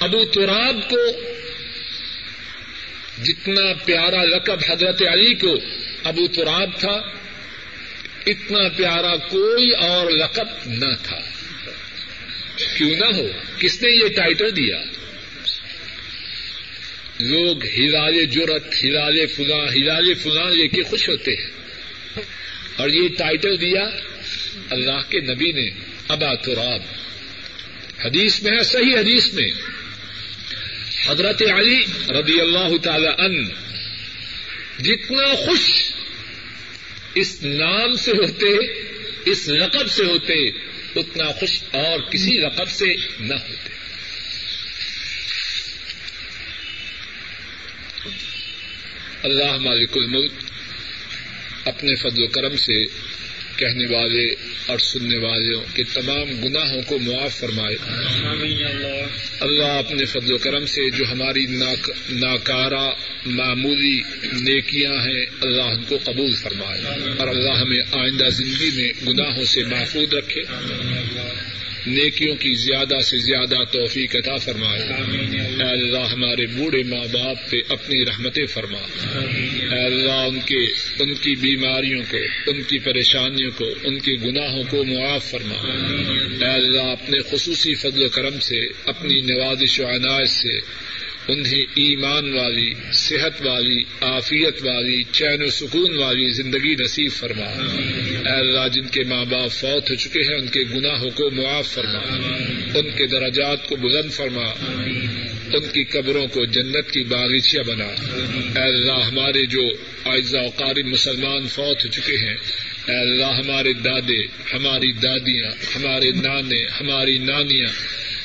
ابو 0.00 0.24
تراب 0.24 0.90
کو، 0.90 1.20
جتنا 3.24 3.72
پیارا 3.84 4.24
لقب 4.24 4.58
حضرت 4.68 5.02
علی 5.02 5.34
کو 5.34 5.58
ابو 6.04 6.26
تراب 6.26 6.70
تھا، 6.80 7.00
اتنا 8.26 8.68
پیارا 8.76 9.16
کوئی 9.16 9.70
اور 9.70 10.10
لقب 10.10 10.46
نہ 10.66 10.94
تھا۔ 11.02 11.18
کیوں 12.76 12.90
نہ 12.90 13.16
ہو؟ 13.16 13.28
کس 13.58 13.82
نے 13.82 13.90
یہ 13.90 14.08
ٹائٹل 14.08 14.56
دیا؟ 14.56 14.78
لوگ 17.22 17.64
ہلال 17.64 18.24
جرت 18.24 18.84
ہلال 18.84 19.26
فلاں 19.26 19.66
ہلال 19.68 20.14
فلاں 20.14 20.50
لے 20.50 20.68
کے 20.68 20.82
خوش 20.82 21.08
ہوتے 21.08 21.32
ہیں۔ 21.32 21.50
اور 22.76 22.88
یہ 22.88 23.08
ٹائٹل 23.18 23.60
دیا 23.60 23.82
اللہ 24.70 25.10
کے 25.10 25.20
نبی 25.20 25.52
نے، 25.52 25.70
ابا 26.08 26.34
تراب۔ 26.34 26.80
حدیث 28.04 28.42
میں 28.42 28.52
ہے، 28.52 28.64
صحیح 28.64 28.96
حدیث 28.96 29.32
میں۔ 29.32 29.50
حضرت 31.06 31.42
علی 31.42 31.80
رضی 32.08 32.40
اللہ 32.40 32.76
تعالی 32.82 33.08
ان 33.18 33.44
جتنا 34.78 35.34
خوش 35.34 35.92
اس 37.14 37.42
نام 37.42 37.92
سے 37.92 38.12
ہوتے، 38.12 38.66
اس 39.30 39.48
رقب 39.48 39.90
سے 39.90 40.04
ہوتے، 40.04 40.48
اتنا 40.96 41.24
خوش 41.24 41.62
اور 41.72 42.10
کسی 42.10 42.40
رقب 42.40 42.68
سے 42.68 42.86
نہ 43.20 43.34
ہوتے۔ 43.34 43.71
اللہ 49.22 49.56
مالک 49.56 49.90
الملک 49.94 50.32
اپنے 51.64 51.94
فضل 51.94 52.22
و 52.22 52.26
کرم 52.26 52.56
سے 52.56 52.84
کہنے 53.56 53.86
والے 53.86 54.34
اور 54.66 54.78
سننے 54.78 55.18
والوں 55.18 55.62
کے 55.74 55.82
تمام 55.92 56.44
گناہوں 56.44 56.82
کو 56.86 56.98
معاف 56.98 57.34
فرمائے۔ 57.34 57.76
اللہ۔ 59.40 59.64
اپنے 59.64 60.04
فضل 60.04 60.32
و 60.32 60.36
کرم 60.36 60.66
سے 60.66 60.90
جو 60.90 61.04
ہماری 61.10 61.46
ناکارہ 62.10 62.90
معمولی 63.26 64.00
نیکیاں 64.32 64.92
ہیں 64.92 65.26
اللہ 65.40 65.62
ان 65.62 65.82
کو 65.82 65.98
قبول 66.04 66.32
فرمائے۔ 66.32 66.80
اور 67.18 67.28
اللہ 67.28 67.50
ہمیں 67.50 67.80
آئندہ 67.92 68.28
زندگی 68.28 68.70
میں 68.74 68.92
گناہوں 69.06 69.44
سے 69.44 69.64
محفوظ 69.64 70.14
رکھے۔ 70.14 70.42
نیکیوں 71.86 72.36
کی 72.36 72.54
زیادہ 72.54 73.00
سے 73.00 73.18
زیادہ 73.18 73.64
توفیق 73.72 74.16
عطا 74.16 74.36
فرمائے۔ 74.36 74.82
اے 75.62 75.70
اللہ 75.70 76.12
ہمارے 76.12 76.46
بوڑھے 76.46 76.82
ماں 76.82 77.04
باپ 77.12 77.50
پہ 77.50 77.56
اپنی 77.68 78.04
رحمتیں 78.04 78.46
فرما۔ 78.46 78.78
اے 79.74 79.84
اللہ 79.84 80.12
ان 80.12 80.40
کے 80.40 80.64
ان 80.98 81.14
کی 81.14 81.36
بیماریوں 81.36 82.02
کو 82.10 82.16
ان 82.46 82.62
کی 82.62 82.78
پریشانیوں 82.78 83.50
کو 83.50 83.64
ان 83.84 83.98
کے 83.98 84.12
گناہوں 84.12 84.62
کو 84.70 84.84
معاف 84.84 85.30
فرما۔ 85.30 85.66
اے 86.46 86.54
اللہ 86.54 86.82
اپنے 86.82 87.18
خصوصی 87.30 87.74
فضل 87.74 88.02
و 88.02 88.08
کرم 88.08 88.40
سے 88.40 88.60
اپنی 88.84 89.20
نوازش 89.20 89.80
و 89.80 89.86
عنایت 89.86 90.28
سے 90.28 90.58
انہیں 91.28 91.62
ایمان 91.74 92.32
والی، 92.32 92.72
صحت 92.92 93.46
والی، 93.46 93.82
عافیت 94.00 94.62
والی، 94.62 95.02
چین 95.12 95.42
و 95.42 95.50
سکون 95.50 95.98
والی 95.98 96.28
زندگی 96.28 96.74
نصیب 96.80 97.12
فرما۔ 97.12 97.46
اے 98.28 98.38
اللہ، 98.38 98.68
جن 98.68 98.86
کے 98.86 99.04
ماں 99.04 99.24
باپ 99.24 99.50
فوت 99.50 99.90
ہو 99.90 99.94
چکے 99.94 100.20
ہیں، 100.20 100.34
ان 100.34 100.48
کے 100.48 100.60
گناہوں 100.74 101.10
کو 101.10 101.30
معاف 101.30 101.68
فرما۔ 101.68 101.98
ان 102.74 102.90
کے 102.96 103.06
درجات 103.06 103.68
کو 103.68 103.76
بلند 103.76 104.12
فرما۔ 104.12 104.44
ان 105.54 105.62
کی 105.72 105.84
قبروں 105.84 106.26
کو 106.26 106.44
جنت 106.44 106.90
کی 106.90 107.02
باغیچیاں 107.02 107.64
بنا۔ 107.64 107.88
اے 108.60 108.68
اللہ، 108.68 108.92
ہمارے 108.92 109.46
جو 109.46 109.70
اعزا 110.04 110.42
قارب 110.56 110.86
مسلمان 110.86 111.46
فوت 111.46 111.84
ہو 111.84 111.90
چکے 111.90 112.16
ہیں، 112.16 112.36
اے 112.88 113.00
اللہ، 113.00 113.26
ہمارے 113.26 113.72
دادے، 113.72 114.22
ہماری 114.54 114.92
دادیاں، 114.92 115.50
ہمارے 115.76 116.10
نانے، 116.10 116.66
ہماری 116.80 117.18
نانیاں 117.18 117.68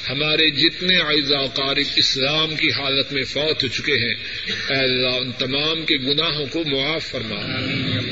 ہمارے 0.09 0.49
جتنے 0.49 0.97
اعزا 0.97 1.45
قارب 1.45 1.85
اسلام 1.95 2.55
کی 2.55 2.67
حالت 2.67 3.13
میں 3.13 3.23
فوت 3.23 3.63
ہو 3.63 3.67
چکے 3.67 3.93
ہیں، 3.93 4.15
اے 4.69 4.75
اللہ، 4.75 5.15
ان 5.15 5.31
تمام 5.31 5.85
کے 5.85 5.97
گناہوں 5.97 6.45
کو 6.51 6.63
معاف 6.67 7.05
فرما، 7.05 7.39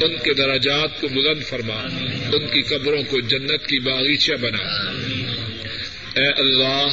ان 0.05 0.17
کے 0.23 0.33
دراجات 0.33 1.01
کو 1.01 1.07
بلند 1.07 1.43
فرما، 1.43 1.87
ان 2.33 2.47
کی 2.47 2.61
قبروں 2.61 3.03
کو 3.09 3.19
جنت 3.19 3.67
کی 3.67 3.79
باغیچہ 3.79 4.33
بنا۔ 4.33 4.91
اے 6.15 6.27
اللہ، 6.37 6.87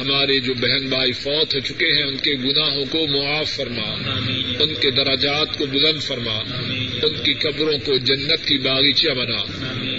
ہمارے 0.00 0.40
جو 0.40 0.54
بہن 0.54 0.86
بھائی 0.88 1.12
فوت 1.12 1.54
ہو 1.54 1.60
چکے 1.60 1.86
ہیں، 1.86 2.02
ان 2.02 2.16
کے 2.16 2.32
گناہوں 2.32 2.84
کو 2.90 3.06
معاف 3.06 3.48
فرما، 3.48 3.90
ان 4.58 4.74
کے 4.74 4.90
دراجات 4.90 5.58
کو 5.58 5.66
بلند 5.66 6.02
فرما، 6.02 6.38
ان 7.02 7.22
کی 7.22 7.34
قبروں 7.34 7.78
کو 7.78 7.96
جنت 7.96 8.46
کی 8.46 8.58
باغیچہ 8.58 9.10
بنا۔ 9.10 9.40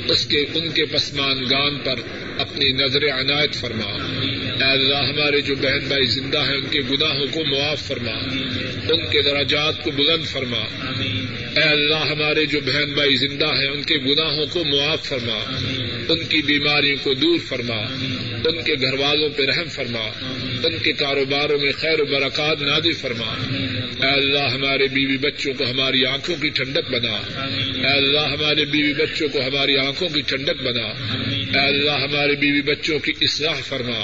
اس 0.10 0.26
کے 0.26 0.46
ان 0.54 0.70
کے 0.70 0.86
پسمان 0.86 1.38
گان 1.52 1.80
پر 1.80 1.96
اپنی 2.38 2.72
نظر 2.72 3.04
عنایت 3.04 3.54
فرما۔ 3.54 3.92
اے 4.64 4.72
اللہ، 4.72 4.96
ہمارے 4.96 5.42
جو 5.42 5.56
بہن 5.56 5.88
بھائی 5.88 6.06
زندہ 6.06 6.38
ہیں، 6.38 6.56
ان 6.56 6.66
کے 6.72 6.80
گناہوں 6.80 7.26
کو 7.34 7.46
معاف 7.46 7.82
فرما۔ 7.82 8.12
ان 8.90 9.06
کے 9.12 9.22
دراجات 9.22 9.84
کو 9.84 9.92
بلند 9.92 10.26
فرما۔ 10.26 10.60
اے 11.58 11.70
اللہ، 11.70 12.12
ہمارے 12.12 12.46
جو 12.46 12.60
بہن 12.66 12.94
بھائی 12.94 13.16
زندہ 13.16 13.46
ہیں، 13.46 13.68
ان 13.68 13.84
کے 13.84 13.98
گناہوں 13.98 14.46
کو 14.46 14.64
معاف 14.64 15.04
فرما۔ 15.04 15.38
ان 16.10 16.24
کی 16.24 16.42
بیماریوں 16.42 16.98
کو 17.04 17.14
دور 17.14 17.40
فرما۔ 17.48 17.78
ان 18.46 18.64
کے 18.64 18.74
گھر 18.82 18.94
والوں 18.94 19.30
پہ 19.30 19.44
رحم 19.44 19.70
فرما۔ 19.70 20.10
ان 20.64 20.78
کے 20.78 20.92
کاروباروں 20.92 21.60
میں 21.60 21.72
خیر 21.72 22.02
و 22.02 22.06
برکات 22.06 22.62
نادی 22.62 22.92
فرما۔ 22.92 23.34
اے 24.08 24.14
اللہ، 24.14 24.54
ہمارے 24.54 24.88
بیوی 24.88 25.18
بچوں 25.18 25.54
کو 25.54 25.64
ہماری 25.64 26.06
آنکھوں 26.06 26.36
کی 26.36 26.50
ٹھنڈک 26.50 26.92
بنا۔ 26.92 27.12
اے 27.88 27.98
اللہ، 27.98 28.20
ہمارے 28.20 28.66
بیوی 28.66 28.94
بچوں 28.94 29.28
کو 29.30 29.40
ہماری 29.42 29.78
آنکھوں 29.78 30.10
کی 30.10 30.22
ٹھنڈک 30.22 30.62
بنا۔ 30.62 30.88
اے 31.60 31.68
اللہ، 31.68 31.92
ہمارے 31.92 32.36
بیوی 32.36 32.62
بچوں 32.62 33.00
کی 33.00 33.12
اصلاح 33.22 33.54
فرما۔ 33.54 34.00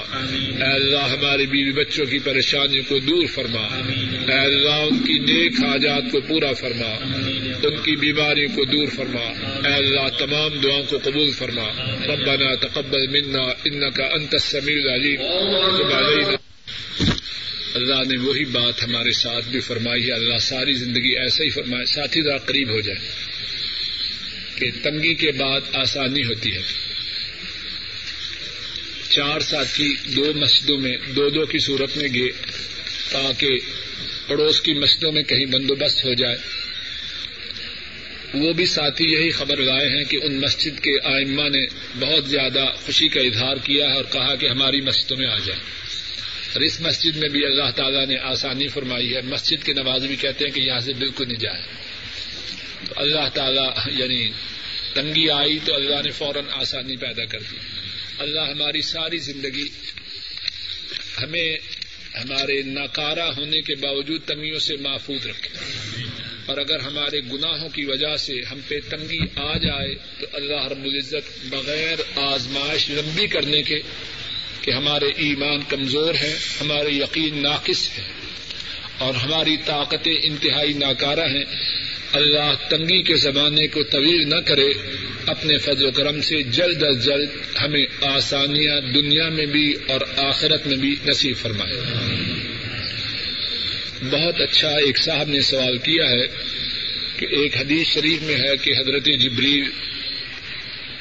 اے 0.66 0.74
اللہ، 0.74 1.00
ہمارے 1.00 1.46
بیوی 1.46 1.72
بچوں 1.72 2.06
کی 2.06 2.20
پریشانیوں 2.20 2.84
کو 2.90 3.00
دور 3.00 3.26
فرما۔ 3.26 3.68
اے 4.34 4.40
اللہ، 4.40 4.88
ان 4.92 5.00
کی 5.00 5.14
نیک 5.14 5.54
حاجات 5.64 6.04
کو 6.12 6.20
پورا 6.22 6.54
فرما۔ 6.54 6.90
ان 7.64 7.76
کی 7.84 7.96
بیماریوں 7.96 8.56
کو 8.56 8.66
دور 8.66 8.88
فرما۔ 8.88 9.48
اے 9.68 9.74
اللہ، 9.74 10.20
تمام 10.20 10.52
دعاؤں 10.64 10.84
کو 10.90 10.98
قبول 11.04 11.32
فرما۔ 11.32 11.70
ربنا 12.08 12.56
تقبل 12.56 13.08
منا 13.08 13.42
انك 13.42 14.02
انت 14.14 14.34
السميع 14.34 14.76
العليم 14.76 15.22
علينا 15.94 16.43
اللہ 17.74 17.96
نے 17.96 18.18
وہی 18.18 18.46
بات 18.46 18.84
ہمارے 18.84 19.12
ساتھ 19.12 19.50
بھی 19.50 19.60
فرمائی 19.60 20.08
ہے، 20.08 20.12
اللہ 20.12 20.38
ساری 20.38 20.74
زندگی 20.74 21.18
ایسے 21.20 21.44
ہی 21.44 21.50
فرمائے، 21.50 21.86
ساتھی 21.86 22.22
ذرا 22.22 22.38
قریب 22.38 22.70
ہو 22.70 22.82
جائے 22.82 23.08
کہ 24.56 24.72
تنگی 24.84 25.14
کے 25.14 25.32
بعد 25.32 25.62
آسانی 25.74 26.24
ہوتی 26.24 26.54
ہے۔ 26.54 26.62
چار 29.10 29.40
ساتھی 29.40 29.96
دو 30.16 30.34
مسجدوں 30.36 30.78
میں، 30.78 30.98
دو 31.16 31.30
دو 31.30 31.46
کی 31.46 31.60
صورت 31.60 31.98
میں 31.98 32.08
گئے 32.14 32.32
تاکہ 33.12 33.50
پڑوس 34.28 34.62
کی 34.62 34.74
مسجدوں 34.74 35.12
میں 35.12 35.24
کہیں 35.24 35.46
بندوبست 35.46 36.06
ہو 36.06 36.14
جائے۔ 36.14 36.38
وہ 38.34 38.54
بھی 38.54 38.66
ساتھی 38.66 39.06
یہی 39.06 39.32
خبر 39.32 39.58
لائے 39.58 39.90
ہیں 39.90 40.04
کہ 40.04 40.18
ان 40.24 40.42
مسجد 40.42 40.80
کے 40.80 40.92
آئمہ 41.04 41.50
نے 41.50 41.66
بہت 42.00 42.30
زیادہ 42.30 42.66
خوشی 42.76 43.08
کا 43.08 43.22
اظہار 43.22 43.56
کیا 43.64 43.86
ہے 43.86 43.96
اور 43.96 44.04
کہا 44.04 44.36
کہ 44.36 44.50
ہماری 44.50 44.82
مسجدوں 44.82 45.18
میں 45.18 45.28
آ 45.28 45.38
جائیں۔ 45.38 45.62
اور 46.54 46.62
اس 46.62 46.82
مسجد 46.82 47.16
میں 47.16 47.30
بھی 47.30 47.46
اللہ 47.46 47.72
تعالیٰ 47.76 48.08
نے 48.08 48.18
آسانی 48.18 48.68
فرمائی 48.68 49.16
ہے۔ 49.16 49.22
مسجد 49.22 49.66
کے 49.66 49.74
نواز 49.74 50.06
بھی 50.06 50.16
کہتے 50.16 50.46
ہیں 50.46 50.52
کہ 50.52 50.62
یہاں 50.62 50.80
سے 50.80 50.94
بالکل 50.94 51.28
نہیں 51.28 51.40
جائے۔ 51.40 51.62
تو 52.88 52.94
اللہ 52.96 53.30
تعالیٰ 53.34 53.74
یعنی 53.88 54.30
تنگی 54.94 55.30
آئی 55.30 55.60
تو 55.66 55.76
اللہ 55.76 55.96
نے 55.96 56.12
فوراً 56.12 56.44
آسانی 56.52 56.96
پیدا 56.96 57.26
کر 57.26 57.40
دی۔ 57.40 57.56
اللہ 58.20 58.40
ہماری 58.40 58.82
ساری 58.82 59.18
زندگی 59.18 59.68
ہمیں 61.22 61.58
ہمارے 62.18 62.62
ناکارہ 62.62 63.32
ہونے 63.38 63.62
کے 63.62 63.76
باوجود 63.76 64.22
تنگیوں 64.26 64.60
سے 64.60 64.76
محفوظ 64.76 65.28
رکھے۔ 65.28 65.58
اور 66.46 66.58
اگر 66.58 66.80
ہمارے 66.80 67.20
گناہوں 67.20 67.70
کی 67.70 67.86
وجہ 67.86 68.16
سے 68.16 68.34
ہم 68.52 68.60
پہ 68.68 68.80
تنگی 68.90 69.20
آ 69.36 69.58
جائے 69.58 69.96
تو 70.20 70.28
اللہ 70.34 70.68
رب 70.68 70.84
العزت 70.84 71.46
بغیر 71.46 71.98
آزمائش 72.16 72.90
لمبی 72.90 73.28
کرنے 73.28 73.64
کے 73.64 73.82
کہ 74.64 74.72
ہمارے 74.72 75.06
ایمان 75.06 75.60
کمزور 75.70 76.14
ہیں، 76.14 76.36
ہمارے 76.62 76.90
یقین 76.90 77.44
ناقص 77.44 77.90
ہے 77.98 78.04
اور 78.98 79.14
ہماری 79.14 79.58
طاقتیں 79.58 80.16
انتہائی 80.24 80.74
ناکارہ 80.74 81.28
ہیں۔ 81.30 81.44
اللہ 82.14 82.54
تنگی 82.70 83.04
کے 83.04 83.16
زمانے 83.16 83.68
کو 83.68 83.84
طویل 83.84 84.30
نہ 84.30 84.40
کرے، 84.46 84.74
اپنے 85.26 85.58
فضل 85.58 85.86
و 85.86 85.92
کرم 85.92 86.22
سے 86.22 86.44
جلد 86.44 86.84
از 86.84 87.06
جلد 87.06 87.30
ہمیں 87.62 87.86
آسانیاں 88.02 88.82
دنیا 88.82 89.30
میں 89.30 89.46
بھی 89.46 89.74
اور 89.88 90.02
آخرت 90.18 90.68
میں 90.68 90.78
بھی 90.78 90.96
نصیب 91.06 91.36
فرمائے۔ 91.38 91.74
بہت 94.12 94.42
اچھا 94.42 94.70
ایک 94.70 94.98
صاحب 94.98 95.30
نے 95.30 95.42
سوال 95.42 95.78
کیا 95.78 96.10
ہے 96.10 96.28
کہ 97.18 97.26
ایک 97.26 97.58
حدیث 97.58 97.88
شریف 97.88 98.22
میں 98.22 98.36
ہے 98.36 98.58
کہ 98.58 98.72
حضرت 98.72 99.06
جبریل 99.06 99.70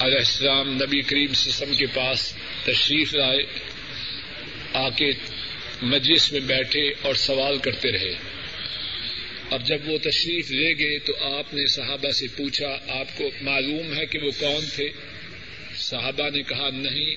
علیہ 0.02 0.18
السلام 0.18 0.74
نبی 0.74 1.00
کریم 1.00 1.32
سسم 1.32 1.74
کے 1.74 1.86
پاس 1.86 2.34
تشریف 2.64 3.14
لائے 3.14 3.42
آ 4.72 4.88
کے 4.88 5.10
مجلس 5.82 6.32
میں 6.32 6.40
بیٹھے 6.40 6.92
اور 7.02 7.14
سوال 7.14 7.58
کرتے 7.58 7.92
رہے۔ 7.92 8.14
اور 9.48 9.60
جب 9.60 9.88
وہ 9.88 9.98
تشریف 9.98 10.50
لے 10.50 10.78
گئے 10.78 10.98
تو 10.98 11.12
آپ 11.24 11.54
نے 11.54 11.66
صحابہ 11.66 12.10
سے 12.10 12.26
پوچھا، 12.36 12.78
آپ 12.88 13.18
کو 13.18 13.30
معلوم 13.42 13.94
ہے 13.94 14.06
کہ 14.06 14.18
وہ 14.18 14.30
کون 14.38 14.64
تھے؟ 14.74 14.88
صحابہ 15.76 16.30
نے 16.30 16.42
کہا، 16.42 16.70
نہیں۔ 16.70 17.16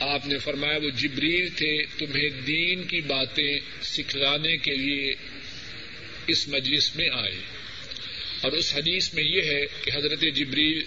آپ 0.00 0.26
نے 0.26 0.38
فرمایا، 0.38 0.78
وہ 0.82 0.90
جبریل 0.90 1.48
تھے۔ 1.48 1.82
تمہیں 1.98 2.28
دین 2.28 2.82
کی 2.82 3.00
باتیں 3.00 3.58
سکھلانے 3.82 4.56
کے 4.56 4.74
لیے 4.74 5.14
اس 6.26 6.48
مجلس 6.48 6.96
میں 6.96 7.08
آئے۔ 7.12 7.36
اور 8.40 8.52
اس 8.52 8.74
حدیث 8.76 9.14
میں 9.14 9.22
یہ 9.22 9.42
ہے 9.42 9.66
کہ 9.84 9.90
حضرت 9.96 10.20
جبریل 10.20 10.82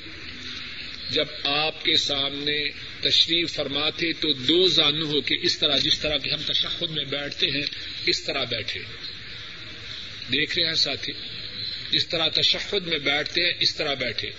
جب 1.12 1.26
آپ 1.44 1.86
کے 1.86 1.98
سامنے 1.98 2.70
تشریف 3.02 3.54
فرماتے 3.54 4.14
تو 4.14 4.34
دو 4.34 4.68
زانو 4.68 5.06
ہو 5.06 5.22
کے 5.22 5.36
اس 5.44 5.60
طرح 5.60 5.78
جس 5.78 6.00
طرح 6.00 6.18
کہ 6.18 6.30
ہم 6.30 6.42
تشخد 6.42 6.92
میں 6.92 7.06
بیٹھتے 7.06 7.48
ہیں، 7.48 7.62
اس 8.06 8.24
طرح 8.24 8.44
بیٹھے۔ 8.44 8.80
دیکھ 10.32 10.60
رہے 10.60 10.68
ہیں 10.68 10.74
ساتھی، 10.74 11.14
جس 11.92 12.08
طرح 12.08 12.28
تشخد 12.28 12.88
میں 12.88 12.98
بیٹھتے 12.98 13.42
ہیں، 13.42 13.52
اس 13.60 13.76
طرح 13.76 13.94
بیٹھے۔ 13.94 14.32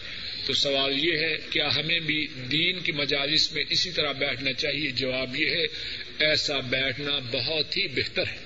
تو 0.47 0.53
سوال 0.53 1.05
یہ 1.05 1.19
ہے، 1.19 1.37
کیا 1.51 1.69
ہمیں 1.77 2.01
بھی 2.01 2.27
دین 2.27 2.81
کی 2.81 2.93
مجالس 2.93 3.53
میں 3.53 3.65
اسی 3.71 3.91
طرح 3.91 4.13
بیٹھنا 4.13 4.53
چاہیے؟ 4.53 4.91
جواب 4.91 5.37
یہ 5.37 5.47
ہے، 5.47 5.65
ایسا 6.19 6.59
بیٹھنا 6.59 7.19
بہت 7.19 7.77
ہی 7.77 7.89
بہتر 7.89 8.27
ہے۔ 8.27 8.39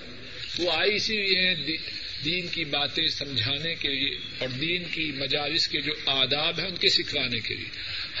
وہ 0.59 0.71
آئی 0.71 0.95
اسی 0.95 1.17
لیے 1.17 1.77
دین 2.25 2.47
کی 2.47 2.63
باتیں 2.63 3.07
سمجھانے 3.07 3.75
کے 3.75 3.89
لیے 3.89 4.17
اور 4.37 4.49
دین 4.49 4.83
کی 4.91 5.11
مجالس 5.11 5.67
کے 5.67 5.81
جو 5.81 5.93
آداب 6.05 6.59
ہیں 6.59 6.67
ان 6.67 6.75
کے 6.75 6.89
سکھلانے 6.89 7.39
کے 7.39 7.55
لیے۔ 7.55 7.69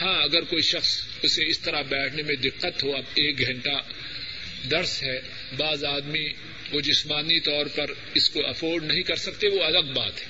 ہاں 0.01 0.23
اگر 0.23 0.41
کوئی 0.41 0.61
شخص 0.61 1.07
اسے 1.23 1.45
اس 1.47 1.59
طرح 1.59 1.81
بیٹھنے 1.81 2.23
میں 2.23 2.35
دقت 2.35 2.83
ہو، 2.83 2.95
اب 2.95 3.03
ایک 3.15 3.39
گھنٹہ 3.39 3.81
درس 4.71 5.03
ہے، 5.03 5.19
بعض 5.57 5.83
آدمی 5.83 6.29
وہ 6.71 6.81
جسمانی 6.81 7.39
طور 7.39 7.65
پر 7.65 7.85
اس 8.13 8.29
کو 8.29 8.45
افورڈ 8.45 8.83
نہیں 8.83 9.01
کر 9.01 9.15
سکتے، 9.15 9.47
وہ 9.47 9.63
الگ 9.63 9.93
بات 9.95 10.21
ہے۔ 10.21 10.27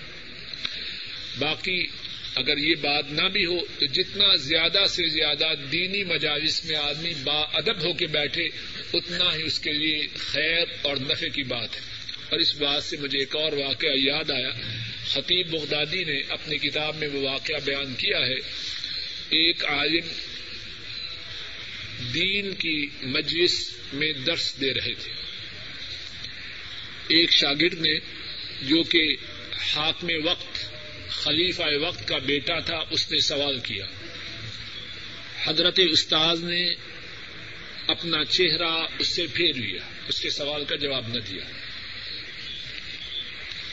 باقی 1.39 1.87
اگر 2.35 2.57
یہ 2.57 2.75
بات 2.75 3.11
نہ 3.11 3.27
بھی 3.27 3.45
ہو، 3.45 3.59
تو 3.79 3.85
جتنا 3.85 4.35
زیادہ 4.35 4.83
سے 4.89 5.07
زیادہ 5.07 5.53
دینی 5.71 6.03
مجالس 6.03 6.65
میں 6.65 6.75
آدمی 6.75 7.13
با 7.23 7.41
ادب 7.41 7.83
ہو 7.83 7.93
کے 7.93 8.07
بیٹھے، 8.07 8.43
اتنا 8.93 9.35
ہی 9.37 9.43
اس 9.43 9.59
کے 9.59 9.71
لیے 9.71 10.07
خیر 10.17 10.65
اور 10.81 10.97
نفع 10.97 11.27
کی 11.27 11.43
بات 11.43 11.75
ہے۔ 11.75 11.96
اور 12.29 12.39
اس 12.39 12.55
بات 12.55 12.83
سے 12.83 12.97
مجھے 12.97 13.19
ایک 13.19 13.35
اور 13.35 13.51
واقعہ 13.51 13.89
یاد 13.93 14.31
آیا۔ 14.31 14.51
خطیب 15.07 15.47
بغدادی 15.51 16.03
نے 16.03 16.21
اپنی 16.29 16.57
کتاب 16.57 16.95
میں 16.95 17.07
وہ 17.07 17.21
واقعہ 17.21 17.55
بیان 17.65 17.95
کیا 17.95 18.17
ہے۔ 18.17 18.35
ایک 19.29 19.65
عالم 19.65 20.07
دین 22.13 22.53
کی 22.53 22.87
مجلس 23.01 23.75
میں 23.93 24.13
درس 24.13 24.61
دے 24.61 24.73
رہے 24.73 24.93
تھے۔ 24.93 25.11
ایک 27.07 27.31
شاگرد 27.31 27.73
نے 27.73 27.99
جو 28.61 28.83
کہ 28.83 29.15
حاکم 29.73 30.07
وقت، 30.23 30.59
خلیفہ 31.09 31.63
وقت 31.81 32.07
کا 32.07 32.17
بیٹا 32.17 32.59
تھا، 32.59 32.83
اس 32.91 33.11
نے 33.11 33.19
سوال 33.19 33.59
کیا۔ 33.59 33.85
حضرت 35.43 35.79
استاذ 35.91 36.43
نے 36.43 36.73
اپنا 37.87 38.25
چہرہ 38.25 38.85
اس 38.99 39.07
سے 39.07 39.25
پھیر 39.33 39.53
لیا۔ 39.53 39.81
اس 40.07 40.21
کے 40.21 40.29
سوال 40.29 40.65
کا 40.65 40.75
جواب 40.75 41.07
نہ 41.07 41.19
دیا۔ 41.19 41.66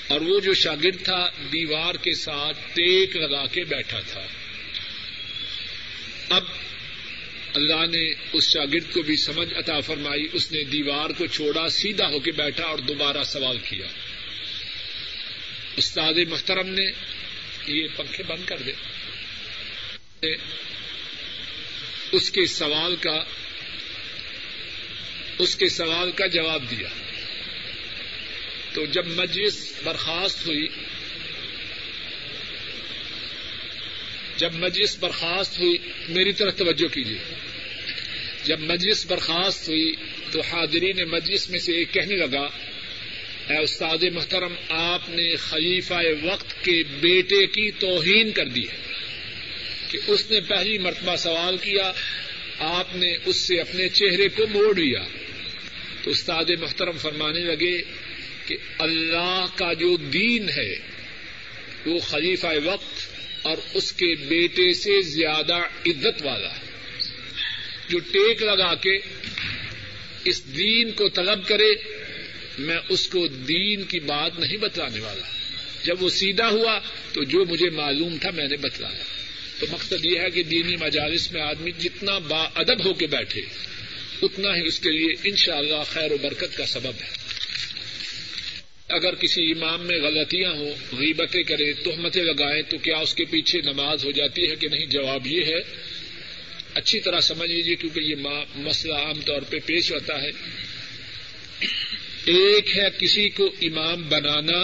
اور 0.09 0.21
وہ 0.21 0.41
جو 0.41 0.55
شاگرد 0.55 1.05
تھا، 1.05 1.31
دیوار 1.53 1.95
کے 1.95 2.13
ساتھ 2.13 2.59
ٹیک 2.75 3.17
لگا 3.17 3.47
کے 3.47 3.65
بیٹھا 3.65 4.01
تھا۔ 4.01 4.27
اب 6.29 6.45
اللہ 7.55 7.87
نے 7.87 8.15
اس 8.33 8.53
شاگرد 8.53 8.93
کو 8.93 9.03
بھی 9.03 9.17
سمجھ 9.17 9.55
عطا 9.55 9.81
فرمائی۔ 9.81 10.29
اس 10.33 10.53
نے 10.53 10.63
دیوار 10.63 11.11
کو 11.11 11.27
چھوڑا، 11.27 11.69
سیدھا 11.69 12.07
ہو 12.07 12.19
کے 12.19 12.33
بیٹھا 12.33 12.65
اور 12.65 12.79
دوبارہ 12.79 13.25
سوال 13.25 13.59
کیا۔ 13.59 13.87
استاد 15.77 16.15
محترم 16.29 16.69
نے 16.69 16.91
یہ 17.67 17.87
پنکھے 17.97 18.25
بند 18.25 18.45
کر 18.47 18.57
دے۔ 18.57 18.73
اس 22.13 22.31
کے 22.31 22.47
سوال 22.47 22.97
کا، 22.97 23.25
اس 25.39 25.57
کے 25.57 25.69
سوال 25.69 26.13
کا 26.13 26.27
جواب 26.27 26.71
دیا۔ 26.71 26.89
تو 28.75 28.87
جب 28.87 29.07
مجلس 29.07 29.73
برخاست 29.85 30.47
ہوئی، 30.47 30.69
جب 34.37 34.55
مجلس 34.55 34.99
برخاست 34.99 35.59
ہوئی، 35.59 35.79
میری 36.09 36.33
طرف 36.33 36.57
توجہ 36.57 36.95
کیجیے۔ 36.95 37.19
جب 38.45 38.61
مجلس 38.61 39.07
برخاست 39.07 39.69
ہوئی 39.69 39.95
تو 40.31 40.41
حاضرین 40.41 41.09
مجلس 41.09 41.51
میں 41.51 41.59
سے 41.59 41.73
ایک 41.73 41.93
کہنے 41.93 42.17
لگا، 42.17 42.49
اے 43.49 43.63
استاد 43.63 43.99
محترم، 44.13 44.55
آپ 44.69 45.09
نے 45.09 45.37
خلیفہ 45.37 45.95
وقت 46.23 46.65
کے 46.65 46.83
بیٹے 47.01 47.47
کی 47.47 47.71
توہین 47.71 48.33
کر 48.33 48.45
دی 48.45 48.69
ہے 48.69 48.77
کہ 49.89 49.99
اس 50.07 50.31
نے 50.31 50.41
پہلی 50.41 50.79
مرتبہ 50.79 51.17
سوال 51.17 51.57
کیا، 51.57 51.93
آپ 52.59 52.97
نے 52.97 53.17
اس 53.25 53.37
سے 53.37 53.61
اپنے 53.61 53.89
چہرے 53.89 54.29
کو 54.29 54.47
موڑ 54.47 54.77
لیا۔ 54.77 55.01
تو 56.03 56.11
استاد 56.11 56.45
محترم 56.61 56.99
فرمانے 56.99 57.41
لگے 57.41 57.83
کہ 58.47 58.57
اللہ 58.79 59.47
کا 59.55 59.73
جو 59.73 59.97
دین 59.97 60.49
ہے، 60.49 60.75
وہ 61.87 61.99
خلیفہ 61.99 62.47
وقت 62.65 63.09
اور 63.43 63.57
اس 63.75 63.93
کے 63.93 64.15
بیٹے 64.15 64.73
سے 64.73 65.03
زیادہ 65.03 65.55
عزت 65.87 66.23
والا 66.23 66.57
ہے۔ 66.57 66.65
جو 67.89 67.99
ٹیک 67.99 68.43
لگا 68.43 68.75
کے 68.75 68.99
اس 70.25 70.57
دین 70.57 70.93
کو 70.93 71.09
طلب 71.09 71.49
کرے، 71.49 71.69
میں 72.59 72.79
اس 72.89 73.09
کو 73.09 73.27
دین 73.27 73.83
کی 73.83 74.01
بات 74.01 74.39
نہیں 74.39 74.57
بتلانے 74.57 75.01
والا۔ 75.01 75.27
جب 75.85 76.03
وہ 76.03 76.09
سیدھا 76.09 76.49
ہوا 76.49 76.79
تو 77.13 77.25
جو 77.25 77.45
مجھے 77.45 77.71
معلوم 77.71 78.17
تھا 78.21 78.31
میں 78.31 78.49
نے 78.49 78.57
بتلایا۔ 78.57 79.03
تو 79.59 79.67
مقصد 79.71 80.05
یہ 80.05 80.21
ہے 80.21 80.31
کہ 80.31 80.43
دینی 80.43 80.77
مجالس 80.77 81.33
میں 81.33 81.43
آدمی 81.43 81.71
جتنا 81.71 82.19
با 82.19 82.49
ادب 82.55 82.85
ہو 82.85 82.95
کے 82.95 83.07
بیٹھے، 83.07 83.43
اتنا 84.23 84.49
ہی 84.57 84.67
اس 84.67 84.81
کے 84.81 84.91
لیے 84.91 85.31
ان 85.31 85.37
شاء 85.37 85.57
اللہ 85.57 85.83
خیر 85.93 86.13
و 86.13 86.17
برکت 86.17 86.57
کا 86.57 86.67
سبب 86.67 86.93
ہے۔ 87.01 87.24
اگر 88.89 89.15
کسی 89.15 89.51
امام 89.51 89.87
میں 89.87 90.01
غلطیاں 90.01 90.51
ہوں، 90.51 90.71
غیبتیں 90.93 91.43
کرے 91.43 91.73
تہمتیں 91.73 92.25
لگائیں، 92.25 92.63
تو 92.63 92.79
کیا 92.79 92.97
اس 92.97 93.15
کے 93.15 93.25
پیچھے 93.25 93.61
نماز 93.61 94.05
ہو 94.05 94.11
جاتی 94.11 94.51
ہے 94.51 94.57
کہ 94.57 94.69
نہیں؟ 94.69 94.87
جواب 94.87 95.27
یہ 95.27 95.45
ہے، 95.45 95.61
اچھی 96.75 97.01
طرح 97.01 97.21
سمجھ 97.21 97.51
لیجیے 97.51 97.75
کیونکہ 97.75 98.01
یہ 98.01 98.15
مسئلہ 98.55 98.95
عام 98.95 99.21
طور 99.21 99.43
پہ 99.43 99.57
پیش 99.67 99.93
ہوتا 99.93 100.23
ہے۔ 100.23 100.31
ایک 102.25 102.79
ہے 102.79 102.89
کسی 102.99 103.29
کو 103.29 103.55
امام 103.63 104.03
بنانا، 104.09 104.61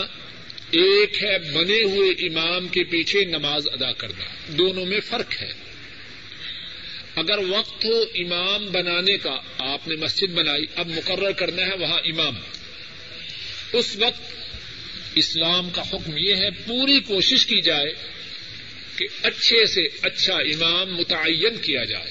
ایک 0.70 1.22
ہے 1.22 1.38
بنے 1.38 1.82
ہوئے 1.82 2.10
امام 2.10 2.68
کے 2.68 2.84
پیچھے 2.84 3.24
نماز 3.24 3.68
ادا 3.72 3.92
کرنا۔ 3.92 4.24
دونوں 4.48 4.86
میں 4.86 5.00
فرق 5.00 5.42
ہے۔ 5.42 5.52
اگر 7.16 7.38
وقت 7.38 7.84
ہو 7.84 8.00
امام 8.00 8.72
بنانے 8.72 9.18
کا، 9.18 9.40
آپ 9.58 9.88
نے 9.88 9.96
مسجد 9.96 10.28
بنائی، 10.28 10.64
اب 10.76 10.88
مقرر 10.88 11.32
کرنا 11.32 11.62
ہے 11.62 11.76
وہاں 11.76 11.98
امام۔ 11.98 12.34
اس 13.72 13.96
وقت 13.96 14.22
اسلام 15.14 15.70
کا 15.70 15.82
حکم 15.82 16.16
یہ 16.16 16.34
ہے، 16.34 16.50
پوری 16.50 17.00
کوشش 17.00 17.46
کی 17.46 17.60
جائے 17.60 17.94
کہ 18.96 19.06
اچھے 19.22 19.66
سے 19.66 19.80
اچھا 20.02 20.34
امام 20.34 20.96
متعین 20.96 21.56
کیا 21.56 21.84
جائے۔ 21.84 22.10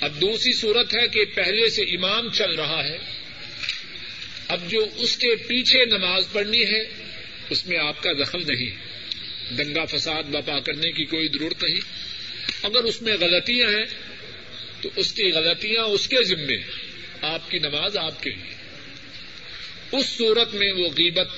اب 0.00 0.20
دوسری 0.20 0.52
صورت 0.52 0.94
ہے 0.94 1.08
کہ 1.08 1.24
پہلے 1.24 1.70
سے 1.70 1.82
امام 1.82 2.30
چل 2.30 2.54
رہا 2.54 2.84
ہے۔ 2.84 2.98
اب 4.48 4.70
جو 4.70 4.86
اس 4.96 5.16
کے 5.16 5.36
پیچھے 5.36 5.84
نماز 5.84 6.24
پڑھنی 6.32 6.62
ہے، 6.62 6.82
اس 7.50 7.66
میں 7.66 7.78
آپ 7.78 8.02
کا 8.02 8.10
دخل 8.12 8.38
نہیں۔ 8.38 8.88
دنگا 9.54 9.84
فساد 9.84 10.22
بپا 10.22 10.60
کرنے 10.60 10.92
کی 10.92 11.04
کوئی 11.04 11.28
ضرورت 11.28 11.64
نہیں۔ 11.64 11.80
اگر 12.62 12.84
اس 12.84 13.02
میں 13.02 13.16
غلطیاں 13.20 13.68
ہیں، 13.68 13.86
تو 14.80 14.90
اس 14.96 15.12
کی 15.12 15.30
غلطیاں 15.30 15.82
اس 15.82 16.08
کے 16.08 16.24
ذمے 16.24 16.56
آپ 17.22 17.50
کی 17.50 17.58
نماز 17.58 17.96
آپ 17.96 18.22
کے 18.22 18.30
لیے۔ 18.30 18.57
اس 19.92 20.06
صورت 20.06 20.54
میں 20.54 20.72
وہ 20.72 20.88
غیبت 20.88 21.28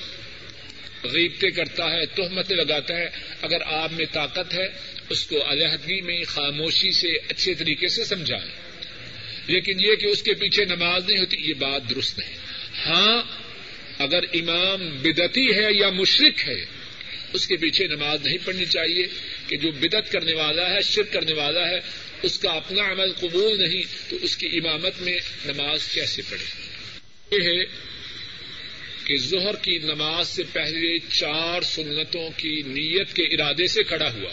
غیبتے 1.03 1.51
کرتا 1.51 1.91
ہے، 1.91 2.05
تہمتیں 2.05 2.55
لگاتا 2.55 2.97
ہے، 2.97 3.09
اگر 3.41 3.61
آپ 3.65 3.91
میں 3.91 4.05
طاقت 4.11 4.53
ہے، 4.53 4.67
اس 5.09 5.25
کو 5.25 5.51
علیحدگی 5.51 6.01
میں، 6.01 6.23
خاموشی 6.23 6.91
سے 6.91 7.07
اچھے 7.29 7.53
طریقے 7.53 7.87
سے 7.87 8.05
سمجھائیں۔ 8.05 8.51
لیکن 9.47 9.79
یہ 9.79 9.95
کہ 9.95 10.05
اس 10.05 10.23
کے 10.23 10.33
پیچھے 10.33 10.65
نماز 10.65 11.05
نہیں 11.09 11.19
ہوتی، 11.19 11.37
یہ 11.39 11.53
بات 11.53 11.89
درست 11.89 12.19
نہیں 12.19 12.37
ہاں 12.85 13.23
اگر 13.97 14.19
امام 14.33 14.97
بدتی 14.97 15.53
ہے 15.53 15.67
یا 15.79 15.89
مشرق 15.89 16.47
ہے، 16.47 16.65
اس 17.33 17.47
کے 17.47 17.57
پیچھے 17.57 17.87
نماز 17.87 18.25
نہیں 18.25 18.37
پڑھنی 18.45 18.65
چاہیے 18.65 19.07
کہ 19.47 19.57
جو 19.57 19.71
بدت 19.71 20.11
کرنے 20.11 20.33
والا 20.33 20.69
ہے، 20.69 20.81
شرک 20.81 21.13
کرنے 21.13 21.33
والا 21.33 21.69
ہے، 21.69 21.79
اس 22.21 22.39
کا 22.39 22.51
اپنا 22.51 22.91
عمل 22.91 23.13
قبول 23.13 23.61
نہیں، 23.61 23.83
تو 24.09 24.17
اس 24.21 24.37
کی 24.37 24.47
امامت 24.47 25.01
میں 25.01 25.19
نماز 25.45 25.87
کیسے 25.87 26.21
پڑھے؟ 26.29 26.45
یہ 27.31 27.59
ہے 27.59 27.91
کہ 29.11 29.17
ظہر 29.17 29.55
کی 29.55 29.77
نماز 29.77 30.27
سے 30.27 30.43
پہلے 30.53 30.99
چار 30.99 31.61
سنتوں 31.61 32.29
کی 32.37 32.61
نیت 32.65 33.13
کے 33.13 33.23
ارادے 33.23 33.67
سے 33.67 33.83
کھڑا 33.83 34.13
ہوا۔ 34.13 34.29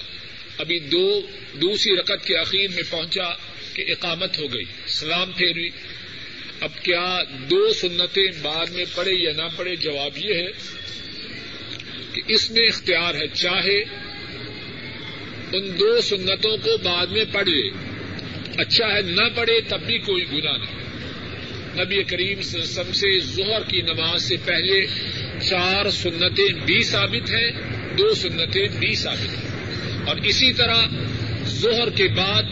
ابھی 0.59 0.79
دو، 0.79 1.21
دوسری 1.53 1.97
رقط 1.97 2.25
کے 2.25 2.39
اخیر 2.39 2.71
میں 2.75 2.83
پہنچا 2.91 3.31
کہ 3.75 3.85
اقامت 3.89 4.39
ہو 4.39 4.55
گئی، 4.55 4.65
سلام 4.87 5.33
پھیروی۔ 5.33 5.71
اب 6.61 6.71
کیا 6.83 7.19
دو 7.51 7.73
سنتیں 7.73 8.29
بعد 8.43 8.67
میں 8.67 8.85
پڑے 8.95 9.13
یا 9.13 9.33
نہ 9.37 9.49
پڑے 9.57 9.77
جواب 9.77 10.19
یہ 10.19 10.35
ہے 10.35 10.51
کہ 12.13 12.23
اس 12.29 12.51
میں 12.51 12.63
اختیار 12.63 13.15
ہے، 13.15 13.27
چاہے 13.35 13.81
ان 15.53 15.79
دو 15.79 16.01
سنتوں 16.01 16.57
کو 16.57 16.77
بعد 16.77 17.07
میں 17.07 17.25
پڑھ 17.33 17.49
لے۔ 17.49 17.71
اچھا 18.59 18.97
ہے 18.97 19.03
نہ 19.03 19.29
پڑھے 19.37 19.61
تب 19.61 19.81
بھی 19.81 19.99
کوئی 19.99 20.25
گنا 20.33 20.57
نہیں۔ 20.57 20.79
نبی 21.85 22.03
کریم 22.03 22.39
وسلم 22.39 22.93
سے 22.93 23.21
ظہر 23.21 23.71
کی 23.71 23.83
نماز 23.83 24.23
سے 24.23 24.37
پہلے 24.45 24.87
چار 25.49 25.91
سنتیں 25.91 26.53
بھی 26.67 26.81
ثابت 26.81 27.31
ہیں، 27.31 27.51
دو 27.99 28.15
سنتیں 28.15 28.69
بھی 28.79 28.95
ثابت 28.95 29.39
ہیں۔ 29.39 29.49
اور 30.07 30.17
اسی 30.17 30.53
طرح 30.53 30.87
ظہر 31.47 31.91
کے 31.91 32.09
بعد 32.09 32.43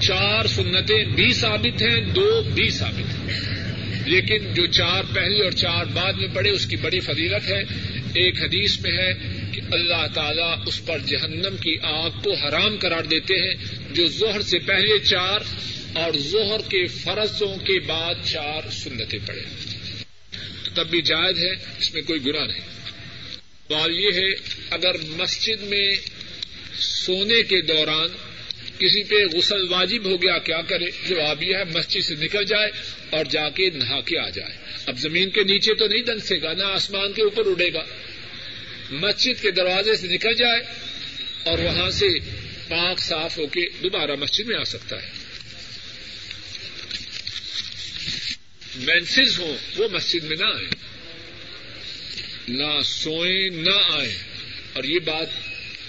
چار 0.00 0.46
سنتیں 0.46 1.04
بھی 1.04 1.32
ثابت 1.32 1.82
ہیں، 1.82 2.00
دو 2.00 2.42
بھی 2.54 2.70
ثابت 2.70 3.30
ہیں۔ 3.30 3.40
لیکن 4.06 4.54
جو 4.54 4.66
چار 4.66 5.02
پہلے 5.14 5.42
اور 5.44 5.50
چار 5.50 5.84
بعد 5.84 6.12
میں 6.12 6.28
پڑے 6.34 6.50
اس 6.50 6.66
کی 6.66 6.76
بڑی 6.76 7.00
فضیلت 7.00 7.48
ہے۔ 7.48 7.62
ایک 8.14 8.42
حدیث 8.42 8.80
میں 8.80 8.92
ہے 8.92 9.12
کہ 9.52 9.60
اللہ 9.72 10.06
تعالیٰ 10.14 10.54
اس 10.66 10.86
پر 10.86 10.98
جہنم 10.98 11.56
کی 11.56 11.76
آگ 11.82 12.10
کو 12.10 12.34
حرام 12.34 12.76
قرار 12.80 13.02
دیتے 13.02 13.34
ہیں، 13.34 13.54
جو 13.90 14.06
ظہر 14.06 14.40
سے 14.40 14.58
پہلے 14.58 14.98
چار 14.98 15.40
اور 15.94 16.18
ظہر 16.18 16.70
کے 16.70 16.86
فرضوں 16.86 17.56
کے 17.56 17.80
بعد 17.80 18.14
چار 18.26 18.70
سنتیں 18.70 19.18
پڑے 19.26 19.42
تب 20.74 20.86
بھی 20.90 21.02
جائز 21.02 21.38
ہے، 21.38 21.52
اس 21.78 21.94
میں 21.94 22.02
کوئی 22.02 22.24
گنا 22.26 22.46
نہیں۔ 22.46 22.60
سوال 23.68 23.98
یہ 23.98 24.10
ہے، 24.14 24.32
اگر 24.70 24.98
مسجد 25.02 25.62
میں 25.62 25.90
سونے 26.80 27.42
کے 27.42 27.60
دوران 27.60 28.08
کسی 28.78 29.04
پہ 29.04 29.36
غسل 29.36 29.72
واجب 29.72 30.04
ہو 30.04 30.16
گیا، 30.22 30.38
کیا 30.38 30.62
کرے؟ 30.62 30.90
جواب 31.08 31.42
یہ 31.42 31.56
ہے، 31.56 31.64
مسجد 31.64 32.00
سے 32.00 32.14
نکل 32.14 32.44
جائے 32.44 32.70
اور 33.10 33.24
جا 33.24 33.50
کے 33.50 33.70
نہا 33.70 34.00
کے 34.00 34.18
آ 34.18 34.28
جائے۔ 34.28 34.56
اب 34.86 34.98
زمین 34.98 35.30
کے 35.30 35.42
نیچے 35.42 35.74
تو 35.74 35.86
نہیں 35.86 36.02
دنسے 36.02 36.42
گا، 36.42 36.52
نہ 36.52 36.62
آسمان 36.62 37.12
کے 37.12 37.22
اوپر 37.22 37.46
اڑے 37.46 37.72
گا۔ 37.72 37.82
مسجد 38.90 39.42
کے 39.42 39.50
دروازے 39.50 39.96
سے 39.96 40.08
نکل 40.08 40.34
جائے 40.34 40.62
اور 41.44 41.58
وہاں 41.58 41.90
سے 41.90 42.08
پاک 42.68 42.98
صاف 42.98 43.38
ہو 43.38 43.46
کے 43.46 43.68
دوبارہ 43.82 44.14
مسجد 44.14 44.46
میں 44.46 44.56
آ 44.56 44.64
سکتا 44.64 44.96
ہے۔ 44.96 45.19
مینسز 48.76 49.38
ہوں 49.38 49.56
وہ 49.76 49.88
مسجد 49.88 50.24
میں 50.24 50.36
نہ 50.36 50.50
آئے 50.54 50.68
نہ 52.48 52.80
سوئیں 52.82 53.50
نہ 53.56 53.78
آئیں 53.90 54.12
اور 54.72 54.84
یہ 54.84 54.98
بات 55.04 55.28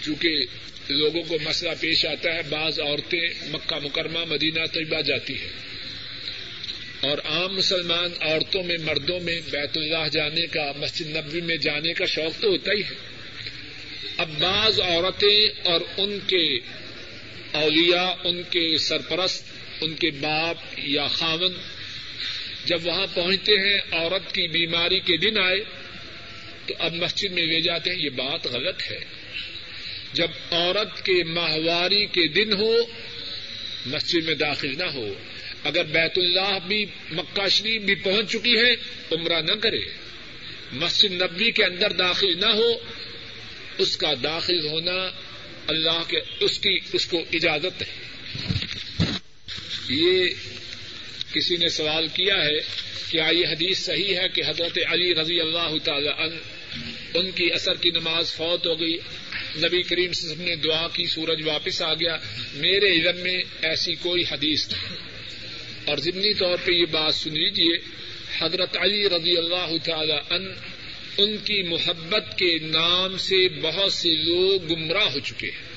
چونکہ 0.03 0.45
لوگوں 0.89 1.21
کو 1.23 1.37
مسئلہ 1.43 1.71
پیش 1.79 2.05
آتا 2.05 2.33
ہے 2.35 2.41
بعض 2.49 2.79
عورتیں 2.79 3.27
مکہ 3.51 3.79
مکرمہ 3.79 4.23
مدینہ 4.25 4.65
طیبہ 4.73 5.01
جاتی 5.01 5.37
ہیں 5.39 5.59
اور 7.01 7.17
عام 7.25 7.55
مسلمان 7.55 8.11
عورتوں 8.21 8.63
میں 8.63 8.77
مردوں 8.77 9.19
میں 9.19 9.39
بیت 9.51 9.77
اللہ 9.77 10.07
جانے 10.11 10.45
کا 10.47 10.71
مسجد 10.77 11.07
نبوی 11.07 11.41
میں 11.41 11.57
جانے 11.57 11.93
کا 11.93 12.05
شوق 12.05 12.41
تو 12.41 12.49
ہوتا 12.49 12.71
ہی 12.71 12.81
ہے 12.81 12.95
اب 14.17 14.29
بعض 14.39 14.79
عورتیں 14.79 15.37
اور 15.63 15.81
ان 15.97 16.17
کے 16.27 16.43
اولیاء 17.53 18.09
ان 18.23 18.41
کے 18.49 18.65
سرپرست 18.79 19.45
ان 19.81 19.93
کے 19.95 20.11
باپ 20.19 20.57
یا 20.77 21.07
خاون 21.07 21.53
جب 22.65 22.87
وہاں 22.87 23.07
پہنچتے 23.13 23.51
ہیں، 23.51 23.77
عورت 23.91 24.35
کی 24.35 24.47
بیماری 24.47 24.99
کے 24.99 25.17
دن 25.17 25.37
آئے، 25.37 25.59
تو 26.65 26.73
اب 26.79 26.93
مسجد 26.93 27.31
میں 27.31 27.45
لے 27.45 27.61
جاتے 27.61 27.89
ہیں، 27.89 27.97
یہ 27.97 28.09
بات 28.09 28.47
غلط 28.47 28.81
ہے۔ 28.91 28.99
جب 30.13 30.27
عورت 30.51 31.05
کے 31.05 31.23
ماہواری 31.23 32.05
کے 32.05 32.27
دن 32.27 32.53
ہو، 32.53 32.75
مسجد 33.85 34.25
میں 34.25 34.35
داخل 34.35 34.77
نہ 34.77 34.83
ہو، 34.83 35.13
اگر 35.63 35.83
بیت 35.83 36.17
اللہ 36.17 36.57
بھی، 36.67 36.85
مکہ 37.11 37.49
شریف 37.49 37.81
بھی 37.81 37.95
پہنچ 37.95 38.31
چکی 38.31 38.57
ہے، 38.57 38.73
عمرہ 39.11 39.41
نہ 39.41 39.51
کرے۔ 39.51 39.81
مسجد 40.71 41.11
نبی 41.11 41.51
کے 41.51 41.63
اندر 41.63 41.91
داخل 41.91 42.39
نہ 42.39 42.51
ہو، 42.53 42.73
اس 43.77 43.97
کا 43.97 44.13
داخل 44.23 44.65
ہونا 44.65 45.11
اللہ 45.67 46.03
کے، 46.07 46.17
اس 46.39 46.59
کی، 46.59 46.79
اس 46.93 47.05
کو 47.05 47.23
اجازت 47.33 47.81
ہے۔ 47.81 48.03
یہ 49.89 50.29
کسی 51.33 51.55
نے 51.57 51.69
سوال 51.69 52.07
کیا 52.07 52.35
ہے 52.45 52.59
کہ 53.09 53.21
آئی 53.21 53.45
حدیث 53.45 53.79
صحیح 53.79 54.15
ہے 54.15 54.27
کہ 54.33 54.41
حضرت 54.47 54.79
علی 54.87 55.15
رضی 55.15 55.39
اللہ 55.41 55.77
تعالی 55.83 56.09
عنہ، 56.09 56.35
ان 57.17 57.31
کی 57.31 57.49
اثر 57.53 57.73
کی 57.73 57.89
نماز 57.89 58.33
فوت 58.33 58.67
ہو 58.67 58.79
گئی۔ 58.79 58.97
نبی 59.57 59.81
کریم 59.81 60.11
سے 60.11 60.35
نے 60.37 60.55
دعا 60.55 60.87
کی، 60.87 61.05
سورج 61.05 61.47
واپس 61.47 61.81
آ 61.81 61.93
گیا۔ 61.93 62.17
میرے 62.53 62.85
علم 62.85 63.19
میں 63.19 63.43
ایسی 63.61 63.93
کوئی 63.93 64.23
حدیث 64.31 64.69
نہیں۔ 64.69 64.95
اور 65.85 65.97
ضمنی 65.97 66.33
طور 66.33 66.57
پہ 66.65 66.71
یہ 66.71 66.85
بات 66.85 67.15
سن 67.15 67.33
لیجیے 67.33 67.77
حضرت 68.39 68.77
علی 68.77 69.09
رضی 69.09 69.37
اللہ 69.37 69.71
تعالی 69.83 70.35
عنہ، 70.35 70.49
ان 71.17 71.37
کی 71.37 71.63
محبت 71.63 72.37
کے 72.37 72.57
نام 72.61 73.17
سے 73.17 73.49
بہت 73.49 73.93
سے 73.93 74.09
لوگ 74.09 74.73
گمراہ 74.73 75.11
ہو 75.11 75.19
چکے 75.19 75.47
ہیں۔ 75.47 75.71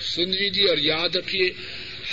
سن 0.00 0.30
لیجیے 0.30 0.68
اور 0.68 0.78
یاد 0.78 1.16
رکھیے 1.16 1.50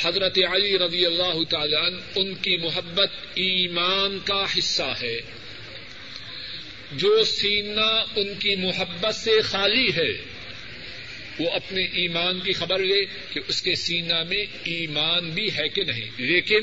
حضرت 0.01 0.39
علی 0.51 0.79
رضی 0.79 1.05
اللہ 1.05 1.43
تعالی 1.49 1.95
ان 2.15 2.33
کی 2.33 2.57
محبت 2.57 3.09
ایمان 3.35 4.19
کا 4.25 4.45
حصہ 4.57 4.93
ہے۔ 5.01 5.21
جو 6.91 7.23
سینہ 7.23 8.03
ان 8.15 8.33
کی 8.39 8.55
محبت 8.55 9.15
سے 9.15 9.41
خالی 9.41 9.87
ہے، 9.95 10.21
وہ 11.39 11.51
اپنے 11.51 11.83
ایمان 11.83 12.39
کی 12.39 12.53
خبر 12.53 12.79
لے 12.79 13.05
کہ 13.05 13.39
اس 13.47 13.61
کے 13.61 13.75
سینہ 13.75 14.23
میں 14.29 14.45
ایمان 14.63 15.29
بھی 15.29 15.47
ہے 15.57 15.67
کہ 15.67 15.83
نہیں۔ 15.83 16.11
لیکن 16.17 16.59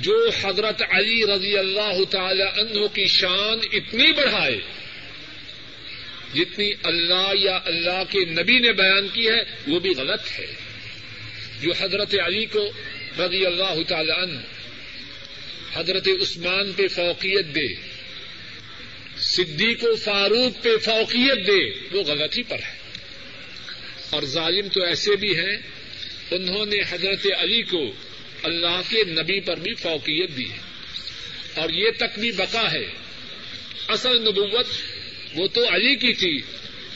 جو 0.00 0.30
حضرت 0.42 0.82
علی 0.90 1.22
رضی 1.34 1.58
اللہ 1.58 2.04
تعالی 2.10 2.42
عنہ 2.42 2.86
کی 2.86 3.06
شان 3.06 3.58
اتنی 3.72 4.12
بڑھائے، 4.12 4.60
جتنی 6.34 6.72
اللہ 6.82 7.32
یا 7.34 7.58
اللہ 7.64 8.02
کے 8.10 8.24
نبی 8.24 8.58
نے 8.58 8.72
بیان 8.72 9.08
کی 9.12 9.28
ہے، 9.28 9.42
وہ 9.66 9.80
بھی 9.80 9.90
غلط 9.90 10.20
ہے۔ 10.38 10.69
جو 11.60 11.72
حضرت 11.80 12.14
علی 12.26 12.44
کو 12.44 12.70
رضی 13.18 13.46
اللہ 13.46 13.82
تعالی 13.88 14.12
عنہ، 14.22 14.40
حضرت 15.74 16.08
عثمان 16.22 16.72
پہ 16.72 16.88
فوقیت 16.88 17.46
دے، 17.54 17.74
صدیق 19.18 19.84
و 19.84 19.96
فاروق 19.96 20.62
پہ 20.62 20.76
فوقیت 20.76 21.46
دے، 21.46 21.96
وہ 21.96 22.02
غلطی 22.02 22.42
پر 22.42 22.58
ہے۔ 22.58 22.78
اور 24.10 24.22
ظالم 24.22 24.68
تو 24.68 24.82
ایسے 24.82 25.16
بھی 25.16 25.36
ہیں، 25.36 25.56
انہوں 26.30 26.66
نے 26.66 26.76
حضرت 26.90 27.26
علی 27.38 27.62
کو 27.62 27.92
اللہ 28.42 28.80
کے 28.88 29.04
نبی 29.04 29.40
پر 29.40 29.56
بھی 29.56 29.74
فوقیت 29.74 30.36
دی 30.36 30.50
ہے۔ 30.50 30.58
اور 31.54 31.70
یہ 31.70 31.90
تک 31.96 32.18
بھی 32.18 32.32
بقا 32.32 32.72
ہے۔ 32.72 32.84
اصل 33.88 34.22
نبوت 34.22 34.66
وہ 35.34 35.46
تو 35.46 35.68
علی 35.68 35.96
کی 35.96 36.12
تھی، 36.12 36.40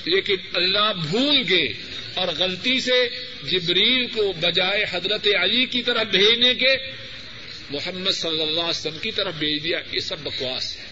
لیکن 0.04 0.36
اللہ 0.54 0.92
بھول 1.10 1.42
گئے 1.50 1.68
اور 2.14 2.28
غلطی 2.38 2.80
سے 2.80 3.08
جبریل 3.50 4.06
کو 4.06 4.32
بجائے 4.32 4.84
حضرت 4.90 5.28
علی 5.40 5.66
کی 5.66 5.82
طرف 5.82 6.06
بھیجنے 6.06 6.54
کے 6.54 6.76
محمد 7.70 8.10
صلی 8.10 8.42
اللہ 8.42 8.60
علیہ 8.60 8.70
وسلم 8.70 8.98
کی 8.98 9.12
طرف 9.12 9.34
بھیج 9.34 9.64
دیا، 9.64 9.78
یہ 9.92 10.00
سب 10.00 10.18
بکواس 10.18 10.76
ہے۔ 10.76 10.84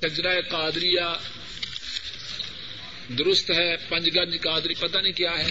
کجرا 0.00 0.40
قادریہ 0.48 1.18
درست 3.18 3.50
ہے 3.50 3.76
پنج 3.88 4.08
گنج 4.16 4.40
قادری 4.40 4.74
پتہ 4.74 4.98
نہیں 4.98 5.12
کیا 5.12 5.38
ہے۔ 5.38 5.50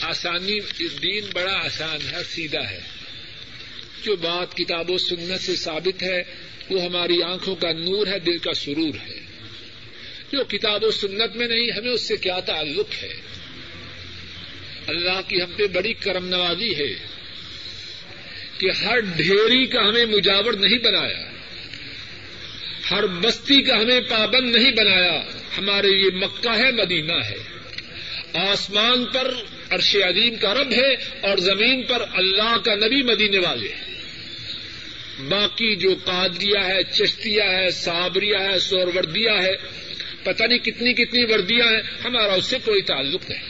آسانی، 0.00 0.60
دین 1.02 1.24
بڑا 1.32 1.54
آسان 1.54 1.98
ہے، 2.12 2.24
سیدھا 2.24 2.70
ہے۔ 2.70 2.80
جو 4.02 4.16
بات 4.16 4.56
کتاب 4.56 4.90
و 4.90 4.98
سنت 4.98 5.40
سے 5.40 5.56
ثابت 5.56 6.02
ہے، 6.02 6.22
وہ 6.70 6.84
ہماری 6.84 7.22
آنکھوں 7.22 7.56
کا 7.56 7.72
نور 7.72 8.06
ہے، 8.06 8.18
دل 8.18 8.38
کا 8.38 8.54
سرور 8.54 8.94
ہے۔ 8.94 9.25
جو 10.32 10.44
کتاب 10.44 10.84
و 10.84 10.90
سنت 10.90 11.36
میں 11.36 11.48
نہیں؟ 11.48 11.70
ہمیں 11.70 11.90
اس 11.90 12.08
سے 12.08 12.16
کیا 12.16 12.40
تعلق 12.40 13.02
ہے؟ 13.02 13.14
اللہ 14.86 15.20
کی 15.28 15.42
ہم 15.42 15.52
پہ 15.56 15.66
بڑی 15.66 15.92
کرم 15.92 16.28
نوازی 16.28 16.76
ہے 16.76 17.06
کہ 18.58 18.84
ہر 18.84 19.00
ڈھیری 19.00 19.66
کا 19.66 19.88
ہمیں 19.88 20.04
مجاور 20.04 20.52
نہیں 20.52 20.78
بنایا، 20.78 21.30
ہر 22.90 23.06
بستی 23.06 23.62
کا 23.62 23.76
ہمیں 23.76 24.00
پابند 24.00 24.56
نہیں 24.56 24.72
بنایا۔ 24.72 25.22
ہمارے 25.58 25.88
یہ 25.88 26.10
مکہ 26.14 26.48
ہے، 26.48 26.72
مدینہ 26.72 27.12
ہے۔ 27.12 27.36
آسمان 28.34 29.04
پر 29.04 29.34
عرش 29.70 29.96
عظیم 29.96 30.36
کا 30.36 30.54
رب 30.54 30.72
ہے 30.72 30.94
اور 31.20 31.38
زمین 31.38 31.82
پر 31.82 32.02
اللہ 32.14 32.56
کا 32.64 32.74
نبی 32.74 33.02
مدینے 33.02 33.38
والے 33.38 33.68
ہیں۔ 33.68 33.86
باقی 35.28 35.76
جو 35.76 35.94
قادریہ 36.04 36.58
ہے، 36.58 36.82
چشتیہ 36.82 37.42
ہے، 37.42 37.70
صابریہ 37.70 38.36
ہے 38.38 38.58
سوروردیا 38.58 39.42
ہے 39.42 39.85
پتہ 40.26 40.44
نہیں 40.44 40.58
کتنی 40.58 40.92
کتنی 40.92 41.24
وردیاں 41.24 41.66
ہیں، 41.66 41.82
ہمارا 42.04 42.34
اس 42.34 42.46
سے 42.46 42.58
کوئی 42.64 42.82
تعلق 42.82 43.30
نہیں۔ 43.30 43.42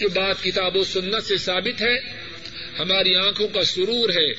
جو 0.00 0.08
بات 0.08 0.42
کتاب 0.42 0.76
و 0.76 0.84
سنت 0.84 1.24
سے 1.24 1.36
ثابت 1.36 1.82
ہے۔ 1.82 1.98
ہماری 2.78 3.16
آنکھوں 3.16 3.48
کا 3.48 3.64
سرور 3.64 4.08
ہے، 4.08 4.32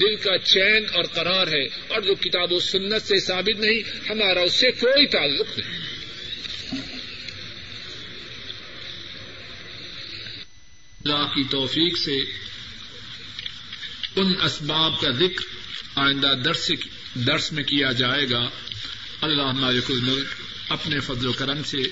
دل 0.00 0.16
کا 0.16 0.38
چین 0.38 0.84
اور 0.92 1.04
قرار 1.04 1.46
ہے۔ 1.46 1.64
اور 1.64 2.00
جو 2.00 2.14
کتاب 2.14 2.52
و 2.52 2.60
سنت 2.60 3.02
سے 3.02 3.20
ثابت 3.20 3.60
نہیں، 3.60 4.10
ہمارا 4.10 4.40
اس 4.40 4.52
سے 4.52 4.70
کوئی 4.70 5.06
تعلق 5.06 5.58
نہیں۔ 5.58 5.78
اللہ 11.04 11.34
کی 11.34 11.42
توفیق 11.50 11.98
سے 11.98 12.16
ان 14.20 14.32
اسباب 14.44 15.00
کا 15.00 15.10
ذکر 15.10 15.44
آئندہ 15.94 16.34
درس 16.44 16.70
درس 17.14 17.52
میں 17.52 17.64
کیا 17.64 17.92
جائے 17.92 18.26
گا۔ 18.30 18.48
اللہ 19.20 19.42
مالک 19.42 19.84
الملک 19.88 20.43
اپنے 20.68 21.00
فضل 21.00 21.26
و 21.26 21.32
کرم 21.32 21.62
سے 21.62 21.82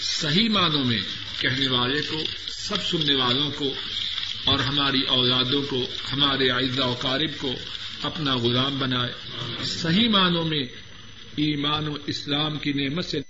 صحیح 0.00 0.48
معنوں 0.48 0.84
میں 0.84 0.98
کہنے 1.40 1.68
والے 1.68 2.00
کو، 2.00 2.18
سب 2.48 2.82
سننے 2.82 3.14
والوں 3.14 3.50
کو 3.50 3.74
اور 4.44 4.58
ہماری 4.58 5.02
اولادوں 5.02 5.62
کو، 5.62 5.86
ہمارے 6.12 6.50
و 6.84 6.92
قارب 6.92 7.38
کو 7.38 7.54
اپنا 8.02 8.34
غلام 8.36 8.78
بنائے۔ 8.78 9.12
صحیح 9.64 10.08
معنوں 10.08 10.44
میں 10.44 10.62
ایمان 11.36 11.88
و 11.88 11.94
اسلام 12.06 12.58
کی 12.58 12.72
نعمت 12.72 13.04
سے 13.04 13.20